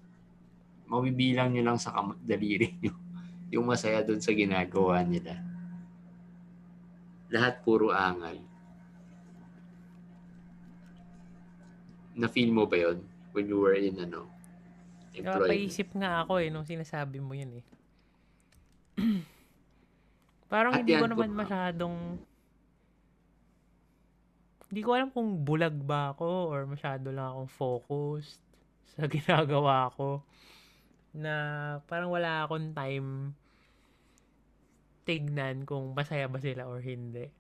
mabibilang 0.92 1.56
nyo 1.56 1.64
lang 1.64 1.80
sa 1.80 1.96
kam- 1.96 2.20
daliri 2.20 2.76
nyo 2.84 2.94
yung 3.56 3.66
masaya 3.66 4.04
doon 4.04 4.20
sa 4.20 4.36
ginagawa 4.36 5.02
nila. 5.08 5.40
Lahat 7.32 7.64
puro 7.64 7.96
angal. 7.96 8.49
Na-feel 12.20 12.52
mo 12.52 12.68
ba 12.68 12.76
yon 12.76 13.00
when 13.32 13.48
you 13.48 13.64
were 13.64 13.80
in 13.80 13.96
ano, 13.96 14.28
employment? 15.16 15.48
Napaisip 15.48 15.88
nga 15.96 16.28
ako 16.28 16.44
eh, 16.44 16.52
nung 16.52 16.68
sinasabi 16.68 17.24
mo 17.24 17.32
yun 17.32 17.64
eh. 17.64 17.66
Parang 20.52 20.76
At 20.76 20.84
hindi 20.84 21.00
ko 21.00 21.08
naman 21.08 21.32
kung- 21.32 21.40
masyadong 21.40 21.96
hindi 24.70 24.82
ko 24.86 24.94
alam 24.94 25.10
kung 25.10 25.42
bulag 25.42 25.74
ba 25.82 26.14
ako 26.14 26.54
or 26.54 26.70
masyado 26.70 27.10
lang 27.10 27.34
akong 27.34 27.50
focused 27.50 28.38
sa 28.94 29.10
ginagawa 29.14 29.90
ko 29.98 30.22
na 31.10 31.34
parang 31.90 32.14
wala 32.14 32.46
akong 32.46 32.70
time 32.78 33.34
tignan 35.10 35.66
kung 35.66 35.98
masaya 35.98 36.30
ba 36.30 36.38
sila 36.38 36.70
or 36.70 36.86
hindi. 36.86 37.34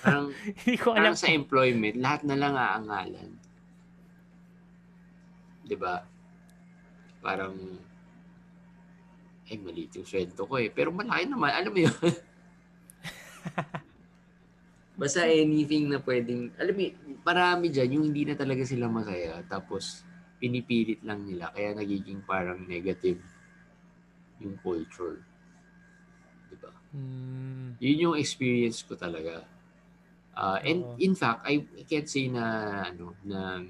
Parang, 0.00 0.32
hindi 0.64 0.74
ko 0.80 0.96
alam. 0.96 1.12
parang 1.12 1.16
sa 1.20 1.28
employment, 1.28 2.00
lahat 2.00 2.24
na 2.24 2.36
lang 2.40 2.54
aangalan. 2.56 3.36
'Di 5.66 5.76
ba? 5.76 5.98
Parang 7.18 7.54
ay 9.46 9.58
maliit 9.62 9.94
yung 9.94 10.06
sweldo 10.06 10.42
ko 10.46 10.58
eh. 10.58 10.70
Pero 10.74 10.90
malaki 10.90 11.26
naman. 11.30 11.54
Alam 11.54 11.70
mo 11.70 11.80
yun? 11.86 11.94
Basta 15.00 15.28
anything 15.28 15.92
na 15.92 16.00
pwedeng, 16.00 16.50
alam 16.56 16.72
mo, 16.72 16.82
marami 17.20 17.68
dyan, 17.68 18.00
yung 18.00 18.04
hindi 18.10 18.24
na 18.24 18.32
talaga 18.34 18.64
sila 18.64 18.88
masaya. 18.88 19.44
Tapos, 19.44 20.00
pinipilit 20.40 21.04
lang 21.04 21.22
nila. 21.28 21.52
Kaya 21.52 21.76
nagiging 21.76 22.24
parang 22.24 22.64
negative 22.64 23.20
yung 24.40 24.56
culture. 24.64 25.20
Diba? 26.48 26.72
Hmm, 26.96 27.76
Yun 27.76 28.02
yung 28.08 28.16
experience 28.16 28.80
ko 28.82 28.96
talaga. 28.96 29.44
Uh, 30.36 30.60
and 30.64 30.80
Oo. 30.84 30.96
in 31.00 31.12
fact, 31.16 31.44
I 31.48 31.64
can't 31.88 32.08
say 32.08 32.28
na 32.28 32.44
ano 32.88 33.16
na 33.24 33.60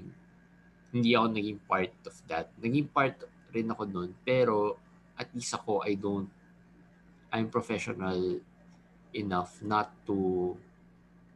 hindi 0.97 1.13
ako 1.13 1.27
naging 1.31 1.59
part 1.69 1.93
of 2.05 2.15
that. 2.27 2.49
Naging 2.57 2.89
part 2.89 3.15
rin 3.53 3.69
ako 3.69 3.83
nun, 3.85 4.11
pero 4.25 4.77
at 5.17 5.29
least 5.33 5.53
ako 5.53 5.81
I 5.85 5.97
don't 5.97 6.29
I'm 7.33 7.51
professional 7.51 8.39
enough 9.11 9.59
not 9.59 9.91
to 10.07 10.55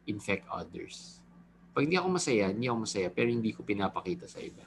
infect 0.08 0.48
others. 0.48 1.20
Pag 1.72 1.88
hindi 1.88 1.96
ako 1.96 2.08
masaya, 2.16 2.52
hindi 2.52 2.68
ako 2.68 2.78
masaya, 2.84 3.08
pero 3.08 3.28
hindi 3.32 3.52
ko 3.52 3.64
pinapakita 3.64 4.28
sa 4.28 4.40
iba. 4.40 4.64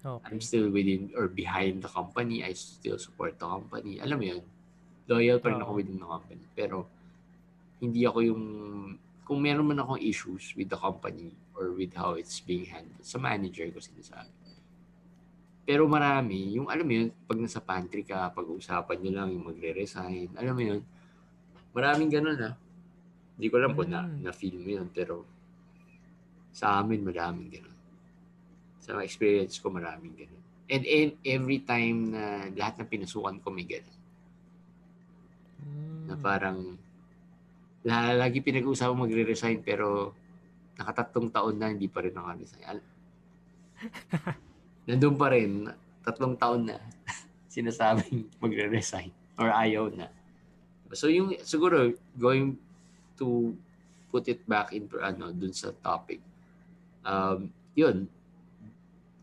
okay. 0.00 0.26
I'm 0.26 0.40
still 0.40 0.72
within 0.72 1.12
or 1.14 1.28
behind 1.28 1.84
the 1.84 1.90
company. 1.90 2.42
I 2.42 2.56
still 2.56 2.98
support 2.98 3.36
the 3.36 3.46
company. 3.46 4.00
Alam 4.00 4.16
mo 4.16 4.26
yun, 4.36 4.42
loyal 5.06 5.38
pa 5.38 5.52
rin 5.52 5.60
ako 5.60 5.72
Oo. 5.76 5.78
within 5.78 5.98
the 6.00 6.08
company. 6.08 6.44
Pero, 6.56 6.88
hindi 7.80 8.02
ako 8.08 8.18
yung, 8.24 8.44
kung 9.26 9.38
meron 9.44 9.66
man 9.66 9.82
akong 9.82 10.02
issues 10.02 10.56
with 10.56 10.72
the 10.72 10.78
company 10.78 11.30
or 11.60 11.76
with 11.76 11.92
how 11.92 12.16
it's 12.16 12.40
being 12.40 12.64
handled, 12.64 13.04
sa 13.04 13.20
manager 13.20 13.68
ko 13.68 13.84
sinasabi. 13.84 14.32
Pero 15.68 15.84
marami, 15.84 16.56
yung 16.56 16.72
alam 16.72 16.88
mo 16.88 16.92
yun, 16.96 17.08
pag 17.28 17.36
nasa 17.36 17.60
pantry 17.60 18.00
ka, 18.02 18.32
pag-uusapan 18.32 18.96
nyo 18.96 19.12
lang 19.12 19.28
yung 19.36 19.44
magre-resign, 19.52 20.32
alam 20.40 20.56
mo 20.56 20.62
yun, 20.64 20.80
maraming 21.76 22.08
ganun 22.08 22.40
ah. 22.40 22.56
Hindi 23.36 23.46
ko 23.52 23.54
alam 23.60 23.76
kung 23.76 23.92
na, 23.92 24.08
Mm. 24.08 24.24
na-feel 24.24 24.56
mo 24.56 24.70
yun, 24.80 24.88
pero 24.88 25.28
sa 26.50 26.80
amin 26.80 27.04
maraming 27.04 27.52
ganun. 27.52 27.78
Sa 28.80 28.98
experience 29.04 29.60
ko 29.60 29.70
maraming 29.70 30.16
ganun. 30.16 30.42
And, 30.66 30.82
and 30.88 31.10
every 31.22 31.60
time 31.62 32.14
na 32.16 32.48
lahat 32.50 32.82
ng 32.82 32.90
pinasukan 32.90 33.38
ko 33.38 33.52
may 33.52 33.68
ganun. 33.68 33.98
Na 36.10 36.18
parang 36.18 36.74
la- 37.86 38.16
lagi 38.16 38.42
pinag-uusapan 38.42 38.96
magre-resign 38.96 39.62
pero 39.62 40.16
nakatatlong 40.80 41.28
taon 41.28 41.54
na 41.60 41.68
hindi 41.68 41.86
pa 41.86 42.00
rin 42.00 42.16
naka-resign. 42.16 42.64
Al- 42.64 42.88
Nandun 44.88 45.14
pa 45.20 45.28
rin, 45.28 45.68
tatlong 46.00 46.34
taon 46.40 46.72
na 46.72 46.80
sinasabing 47.52 48.32
magre-resign 48.40 49.12
or 49.36 49.52
ayaw 49.52 49.92
na. 49.92 50.08
So 50.96 51.06
yung 51.12 51.36
siguro 51.44 51.92
going 52.16 52.56
to 53.20 53.52
put 54.10 54.26
it 54.26 54.42
back 54.48 54.72
into 54.72 54.98
ano 54.98 55.30
dun 55.30 55.52
sa 55.54 55.70
topic. 55.84 56.18
Um, 57.04 57.52
yun, 57.76 58.08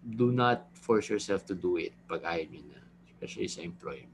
do 0.06 0.32
not 0.32 0.64
force 0.72 1.10
yourself 1.12 1.44
to 1.50 1.58
do 1.58 1.76
it 1.82 1.92
pag 2.08 2.24
ayaw 2.24 2.48
nyo 2.48 2.64
na, 2.72 2.80
especially 3.12 3.50
sa 3.52 3.66
employment. 3.66 4.14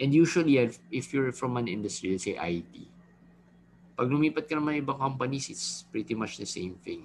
And 0.00 0.16
usually, 0.16 0.56
if- 0.56 0.80
if 0.88 1.12
you're 1.12 1.28
from 1.28 1.60
an 1.60 1.68
industry, 1.68 2.16
let's 2.16 2.24
say 2.24 2.40
IT, 2.40 2.88
pag 4.00 4.08
lumipat 4.08 4.48
ka 4.48 4.56
naman 4.56 4.80
ibang 4.80 4.96
companies, 4.96 5.52
it's 5.52 5.84
pretty 5.92 6.16
much 6.16 6.40
the 6.40 6.48
same 6.48 6.72
thing. 6.80 7.04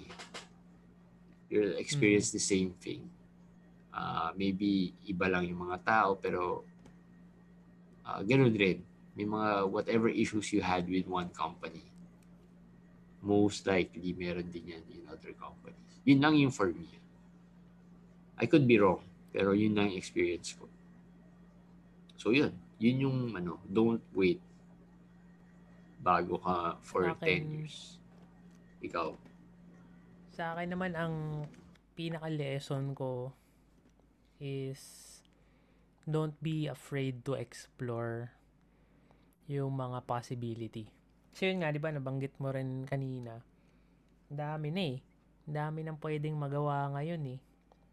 You'll 1.52 1.76
experience 1.76 2.32
the 2.32 2.40
same 2.40 2.72
thing. 2.80 3.04
Ah, 3.92 4.32
maybe 4.32 4.96
iba 5.04 5.28
lang 5.28 5.44
yung 5.44 5.68
mga 5.68 5.84
tao, 5.84 6.16
pero 6.16 6.64
ah, 8.00 8.24
ganun 8.24 8.56
rin. 8.56 8.80
May 9.12 9.28
mga 9.28 9.68
whatever 9.68 10.08
issues 10.08 10.48
you 10.56 10.64
had 10.64 10.88
with 10.88 11.04
one 11.04 11.28
company, 11.36 11.84
most 13.20 13.68
likely 13.68 14.16
meron 14.16 14.48
din 14.48 14.80
yan 14.80 14.84
in 14.88 15.04
other 15.12 15.36
companies. 15.36 16.00
Yun 16.08 16.24
lang 16.24 16.32
yung 16.40 16.54
for 16.54 16.72
me. 16.72 16.88
I 18.40 18.48
could 18.48 18.64
be 18.64 18.80
wrong, 18.80 19.04
pero 19.36 19.52
yun 19.52 19.76
lang 19.76 19.92
experience 19.92 20.56
ko. 20.56 20.64
So 22.16 22.32
yun, 22.32 22.56
yun 22.80 23.04
yung 23.04 23.18
ano, 23.36 23.60
don't 23.68 24.00
wait 24.16 24.40
bago 26.06 26.38
ka 26.38 26.78
for 26.86 27.10
Sa 27.10 27.18
akin- 27.18 27.42
10 27.42 27.54
years. 27.58 27.78
Ikaw. 28.86 29.08
Sa 30.38 30.54
akin 30.54 30.68
naman 30.70 30.94
ang 30.94 31.42
pinaka-lesson 31.98 32.94
ko 32.94 33.34
is 34.38 34.78
don't 36.06 36.38
be 36.38 36.70
afraid 36.70 37.26
to 37.26 37.34
explore 37.34 38.30
yung 39.50 39.74
mga 39.74 40.06
possibility. 40.06 40.86
Kasi 41.34 41.50
yun 41.50 41.66
nga, 41.66 41.74
di 41.74 41.82
ba, 41.82 41.90
nabanggit 41.90 42.38
mo 42.38 42.54
rin 42.54 42.86
kanina, 42.86 43.42
ang 44.30 44.38
dami 44.38 44.70
na 44.70 44.82
eh. 44.94 44.98
Ang 45.46 45.54
dami 45.54 45.78
nang 45.82 45.98
pwedeng 45.98 46.34
magawa 46.38 46.90
ngayon 46.94 47.22
eh. 47.34 47.38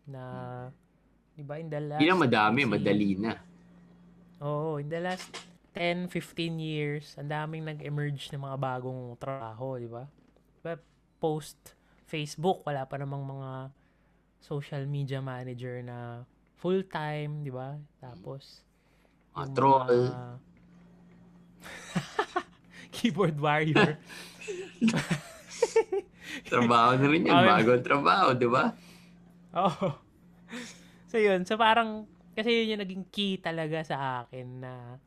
Na, 0.09 0.22
di 1.34 1.43
ba, 1.45 1.57
in 1.57 1.70
the 1.70 1.82
last... 1.82 2.01
Hindi 2.01 2.09
na 2.09 2.18
madami, 2.22 2.59
madali 2.66 3.09
na. 3.18 3.34
Oo, 4.41 4.78
in 4.78 4.89
the 4.89 5.01
last 5.01 5.53
10, 5.74 6.09
15 6.09 6.61
years, 6.61 7.17
ang 7.17 7.30
daming 7.30 7.65
nag-emerge 7.65 8.30
ng 8.30 8.41
mga 8.41 8.57
bagong 8.61 9.17
trabaho, 9.17 9.78
di 9.82 9.89
ba? 9.89 10.05
Diba, 10.61 10.78
post 11.17 11.57
Facebook, 12.05 12.61
wala 12.61 12.86
pa 12.86 13.01
namang 13.01 13.26
mga 13.26 13.51
social 14.38 14.86
media 14.86 15.17
manager 15.17 15.82
na 15.82 16.24
full-time, 16.61 17.41
di 17.41 17.49
ba? 17.49 17.76
Tapos, 17.97 18.61
yung 19.34 19.53
troll. 19.57 20.13
mga- 20.13 20.38
keyboard 22.93 23.38
warrior. 23.41 23.97
Trabaho 26.49 26.91
na 26.97 27.07
rin 27.09 27.26
yan. 27.26 27.34
Okay. 27.34 27.49
Bagong 27.49 27.84
trabaho, 27.84 28.28
di 28.38 28.47
ba? 28.49 28.74
Oo. 29.57 29.89
So 31.09 31.21
yun, 31.21 31.45
so 31.45 31.57
parang 31.57 32.09
kasi 32.34 32.49
yun 32.49 32.78
yung 32.78 32.82
naging 32.82 33.05
key 33.13 33.38
talaga 33.38 33.86
sa 33.86 34.26
akin 34.26 34.47
na 34.65 34.97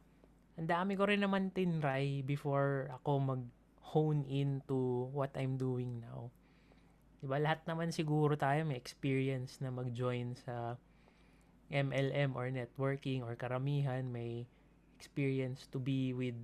ang 0.56 0.68
dami 0.68 0.96
ko 0.96 1.04
rin 1.04 1.20
naman 1.20 1.52
tinry 1.52 2.24
before 2.24 2.88
ako 2.88 3.36
mag-hone 3.36 4.24
into 4.24 5.08
what 5.12 5.32
I'm 5.36 5.60
doing 5.60 6.00
now. 6.00 6.32
Diba? 7.20 7.36
Lahat 7.40 7.60
naman 7.68 7.92
siguro 7.92 8.36
tayo 8.40 8.64
may 8.64 8.80
experience 8.80 9.60
na 9.60 9.68
mag-join 9.68 10.32
sa 10.36 10.80
MLM 11.68 12.32
or 12.32 12.48
networking 12.48 13.20
or 13.20 13.36
karamihan 13.36 14.06
may 14.08 14.48
experience 14.96 15.68
to 15.68 15.76
be 15.76 16.16
with 16.16 16.36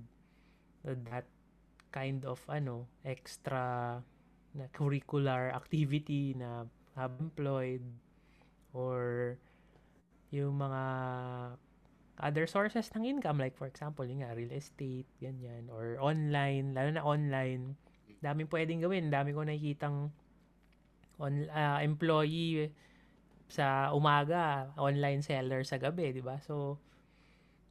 that 0.85 1.25
kind 1.89 2.25
of 2.25 2.41
ano 2.49 2.85
extra 3.05 3.97
na 4.53 4.65
curricular 4.75 5.49
activity 5.53 6.37
na 6.37 6.69
employed 6.93 7.81
or 8.75 9.33
yung 10.29 10.57
mga 10.57 10.83
other 12.21 12.45
sources 12.45 12.89
ng 12.93 13.05
income 13.17 13.41
like 13.41 13.57
for 13.57 13.65
example, 13.65 14.05
yung 14.05 14.21
nga, 14.21 14.37
real 14.37 14.53
estate, 14.53 15.09
ganyan, 15.17 15.69
or 15.73 15.97
online, 15.97 16.77
lalo 16.77 16.89
na 16.93 17.03
online. 17.03 17.73
Daming 18.23 18.47
pwedeng 18.47 18.79
gawin. 18.85 19.11
Dami 19.11 19.35
ko 19.35 19.43
nakikitang 19.43 20.13
on, 21.19 21.33
uh, 21.49 21.79
employee 21.81 22.71
sa 23.51 23.91
umaga, 23.93 24.71
online 24.79 25.21
seller 25.21 25.61
sa 25.61 25.77
gabi, 25.77 26.09
di 26.15 26.23
ba? 26.23 26.41
So, 26.41 26.79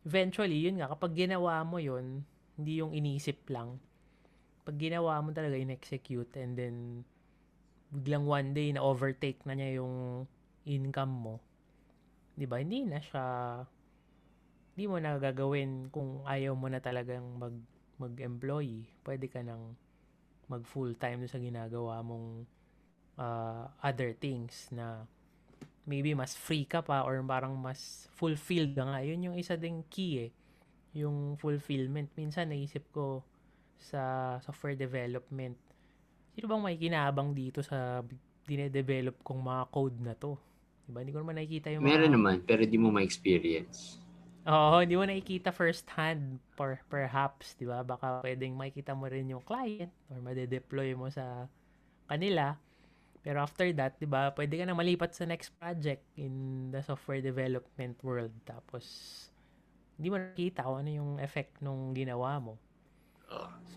eventually, 0.06 0.62
yun 0.62 0.78
nga, 0.78 0.92
kapag 0.92 1.16
ginawa 1.26 1.64
mo 1.66 1.82
yun, 1.82 2.22
hindi 2.54 2.78
yung 2.78 2.94
inisip 2.94 3.48
lang. 3.50 3.82
Pag 4.62 4.78
ginawa 4.78 5.18
mo 5.24 5.34
talaga, 5.34 5.58
in-execute, 5.58 6.30
and 6.38 6.54
then, 6.54 6.76
biglang 7.90 8.24
one 8.24 8.54
day 8.54 8.70
na 8.70 8.80
overtake 8.80 9.42
na 9.44 9.58
niya 9.58 9.82
yung 9.82 10.24
income 10.64 11.12
mo, 11.12 11.34
di 12.38 12.46
ba? 12.46 12.62
Hindi 12.62 12.86
na 12.86 13.02
siya, 13.02 13.24
hindi 14.72 14.84
mo 14.88 14.96
na 14.96 15.20
gagawin 15.20 15.92
kung 15.92 16.24
ayaw 16.24 16.56
mo 16.56 16.68
na 16.72 16.80
talagang 16.80 17.24
mag, 17.36 17.56
mag-employee. 18.00 18.88
Pwede 19.04 19.28
ka 19.28 19.44
nang 19.44 19.76
mag 20.48 20.64
full-time 20.64 21.28
sa 21.28 21.36
ginagawa 21.36 22.00
mong 22.00 22.48
uh, 23.20 23.68
other 23.84 24.16
things 24.16 24.72
na 24.72 25.04
maybe 25.84 26.14
mas 26.14 26.32
free 26.38 26.64
ka 26.64 26.80
pa 26.80 27.02
or 27.04 27.20
parang 27.26 27.52
mas 27.58 28.08
fulfilled 28.16 28.72
nga. 28.72 29.02
Yun 29.04 29.32
yung 29.32 29.36
isa 29.36 29.58
ding 29.60 29.84
key 29.92 30.28
eh. 30.28 30.30
Yung 30.96 31.36
fulfillment. 31.36 32.08
Minsan 32.16 32.52
naisip 32.52 32.88
ko 32.94 33.20
sa 33.82 34.36
software 34.40 34.78
development, 34.78 35.58
sino 36.32 36.46
bang 36.46 36.62
may 36.62 36.78
kinabang 36.78 37.34
dito 37.34 37.60
sa 37.66 38.00
dinedevelop 38.46 39.20
kong 39.26 39.42
mga 39.42 39.62
code 39.74 39.98
na 40.00 40.14
to? 40.14 40.38
Diba? 40.86 41.02
Hindi 41.02 41.12
ko 41.14 41.20
naman 41.22 41.34
nakikita 41.38 41.68
yung 41.74 41.82
Meron 41.82 42.10
mga... 42.10 42.14
naman, 42.14 42.36
pero 42.46 42.62
di 42.62 42.78
mo 42.78 42.94
ma-experience. 42.94 43.98
Oo, 44.42 44.82
hindi 44.82 44.98
mo 44.98 45.06
nakikita 45.06 45.54
first 45.54 45.86
hand 45.94 46.42
per, 46.58 46.82
perhaps, 46.90 47.54
di 47.54 47.62
ba? 47.62 47.86
Baka 47.86 48.26
pwedeng 48.26 48.58
makikita 48.58 48.90
mo 48.96 49.06
rin 49.06 49.30
yung 49.30 49.44
client 49.46 49.92
or 50.10 50.18
made-deploy 50.18 50.98
mo 50.98 51.06
sa 51.06 51.46
kanila 52.10 52.58
pero 53.22 53.38
after 53.38 53.70
that, 53.78 53.94
'di 54.02 54.10
ba, 54.10 54.34
pwede 54.34 54.58
ka 54.58 54.66
na 54.66 54.74
malipat 54.74 55.14
sa 55.14 55.22
next 55.22 55.54
project 55.54 56.02
in 56.18 56.68
the 56.74 56.82
software 56.82 57.22
development 57.22 57.94
world. 58.02 58.34
Tapos 58.42 58.84
hindi 59.94 60.10
mo 60.10 60.18
nakita 60.18 60.66
kung 60.66 60.82
ano 60.82 60.90
yung 60.90 61.12
effect 61.22 61.62
nung 61.62 61.94
ginawa 61.94 62.42
mo. 62.42 62.58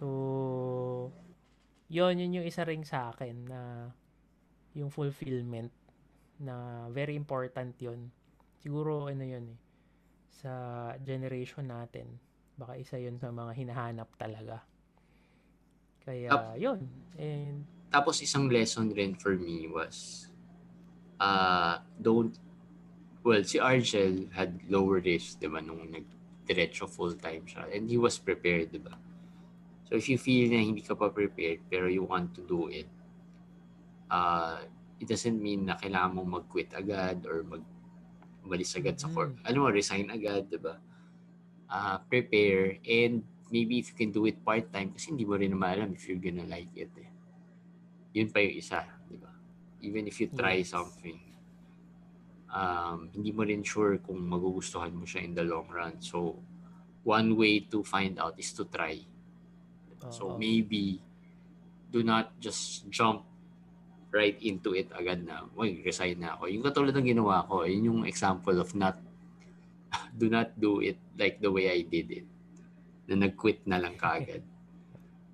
So, 0.01 1.13
yon 1.88 2.18
yun 2.20 2.41
yung 2.41 2.47
isa 2.49 2.66
ring 2.66 2.84
sa 2.84 3.13
akin 3.13 3.45
na 3.45 3.59
yung 4.76 4.89
fulfillment 4.91 5.72
na 6.41 6.86
very 6.91 7.16
important 7.16 7.72
yon 7.80 8.11
Siguro 8.59 9.07
ano 9.07 9.24
yun 9.24 9.45
eh, 9.53 9.57
sa 10.41 10.51
generation 11.03 11.67
natin. 11.67 12.19
Baka 12.55 12.79
isa 12.79 12.95
yun 12.99 13.19
sa 13.19 13.31
mga 13.31 13.51
hinahanap 13.55 14.09
talaga. 14.19 14.63
Kaya, 16.05 16.29
Up. 16.31 16.55
yun. 16.59 16.86
And 17.17 17.65
tapos 17.89 18.19
isang 18.19 18.51
lesson 18.51 18.91
rin 18.91 19.15
for 19.15 19.39
me 19.39 19.71
was 19.71 20.27
uh, 21.19 21.79
don't 21.95 22.36
well, 23.25 23.41
si 23.41 23.57
Argel 23.57 24.29
had 24.38 24.61
lower 24.69 25.01
risk, 25.01 25.41
di 25.41 25.49
ba, 25.49 25.57
nung 25.57 25.81
nag-diretso 25.89 26.86
full-time 26.86 27.49
siya. 27.49 27.65
And 27.73 27.89
he 27.89 27.97
was 27.97 28.21
prepared, 28.21 28.69
di 28.69 28.77
ba? 28.77 28.93
So 29.89 29.97
if 29.97 30.05
you 30.05 30.21
feel 30.21 30.53
na 30.53 30.61
hindi 30.61 30.86
ka 30.86 30.93
pa 30.93 31.09
prepared 31.09 31.65
pero 31.65 31.89
you 31.89 32.05
want 32.05 32.38
to 32.38 32.45
do 32.45 32.69
it, 32.69 32.86
uh, 34.13 34.61
it 35.01 35.09
doesn't 35.09 35.41
mean 35.41 35.65
na 35.65 35.77
kailangan 35.77 36.21
mong 36.21 36.29
mag-quit 36.41 36.69
agad 36.77 37.25
or 37.25 37.41
mag 37.41 37.65
umalis 38.46 38.78
agad 38.78 39.02
sa 39.02 39.10
court. 39.10 39.34
Mm-hmm. 39.34 39.48
Ano 39.50 39.58
mo, 39.66 39.74
resign 39.74 40.08
agad, 40.14 40.46
di 40.48 40.62
ba? 40.62 40.78
Uh, 41.66 41.98
prepare 42.06 42.78
and 42.86 43.26
maybe 43.50 43.82
if 43.82 43.89
you 43.89 43.98
can 43.98 44.14
do 44.14 44.30
it 44.30 44.38
part-time 44.46 44.93
kasi 44.93 45.10
hindi 45.10 45.26
mo 45.26 45.34
rin 45.34 45.50
naman 45.50 45.74
alam 45.74 45.89
if 45.98 46.06
you're 46.06 46.22
gonna 46.22 46.46
like 46.46 46.70
it 46.78 46.93
eh 46.93 47.10
yun 48.16 48.32
pa 48.32 48.39
yung 48.39 48.56
isa, 48.56 48.80
di 49.12 49.20
ba? 49.20 49.28
Even 49.84 50.08
if 50.08 50.16
you 50.24 50.32
try 50.32 50.64
yes. 50.64 50.72
something, 50.72 51.20
um, 52.48 53.12
hindi 53.12 53.36
mo 53.36 53.43
rin 53.43 53.60
sure 53.60 54.00
kung 54.00 54.24
magugustuhan 54.24 54.96
mo 54.96 55.04
siya 55.04 55.28
in 55.28 55.36
the 55.36 55.43
long 55.43 55.68
run. 55.68 56.00
So, 56.00 56.39
one 57.04 57.36
way 57.36 57.68
to 57.68 57.84
find 57.84 58.16
out 58.16 58.39
is 58.39 58.56
to 58.56 58.64
try. 58.72 59.04
Diba? 59.91 60.08
So, 60.16 60.32
uh-huh. 60.32 60.39
maybe 60.39 61.04
do 61.91 62.08
not 62.08 62.39
just 62.39 62.88
jump 62.88 63.28
right 64.16 64.39
into 64.39 64.72
it 64.72 64.88
agad 64.95 65.28
na, 65.28 65.43
uy, 65.59 65.84
resign 65.84 66.24
na 66.24 66.39
ako. 66.39 66.47
Yung 66.47 66.63
katulad 66.63 66.95
ng 66.95 67.11
ginawa 67.11 67.43
ko, 67.43 67.68
yun 67.68 67.91
yung 67.91 68.01
example 68.07 68.55
of 68.63 68.72
not, 68.72 68.95
do 70.20 70.32
not 70.32 70.55
do 70.55 70.80
it 70.80 70.95
like 71.20 71.43
the 71.43 71.51
way 71.51 71.68
I 71.68 71.84
did 71.84 72.24
it. 72.24 72.28
Na 73.11 73.20
nag-quit 73.20 73.68
na 73.68 73.76
lang 73.76 73.99
kaagad. 73.99 74.39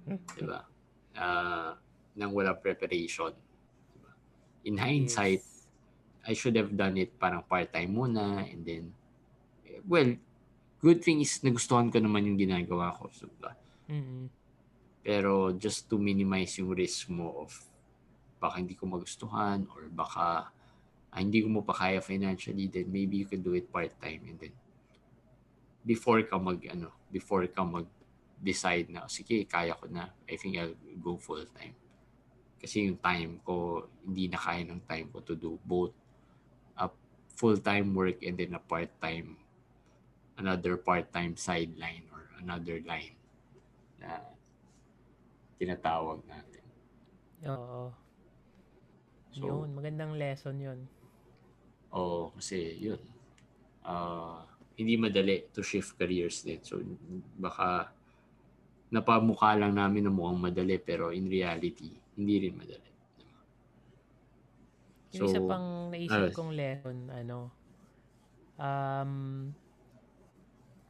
diba? 0.38 0.66
Uh, 1.14 1.78
nang 2.18 2.34
wala 2.34 2.58
preparation. 2.58 3.30
Diba? 3.94 4.12
In 4.66 4.82
hindsight, 4.82 5.46
yes. 5.46 5.70
I 6.26 6.34
should 6.34 6.58
have 6.58 6.74
done 6.74 6.98
it 6.98 7.14
parang 7.22 7.46
part-time 7.46 7.94
muna 7.94 8.46
and 8.50 8.66
then, 8.66 8.84
well, 9.86 10.10
good 10.82 11.06
thing 11.06 11.22
is 11.22 11.38
nagustuhan 11.46 11.94
ko 11.94 12.02
naman 12.02 12.26
yung 12.26 12.38
ginagawa 12.42 12.98
ko. 12.98 13.14
So, 13.14 13.30
diba? 13.30 13.54
mm-hmm. 13.94 14.26
Pero 15.06 15.54
just 15.54 15.86
to 15.90 16.02
minimize 16.02 16.58
yung 16.58 16.74
risk 16.74 17.10
mo 17.10 17.46
of 17.46 17.71
baka 18.42 18.58
hindi 18.58 18.74
ko 18.74 18.90
magustuhan 18.90 19.70
or 19.78 19.86
baka 19.94 20.50
ah, 21.14 21.20
hindi 21.22 21.46
ko 21.46 21.48
mo 21.54 21.62
pa 21.62 21.78
kaya 21.78 22.02
financially, 22.02 22.66
then 22.66 22.90
maybe 22.90 23.22
you 23.22 23.28
can 23.30 23.46
do 23.46 23.54
it 23.54 23.70
part-time 23.70 24.26
and 24.26 24.42
then 24.42 24.56
before 25.86 26.22
ka 26.26 26.42
mag 26.42 26.62
ano, 26.66 26.90
before 27.14 27.46
ka 27.46 27.62
mag 27.62 27.86
decide 28.42 28.90
na 28.90 29.06
sige, 29.06 29.46
kaya 29.46 29.78
ko 29.78 29.86
na. 29.86 30.10
I 30.26 30.34
think 30.34 30.58
I'll 30.58 30.74
go 30.98 31.14
full 31.22 31.46
time. 31.54 31.78
Kasi 32.58 32.90
yung 32.90 32.98
time 32.98 33.38
ko, 33.46 33.86
hindi 34.02 34.30
na 34.30 34.42
kaya 34.42 34.66
ng 34.66 34.82
time 34.90 35.14
ko 35.14 35.22
to 35.22 35.38
do 35.38 35.62
both 35.62 35.94
a 36.78 36.90
full-time 37.38 37.94
work 37.94 38.22
and 38.26 38.38
then 38.38 38.58
a 38.58 38.62
part-time, 38.62 39.38
another 40.38 40.78
part-time 40.78 41.38
sideline 41.38 42.06
or 42.10 42.26
another 42.42 42.82
line 42.86 43.18
na 44.02 44.22
tinatawag 45.62 46.22
natin. 46.26 46.66
Oo. 47.46 47.94
So, 49.32 49.48
yun, 49.48 49.72
magandang 49.76 50.20
lesson 50.20 50.60
yun. 50.60 50.80
Oo, 51.96 52.32
kasi 52.36 52.76
yun. 52.80 53.00
Uh, 53.84 54.44
hindi 54.76 54.96
madali 55.00 55.48
to 55.52 55.64
shift 55.64 55.96
careers 55.96 56.44
din. 56.44 56.60
So, 56.64 56.80
baka 57.40 57.92
napamukha 58.92 59.56
lang 59.56 59.76
namin 59.80 60.08
na 60.08 60.12
mukhang 60.12 60.52
madali 60.52 60.76
pero 60.80 61.16
in 61.16 61.32
reality, 61.32 61.96
hindi 62.20 62.36
rin 62.48 62.56
madali. 62.60 62.92
Yung 65.16 65.28
so, 65.28 65.32
isa 65.32 65.40
pang 65.44 65.92
naisip 65.92 66.32
uh, 66.32 66.36
kong 66.36 66.52
lesson, 66.56 66.98
ano, 67.12 67.52
um, 68.56 69.14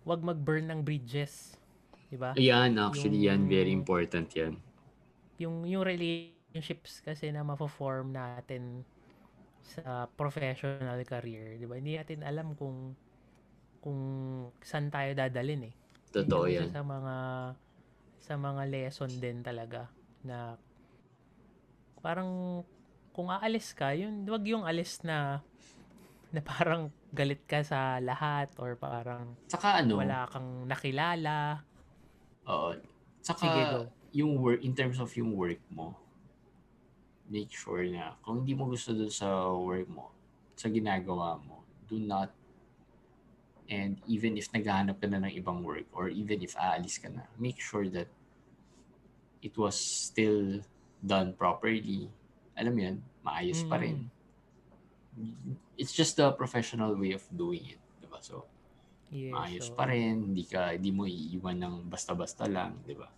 wag 0.05 0.21
mag-burn 0.21 0.69
ng 0.69 0.81
bridges. 0.81 1.57
Diba? 2.11 2.35
Yan, 2.37 2.75
actually, 2.77 3.23
yung, 3.23 3.47
yan. 3.47 3.49
Very 3.49 3.71
important 3.71 4.27
yan. 4.35 4.53
Yung, 5.39 5.63
yung 5.65 5.85
relationships 6.51 6.99
kasi 6.99 7.31
na 7.31 7.47
mapo-form 7.47 8.11
natin 8.11 8.83
sa 9.63 10.03
professional 10.19 10.99
career, 11.07 11.55
di 11.55 11.63
ba? 11.63 11.79
Hindi 11.79 11.95
natin 11.95 12.27
alam 12.27 12.59
kung 12.59 12.91
kung 13.79 13.99
saan 14.59 14.91
tayo 14.91 15.15
dadalin 15.15 15.71
eh. 15.71 15.73
Totoo 16.11 16.51
yan. 16.51 16.67
Sa 16.67 16.83
mga 16.83 17.15
sa 18.19 18.33
mga 18.35 18.61
lesson 18.67 19.11
din 19.15 19.39
talaga 19.39 19.87
na 20.27 20.59
parang 22.03 22.61
kung 23.15 23.31
aalis 23.31 23.71
ka, 23.71 23.95
yun, 23.95 24.27
wag 24.27 24.43
yung 24.43 24.67
alis 24.67 24.99
na 25.07 25.39
na 26.35 26.39
parang 26.43 26.91
galit 27.15 27.43
ka 27.47 27.63
sa 27.63 27.99
lahat 28.03 28.51
or 28.59 28.75
parang 28.75 29.39
Saka 29.47 29.83
ano, 29.83 30.03
wala 30.03 30.27
kang 30.27 30.67
nakilala. 30.67 31.63
Oo. 32.43 32.75
Saka 33.23 33.39
Sige, 33.39 33.61
go. 33.71 33.79
yung 34.11 34.35
work, 34.39 34.59
in 34.63 34.75
terms 34.75 34.99
of 34.99 35.11
yung 35.15 35.31
work 35.35 35.59
mo, 35.71 35.95
make 37.31 37.55
sure 37.55 37.87
na 37.87 38.19
kung 38.19 38.43
hindi 38.43 38.51
mo 38.51 38.67
gusto 38.67 38.91
doon 38.91 39.09
sa 39.09 39.55
work 39.55 39.87
mo, 39.87 40.11
sa 40.59 40.67
ginagawa 40.67 41.39
mo, 41.39 41.63
do 41.87 41.95
not 41.95 42.35
and 43.71 44.03
even 44.03 44.35
if 44.35 44.51
naghahanap 44.51 44.99
ka 44.99 45.07
na 45.07 45.23
ng 45.23 45.31
ibang 45.39 45.63
work 45.63 45.87
or 45.95 46.11
even 46.11 46.43
if 46.43 46.59
aalis 46.59 46.99
ka 46.99 47.07
na, 47.07 47.23
make 47.39 47.55
sure 47.55 47.87
that 47.87 48.11
it 49.39 49.55
was 49.55 49.79
still 49.79 50.59
done 50.99 51.31
properly, 51.33 52.11
alam 52.59 52.75
mo 52.75 52.81
yan, 52.83 52.97
maayos 53.23 53.63
mm. 53.63 53.69
pa 53.71 53.79
rin. 53.79 54.11
Mm. 55.15 55.55
It's 55.79 55.95
just 55.95 56.19
the 56.19 56.35
professional 56.35 56.93
way 56.99 57.15
of 57.15 57.23
doing 57.31 57.63
it. 57.73 57.81
Diba? 58.03 58.19
So, 58.21 58.45
yes, 59.09 59.33
maayos 59.33 59.67
so... 59.71 59.73
pa 59.73 59.89
rin. 59.89 60.29
Hindi, 60.29 60.45
ka, 60.45 60.77
hindi 60.77 60.91
mo 60.93 61.09
iiwan 61.09 61.57
ng 61.57 61.75
basta-basta 61.89 62.45
lang. 62.45 62.77
Diba? 62.85 63.09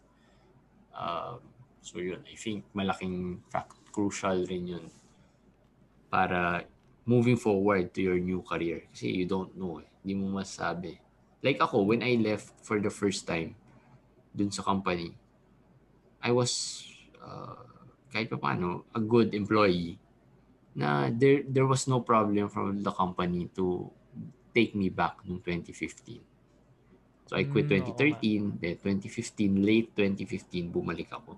Uh, 0.95 1.41
so, 1.83 1.99
yun. 1.99 2.23
I 2.23 2.37
think 2.39 2.63
malaking 2.71 3.43
fact, 3.51 3.82
crucial 3.93 4.41
rin 4.49 4.73
yun 4.73 4.85
para 6.09 6.65
moving 7.05 7.37
forward 7.37 7.93
to 7.93 8.01
your 8.01 8.17
new 8.17 8.41
career. 8.41 8.89
Kasi 8.89 9.13
you 9.13 9.29
don't 9.29 9.53
know 9.53 9.77
eh. 9.77 9.89
Hindi 10.01 10.13
mo 10.17 10.41
masabi 10.41 11.03
Like 11.43 11.59
ako, 11.59 11.83
when 11.83 11.99
I 11.99 12.15
left 12.15 12.55
for 12.63 12.79
the 12.79 12.87
first 12.87 13.27
time 13.27 13.59
dun 14.31 14.49
sa 14.49 14.63
company, 14.63 15.11
I 16.23 16.31
was 16.31 16.81
uh, 17.19 17.59
kahit 18.15 18.31
pa 18.31 18.39
paano, 18.39 18.87
a 18.95 19.03
good 19.03 19.35
employee 19.35 19.99
na 20.73 21.11
there 21.11 21.45
there 21.45 21.67
was 21.69 21.85
no 21.85 22.01
problem 22.01 22.49
from 22.49 22.81
the 22.81 22.89
company 22.89 23.51
to 23.53 23.91
take 24.55 24.73
me 24.73 24.87
back 24.87 25.19
noong 25.27 25.43
2015. 25.43 26.23
So 27.27 27.35
I 27.35 27.43
quit 27.45 27.67
Mm, 27.67 27.91
oo 27.91 27.93
2013, 27.93 28.63
then 28.63 28.75
2015, 28.79 29.59
late 29.61 29.91
2015, 29.99 30.71
bumalik 30.71 31.11
ako. 31.11 31.37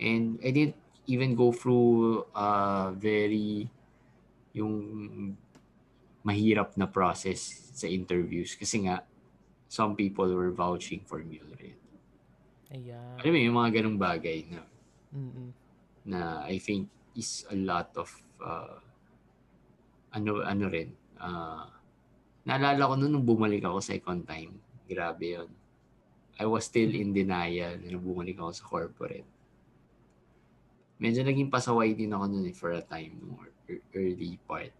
And 0.00 0.40
I 0.40 0.50
didn't 0.50 0.80
even 1.06 1.34
go 1.34 1.50
through 1.50 2.22
a 2.34 2.90
very 2.94 3.66
yung 4.52 4.76
mahirap 6.22 6.76
na 6.78 6.86
process 6.86 7.72
sa 7.74 7.90
interviews 7.90 8.54
kasi 8.54 8.86
nga 8.86 9.02
some 9.66 9.96
people 9.96 10.28
were 10.30 10.52
vouching 10.52 11.02
for 11.02 11.24
me 11.24 11.40
already. 11.42 11.74
Ayan. 12.72 13.16
Alam 13.20 13.32
mo 13.32 13.38
yung 13.40 13.58
mga 13.58 13.70
ganong 13.80 13.98
bagay 14.00 14.38
na 14.48 14.60
Mm-mm. 15.12 15.48
na 16.08 16.44
I 16.48 16.56
think 16.56 16.88
is 17.16 17.44
a 17.52 17.56
lot 17.56 17.92
of 17.96 18.08
uh, 18.40 18.80
ano 20.12 20.44
ano 20.44 20.64
rin 20.68 20.92
uh, 21.20 21.68
naalala 22.44 22.88
ko 22.88 22.94
noon 22.96 23.12
nung 23.12 23.28
bumalik 23.28 23.64
ako 23.64 23.80
sa 23.80 23.96
second 23.96 24.24
time 24.24 24.56
grabe 24.88 25.40
yon 25.40 25.50
I 26.40 26.48
was 26.48 26.64
still 26.68 26.88
in 26.96 27.12
denial 27.12 27.76
nung 27.80 28.04
bumalik 28.04 28.40
ako 28.40 28.50
sa 28.52 28.64
corporate 28.64 29.28
medyo 31.02 31.26
naging 31.26 31.50
pasaway 31.50 31.98
din 31.98 32.14
ako 32.14 32.30
noon 32.30 32.46
eh, 32.46 32.54
for 32.54 32.70
a 32.70 32.82
time 32.86 33.18
nung 33.18 33.42
ear- 33.66 33.82
early 33.98 34.38
part 34.46 34.70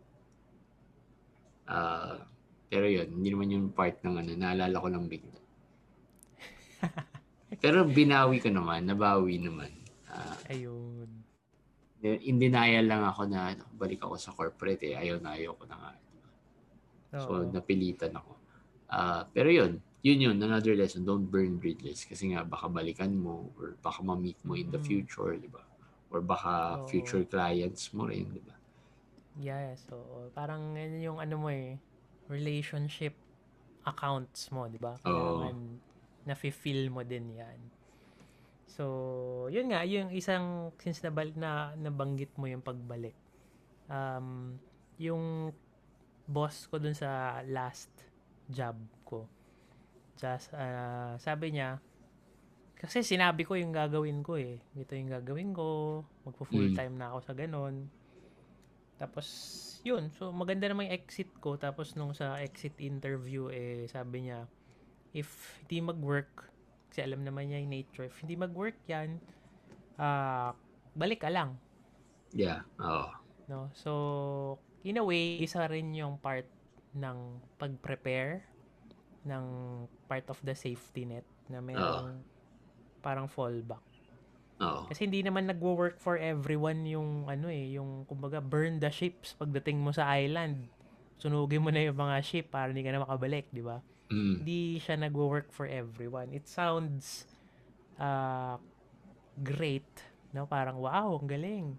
uh, 1.66 2.22
pero 2.70 2.86
yun 2.86 3.10
hindi 3.10 3.28
naman 3.34 3.50
yung 3.50 3.66
part 3.74 3.98
ng 4.06 4.14
ano 4.22 4.30
naalala 4.38 4.78
ko 4.78 4.86
lang 4.86 5.10
bigla 5.10 5.40
pero 7.62 7.82
binawi 7.82 8.38
ko 8.38 8.54
naman 8.54 8.86
nabawi 8.86 9.42
naman 9.42 9.82
Ah, 10.12 10.36
Ayun. 10.52 11.08
in 12.04 12.36
denial 12.36 12.84
lang 12.84 13.00
ako 13.00 13.24
na 13.32 13.56
balik 13.72 14.04
ako 14.04 14.20
sa 14.20 14.36
corporate 14.36 14.84
eh. 14.84 14.92
Ayaw 14.92 15.24
na 15.24 15.32
ayaw 15.40 15.56
ko 15.56 15.64
na 15.64 15.76
nga. 15.80 15.92
So, 17.16 17.40
Oo. 17.40 17.48
napilitan 17.48 18.12
ako. 18.12 18.36
Ah, 18.92 19.24
pero 19.32 19.48
yun, 19.48 19.80
yun 20.04 20.20
yun, 20.20 20.36
another 20.36 20.76
lesson, 20.76 21.08
don't 21.08 21.32
burn 21.32 21.56
bridges. 21.56 22.04
Kasi 22.04 22.36
nga, 22.36 22.44
baka 22.44 22.68
balikan 22.68 23.16
mo 23.16 23.56
or 23.56 23.72
baka 23.80 24.04
ma-meet 24.04 24.36
mo 24.44 24.52
in 24.52 24.68
the 24.68 24.76
Mm. 24.76 24.84
future, 24.84 25.32
di 25.40 25.48
ba? 25.48 25.64
Or 26.12 26.20
baka 26.20 26.76
Oo. 26.76 26.88
future 26.92 27.24
clients 27.24 27.88
mo 27.96 28.04
rin, 28.06 28.28
di 28.28 28.42
ba? 28.44 28.54
Yeah, 29.40 29.72
so 29.80 30.28
parang 30.36 30.76
yan 30.76 31.00
yung 31.00 31.18
ano 31.18 31.40
mo 31.40 31.48
eh, 31.48 31.80
relationship 32.28 33.16
accounts 33.88 34.52
mo, 34.52 34.68
di 34.68 34.76
ba? 34.76 35.00
Kailangan 35.00 35.56
na-fulfill 36.28 36.92
mo 36.92 37.02
din 37.02 37.34
yan. 37.34 37.58
So, 38.68 39.48
yun 39.52 39.72
nga, 39.72 39.84
yung 39.84 40.12
isang, 40.14 40.72
since 40.80 41.04
nabal, 41.04 41.32
na, 41.36 41.76
nabanggit 41.76 42.32
mo 42.40 42.48
yung 42.48 42.64
pagbalik, 42.64 43.12
um, 43.90 44.56
yung 44.96 45.52
boss 46.24 46.70
ko 46.70 46.80
dun 46.80 46.96
sa 46.96 47.42
last 47.48 47.90
job 48.48 48.76
ko, 49.04 49.28
just, 50.16 50.54
ah, 50.56 51.18
sabi 51.20 51.52
niya, 51.52 51.82
kasi 52.82 53.06
sinabi 53.06 53.46
ko 53.46 53.54
yung 53.54 53.70
gagawin 53.70 54.26
ko 54.26 54.34
eh. 54.34 54.58
Ito 54.74 54.98
yung 54.98 55.10
gagawin 55.14 55.54
ko, 55.54 55.66
magpo-full 56.26 56.74
Mm. 56.74 56.76
time 56.76 56.94
na 56.98 57.14
ako 57.14 57.18
sa 57.22 57.34
ganon. 57.38 57.86
Tapos, 58.98 59.26
yun. 59.82 60.10
So, 60.14 60.30
maganda 60.34 60.66
naman 60.66 60.90
yung 60.90 60.98
exit 60.98 61.30
ko. 61.38 61.54
Tapos, 61.58 61.94
nung 61.94 62.14
sa 62.14 62.38
exit 62.38 62.78
interview, 62.78 63.50
eh, 63.50 63.86
sabi 63.86 64.26
niya, 64.26 64.46
if 65.14 65.58
hindi 65.62 65.78
mag-work, 65.82 66.50
kasi 66.90 67.06
alam 67.06 67.22
naman 67.22 67.50
niya 67.50 67.62
yung 67.62 67.72
nature, 67.72 68.06
if 68.06 68.18
hindi 68.22 68.34
mag-work 68.34 68.78
yan, 68.86 69.18
ah, 69.96 70.54
balik 70.94 71.22
ka 71.22 71.30
lang. 71.30 71.58
Yeah, 72.34 72.66
oo. 72.78 73.10
No? 73.46 73.70
So, 73.74 73.90
in 74.82 74.98
a 74.98 75.04
way, 75.04 75.38
isa 75.38 75.66
rin 75.66 75.94
yung 75.94 76.18
part 76.18 76.46
ng 76.92 77.18
pag-prepare 77.58 78.46
ng 79.22 79.44
part 80.10 80.26
of 80.28 80.38
the 80.42 80.52
safety 80.52 81.06
net 81.06 81.22
na 81.46 81.62
mayroong 81.62 82.26
parang 83.03 83.26
fallback. 83.26 83.82
Oo. 84.62 84.86
Kasi 84.86 85.11
hindi 85.11 85.26
naman 85.26 85.50
nagwo-work 85.50 85.98
for 85.98 86.14
everyone 86.16 86.86
yung 86.86 87.26
ano 87.26 87.50
eh, 87.50 87.74
yung 87.74 88.07
kumbaga 88.07 88.38
burn 88.38 88.78
the 88.78 88.88
ships 88.94 89.34
pagdating 89.34 89.82
mo 89.82 89.90
sa 89.90 90.07
island. 90.14 90.70
Sunugin 91.18 91.62
mo 91.62 91.74
na 91.74 91.82
yung 91.82 91.98
mga 91.98 92.22
ship 92.22 92.46
para 92.50 92.70
hindi 92.70 92.86
ka 92.86 92.94
na 92.94 93.03
makabalik, 93.03 93.50
di 93.50 93.62
ba? 93.62 93.82
Mm. 94.11 94.42
Hindi 94.42 94.62
siya 94.78 94.94
nagwo-work 95.03 95.50
for 95.50 95.66
everyone. 95.66 96.30
It 96.30 96.46
sounds 96.46 97.26
uh, 97.98 98.59
great, 99.42 99.88
no? 100.30 100.46
Parang 100.46 100.78
wow, 100.78 101.18
ang 101.18 101.26
galing. 101.26 101.74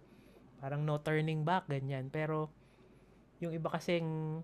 Parang 0.59 0.83
no 0.83 0.99
turning 0.99 1.43
back, 1.43 1.67
ganyan. 1.67 2.07
Pero 2.11 2.51
yung 3.43 3.51
iba 3.51 3.67
kasing 3.67 4.39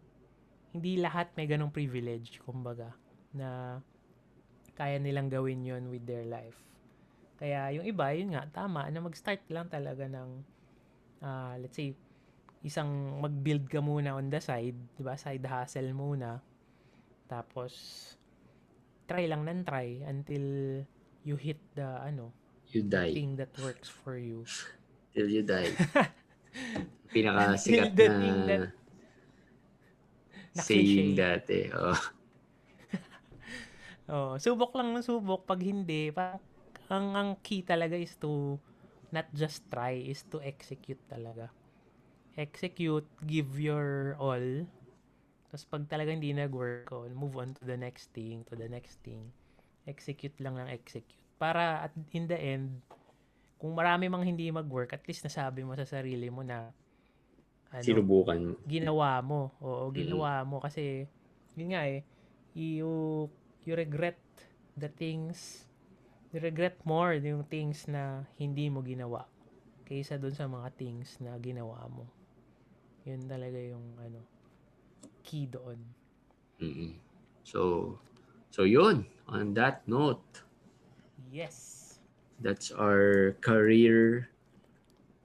hindi 0.76 1.02
lahat 1.02 1.34
may 1.34 1.50
ganong 1.50 1.74
privilege, 1.74 2.38
kumbaga, 2.46 2.94
na 3.34 3.80
kaya 4.78 5.02
nilang 5.02 5.28
gawin 5.28 5.66
yon 5.66 5.90
with 5.90 6.06
their 6.06 6.24
life. 6.28 6.69
Kaya 7.40 7.72
yung 7.72 7.88
iba, 7.88 8.12
yun 8.12 8.36
nga, 8.36 8.44
tama, 8.52 8.84
na 8.92 9.00
mag-start 9.00 9.48
lang 9.48 9.72
talaga 9.72 10.04
ng, 10.12 10.30
ah, 11.24 11.56
let's 11.56 11.80
say, 11.80 11.96
isang 12.60 13.24
mag-build 13.24 13.72
ka 13.72 13.80
muna 13.80 14.20
on 14.20 14.28
the 14.28 14.44
side, 14.44 14.76
di 14.76 15.02
ba? 15.02 15.16
Side 15.16 15.48
hustle 15.48 15.96
muna. 15.96 16.44
Tapos, 17.32 17.72
try 19.08 19.24
lang 19.24 19.48
ng 19.48 19.64
try 19.64 20.04
until 20.04 20.44
you 21.24 21.40
hit 21.40 21.64
the, 21.80 21.88
ano, 22.04 22.36
You 22.70 22.84
die. 22.84 23.16
thing 23.16 23.40
that 23.40 23.56
works 23.64 23.88
for 23.88 24.20
you. 24.20 24.44
Till 25.16 25.32
you 25.32 25.42
die. 25.42 25.72
Pinakasikat 27.16 27.96
na 27.96 28.06
that- 28.46 28.76
saying 30.60 31.16
dati. 31.16 31.72
Oh. 31.72 31.96
Oh, 34.10 34.42
subok 34.42 34.74
lang 34.74 34.90
ng 34.90 35.06
subok. 35.06 35.46
Pag 35.46 35.62
hindi, 35.62 36.10
parang 36.10 36.42
ang, 36.90 37.16
ang 37.16 37.30
key 37.46 37.62
talaga 37.62 37.96
is 37.96 38.18
to 38.18 38.58
not 39.10 39.30
just 39.34 39.66
try, 39.70 39.94
is 39.94 40.26
to 40.30 40.42
execute 40.42 41.02
talaga. 41.10 41.50
Execute, 42.38 43.08
give 43.26 43.58
your 43.58 44.14
all. 44.18 44.66
Tapos 45.50 45.66
pag 45.66 45.84
talaga 45.90 46.14
hindi 46.14 46.30
nag-work, 46.34 46.90
oh, 46.94 47.10
move 47.10 47.38
on 47.42 47.58
to 47.58 47.66
the 47.66 47.78
next 47.78 48.14
thing, 48.14 48.46
to 48.46 48.54
the 48.54 48.70
next 48.70 49.02
thing. 49.02 49.34
Execute 49.90 50.38
lang 50.38 50.58
ng 50.58 50.70
execute. 50.70 51.18
Para 51.42 51.90
at 51.90 51.94
in 52.14 52.30
the 52.30 52.38
end, 52.38 52.82
kung 53.58 53.74
marami 53.74 54.08
mang 54.08 54.24
hindi 54.24 54.48
mag-work, 54.54 54.94
at 54.94 55.04
least 55.10 55.26
nasabi 55.26 55.66
mo 55.66 55.74
sa 55.74 55.90
sarili 55.90 56.30
mo 56.30 56.46
na 56.46 56.70
ano, 57.70 57.86
Sinubukan 57.86 58.40
mo. 58.40 58.54
ginawa 58.66 59.22
mo. 59.22 59.54
Oo, 59.62 59.90
ginawa 59.94 60.42
mo 60.46 60.58
kasi 60.62 61.06
yun 61.54 61.74
nga 61.76 61.86
eh, 61.86 62.02
you 62.56 63.26
you 63.66 63.74
regret 63.76 64.18
the 64.80 64.88
things 64.88 65.69
regret 66.34 66.78
more 66.86 67.14
yung 67.18 67.44
things 67.50 67.88
na 67.90 68.30
hindi 68.38 68.70
mo 68.70 68.82
ginawa 68.86 69.26
kaysa 69.88 70.22
dun 70.22 70.34
sa 70.36 70.46
mga 70.46 70.70
things 70.78 71.18
na 71.24 71.38
ginawa 71.42 71.90
mo. 71.90 72.06
Yun 73.08 73.26
talaga 73.26 73.58
yung 73.60 73.98
ano 73.98 74.22
key 75.26 75.46
doon. 75.50 75.80
mm 76.60 76.94
So, 77.44 77.98
so 78.52 78.62
yun. 78.64 79.06
On 79.28 79.54
that 79.58 79.82
note, 79.90 80.44
Yes. 81.32 82.00
that's 82.40 82.72
our 82.72 83.36
career, 83.42 84.30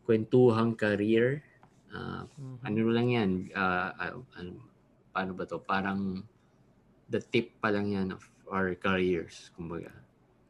kwentuhang 0.07 0.77
career. 0.77 1.43
Ah, 1.95 2.27
Mhm. 2.39 2.59
ano 2.67 2.81
lang 2.91 3.09
yan, 3.11 3.31
ah, 3.55 3.93
ah, 3.97 4.15
ano, 4.39 4.53
paano 5.15 5.33
ba 5.37 5.45
to? 5.47 5.59
Parang 5.63 6.25
the 7.09 7.21
tip 7.21 7.57
pa 7.63 7.71
lang 7.73 7.93
yan 7.93 8.09
of 8.13 8.25
our 8.51 8.75
careers, 8.77 9.51
kumbaga. 9.57 9.93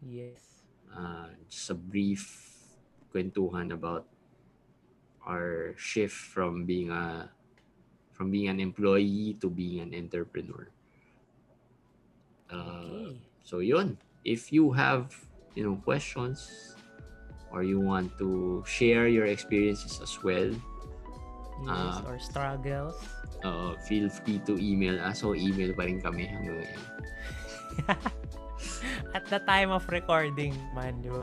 Yes. 0.05 0.41
Uh, 0.95 1.33
just 1.49 1.71
a 1.71 1.75
brief 1.75 2.23
kwentuhan 3.13 3.73
about 3.73 4.07
our 5.25 5.73
shift 5.77 6.15
from 6.15 6.65
being 6.69 6.91
a 6.93 7.31
from 8.13 8.31
being 8.31 8.47
an 8.49 8.61
employee 8.61 9.35
to 9.41 9.49
being 9.51 9.81
an 9.81 9.91
entrepreneur. 9.97 10.69
Uh, 12.53 13.11
Okay. 13.11 13.19
So 13.45 13.59
yun, 13.61 13.99
if 14.25 14.53
you 14.53 14.73
have, 14.73 15.13
you 15.55 15.65
know, 15.69 15.77
questions 15.85 16.49
or 17.53 17.61
you 17.63 17.77
want 17.81 18.17
to 18.19 18.63
share 18.67 19.05
your 19.09 19.27
experiences 19.29 20.01
as 20.01 20.17
well, 20.25 20.49
Yes, 21.65 21.71
Ah. 21.71 22.03
or 22.09 22.17
struggles. 22.19 22.97
uh, 23.45 23.77
feel 23.87 24.09
free 24.09 24.41
to 24.49 24.57
email 24.59 24.97
us. 24.99 25.21
So 25.23 25.37
email 25.37 25.71
pa 25.77 25.85
rin 25.87 26.01
kami 26.01 26.25
hanggang 26.27 26.65
ngayon. 26.65 26.83
At 29.15 29.31
the 29.31 29.39
time 29.47 29.71
of 29.71 29.87
recording 29.95 30.59
man, 30.75 30.99
di 30.99 31.07
ba? 31.07 31.23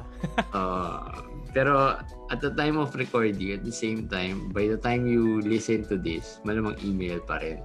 Uh, 0.55 1.27
pero 1.55 1.99
at 2.31 2.39
the 2.39 2.55
time 2.55 2.79
of 2.79 2.95
recording, 2.95 3.51
at 3.51 3.67
the 3.67 3.75
same 3.75 4.07
time, 4.07 4.47
by 4.55 4.71
the 4.71 4.79
time 4.79 5.03
you 5.03 5.43
listen 5.43 5.83
to 5.91 5.99
this, 5.99 6.39
malamang 6.47 6.79
email 6.87 7.19
pa 7.19 7.43
rin. 7.43 7.59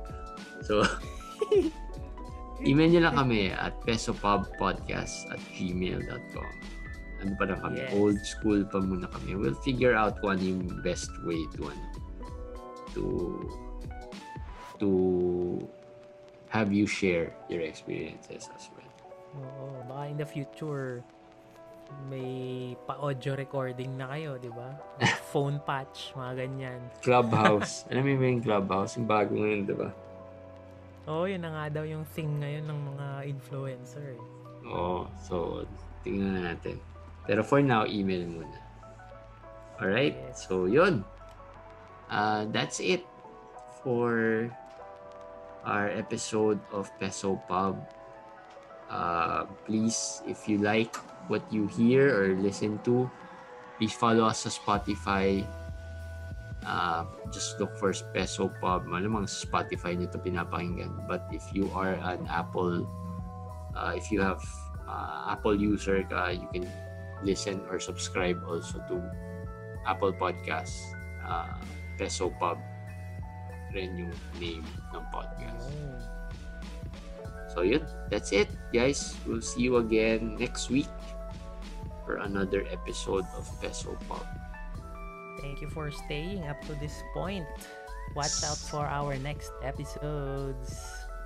So, 0.66 0.82
email 2.68 2.90
nyo 2.90 3.00
lang 3.06 3.16
kami 3.22 3.54
at 3.54 3.78
pesopubpodcast 3.86 5.30
at 5.30 5.40
gmail.com. 5.54 6.52
Ano 7.22 7.32
pa 7.38 7.44
lang 7.46 7.62
kami? 7.62 7.86
Yes. 7.86 7.94
Old 7.94 8.18
school 8.26 8.66
pa 8.66 8.82
muna 8.82 9.06
kami. 9.08 9.38
We'll 9.38 9.56
figure 9.62 9.94
out 9.94 10.18
kung 10.18 10.36
ano 10.36 10.42
yung 10.42 10.62
best 10.82 11.14
way 11.22 11.38
to 11.54 11.70
ano, 11.70 11.86
to 12.98 13.04
to 14.82 14.90
have 16.50 16.72
you 16.72 16.84
share 16.84 17.32
your 17.48 17.64
experiences 17.64 18.50
as 18.52 18.68
well. 18.74 18.75
Oo, 19.36 19.84
baka 19.84 20.02
in 20.08 20.16
the 20.16 20.28
future 20.28 21.04
may 22.10 22.74
pa-audio 22.86 23.38
recording 23.38 23.94
na 23.94 24.10
kayo, 24.10 24.38
di 24.42 24.50
ba? 24.50 24.74
Phone 25.30 25.62
patch, 25.62 26.14
mga 26.18 26.32
ganyan. 26.46 26.80
Clubhouse. 27.02 27.82
Alam 27.90 28.16
mo 28.16 28.26
yung 28.26 28.42
Clubhouse? 28.42 28.98
Yung 28.98 29.06
bago 29.06 29.38
ngayon, 29.38 29.62
di 29.70 29.76
ba? 29.76 29.90
Oo, 31.06 31.30
yun 31.30 31.46
na 31.46 31.54
nga 31.54 31.64
daw 31.78 31.84
yung 31.86 32.02
thing 32.10 32.42
ngayon 32.42 32.66
ng 32.66 32.80
mga 32.94 33.06
influencer. 33.30 34.18
Oo. 34.66 35.06
So, 35.22 35.62
tingnan 36.02 36.42
na 36.42 36.42
natin. 36.54 36.82
Pero 37.26 37.46
for 37.46 37.62
now, 37.62 37.86
email 37.86 38.26
muna. 38.26 38.58
Alright? 39.78 40.18
Yes. 40.18 40.46
So, 40.50 40.66
yun. 40.66 41.06
Uh, 42.10 42.46
that's 42.50 42.82
it 42.82 43.06
for 43.82 44.46
our 45.66 45.90
episode 45.90 46.58
of 46.70 46.90
Peso 46.98 47.38
Pub. 47.46 47.78
Uh, 48.90 49.44
please, 49.66 50.22
if 50.26 50.48
you 50.48 50.58
like 50.58 50.94
what 51.26 51.42
you 51.50 51.66
hear 51.66 52.10
or 52.10 52.34
listen 52.38 52.78
to, 52.84 53.10
please 53.78 53.92
follow 53.92 54.24
us 54.26 54.46
sa 54.46 54.50
Spotify. 54.50 55.42
Uh, 56.66 57.06
just 57.30 57.58
look 57.58 57.74
for 57.78 57.94
Peso 58.14 58.50
Pub. 58.62 58.86
Malamang 58.86 59.26
sa 59.26 59.46
Spotify 59.46 59.94
nyo 59.94 60.06
ito 60.06 60.18
pinapakinggan. 60.18 60.90
But 61.06 61.26
if 61.30 61.42
you 61.50 61.70
are 61.74 61.98
an 62.02 62.26
Apple, 62.30 62.86
uh, 63.74 63.92
if 63.94 64.10
you 64.10 64.22
have 64.22 64.42
uh, 64.86 65.34
Apple 65.34 65.58
user 65.58 66.02
ka, 66.06 66.34
you 66.34 66.46
can 66.54 66.66
listen 67.22 67.62
or 67.70 67.78
subscribe 67.78 68.38
also 68.46 68.82
to 68.90 69.02
Apple 69.86 70.14
Podcasts. 70.14 70.94
Uh, 71.26 71.58
Peso 71.98 72.30
Pub 72.38 72.58
rin 73.74 73.98
yung 73.98 74.14
name 74.38 74.66
ng 74.94 75.04
podcast. 75.10 75.70
Oh. 75.74 76.15
So 77.56 77.64
yun, 77.64 77.88
that's 78.12 78.36
it 78.36 78.52
guys. 78.68 79.16
We'll 79.24 79.40
see 79.40 79.64
you 79.64 79.80
again 79.80 80.36
next 80.36 80.68
week 80.68 80.92
for 82.04 82.20
another 82.20 82.68
episode 82.68 83.24
of 83.32 83.48
Peso 83.64 83.96
Pub. 84.04 84.20
Thank 85.40 85.64
you 85.64 85.72
for 85.72 85.88
staying 85.88 86.44
up 86.44 86.60
to 86.68 86.76
this 86.76 87.00
point. 87.16 87.48
Watch 88.12 88.44
out 88.44 88.60
for 88.60 88.84
our 88.84 89.16
next 89.16 89.56
episodes. 89.64 90.76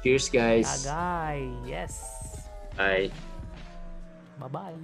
Cheers 0.06 0.30
guys. 0.30 0.86
Agay, 0.86 1.50
yes. 1.66 2.46
Bye. 2.78 3.10
Bye-bye. 4.38 4.78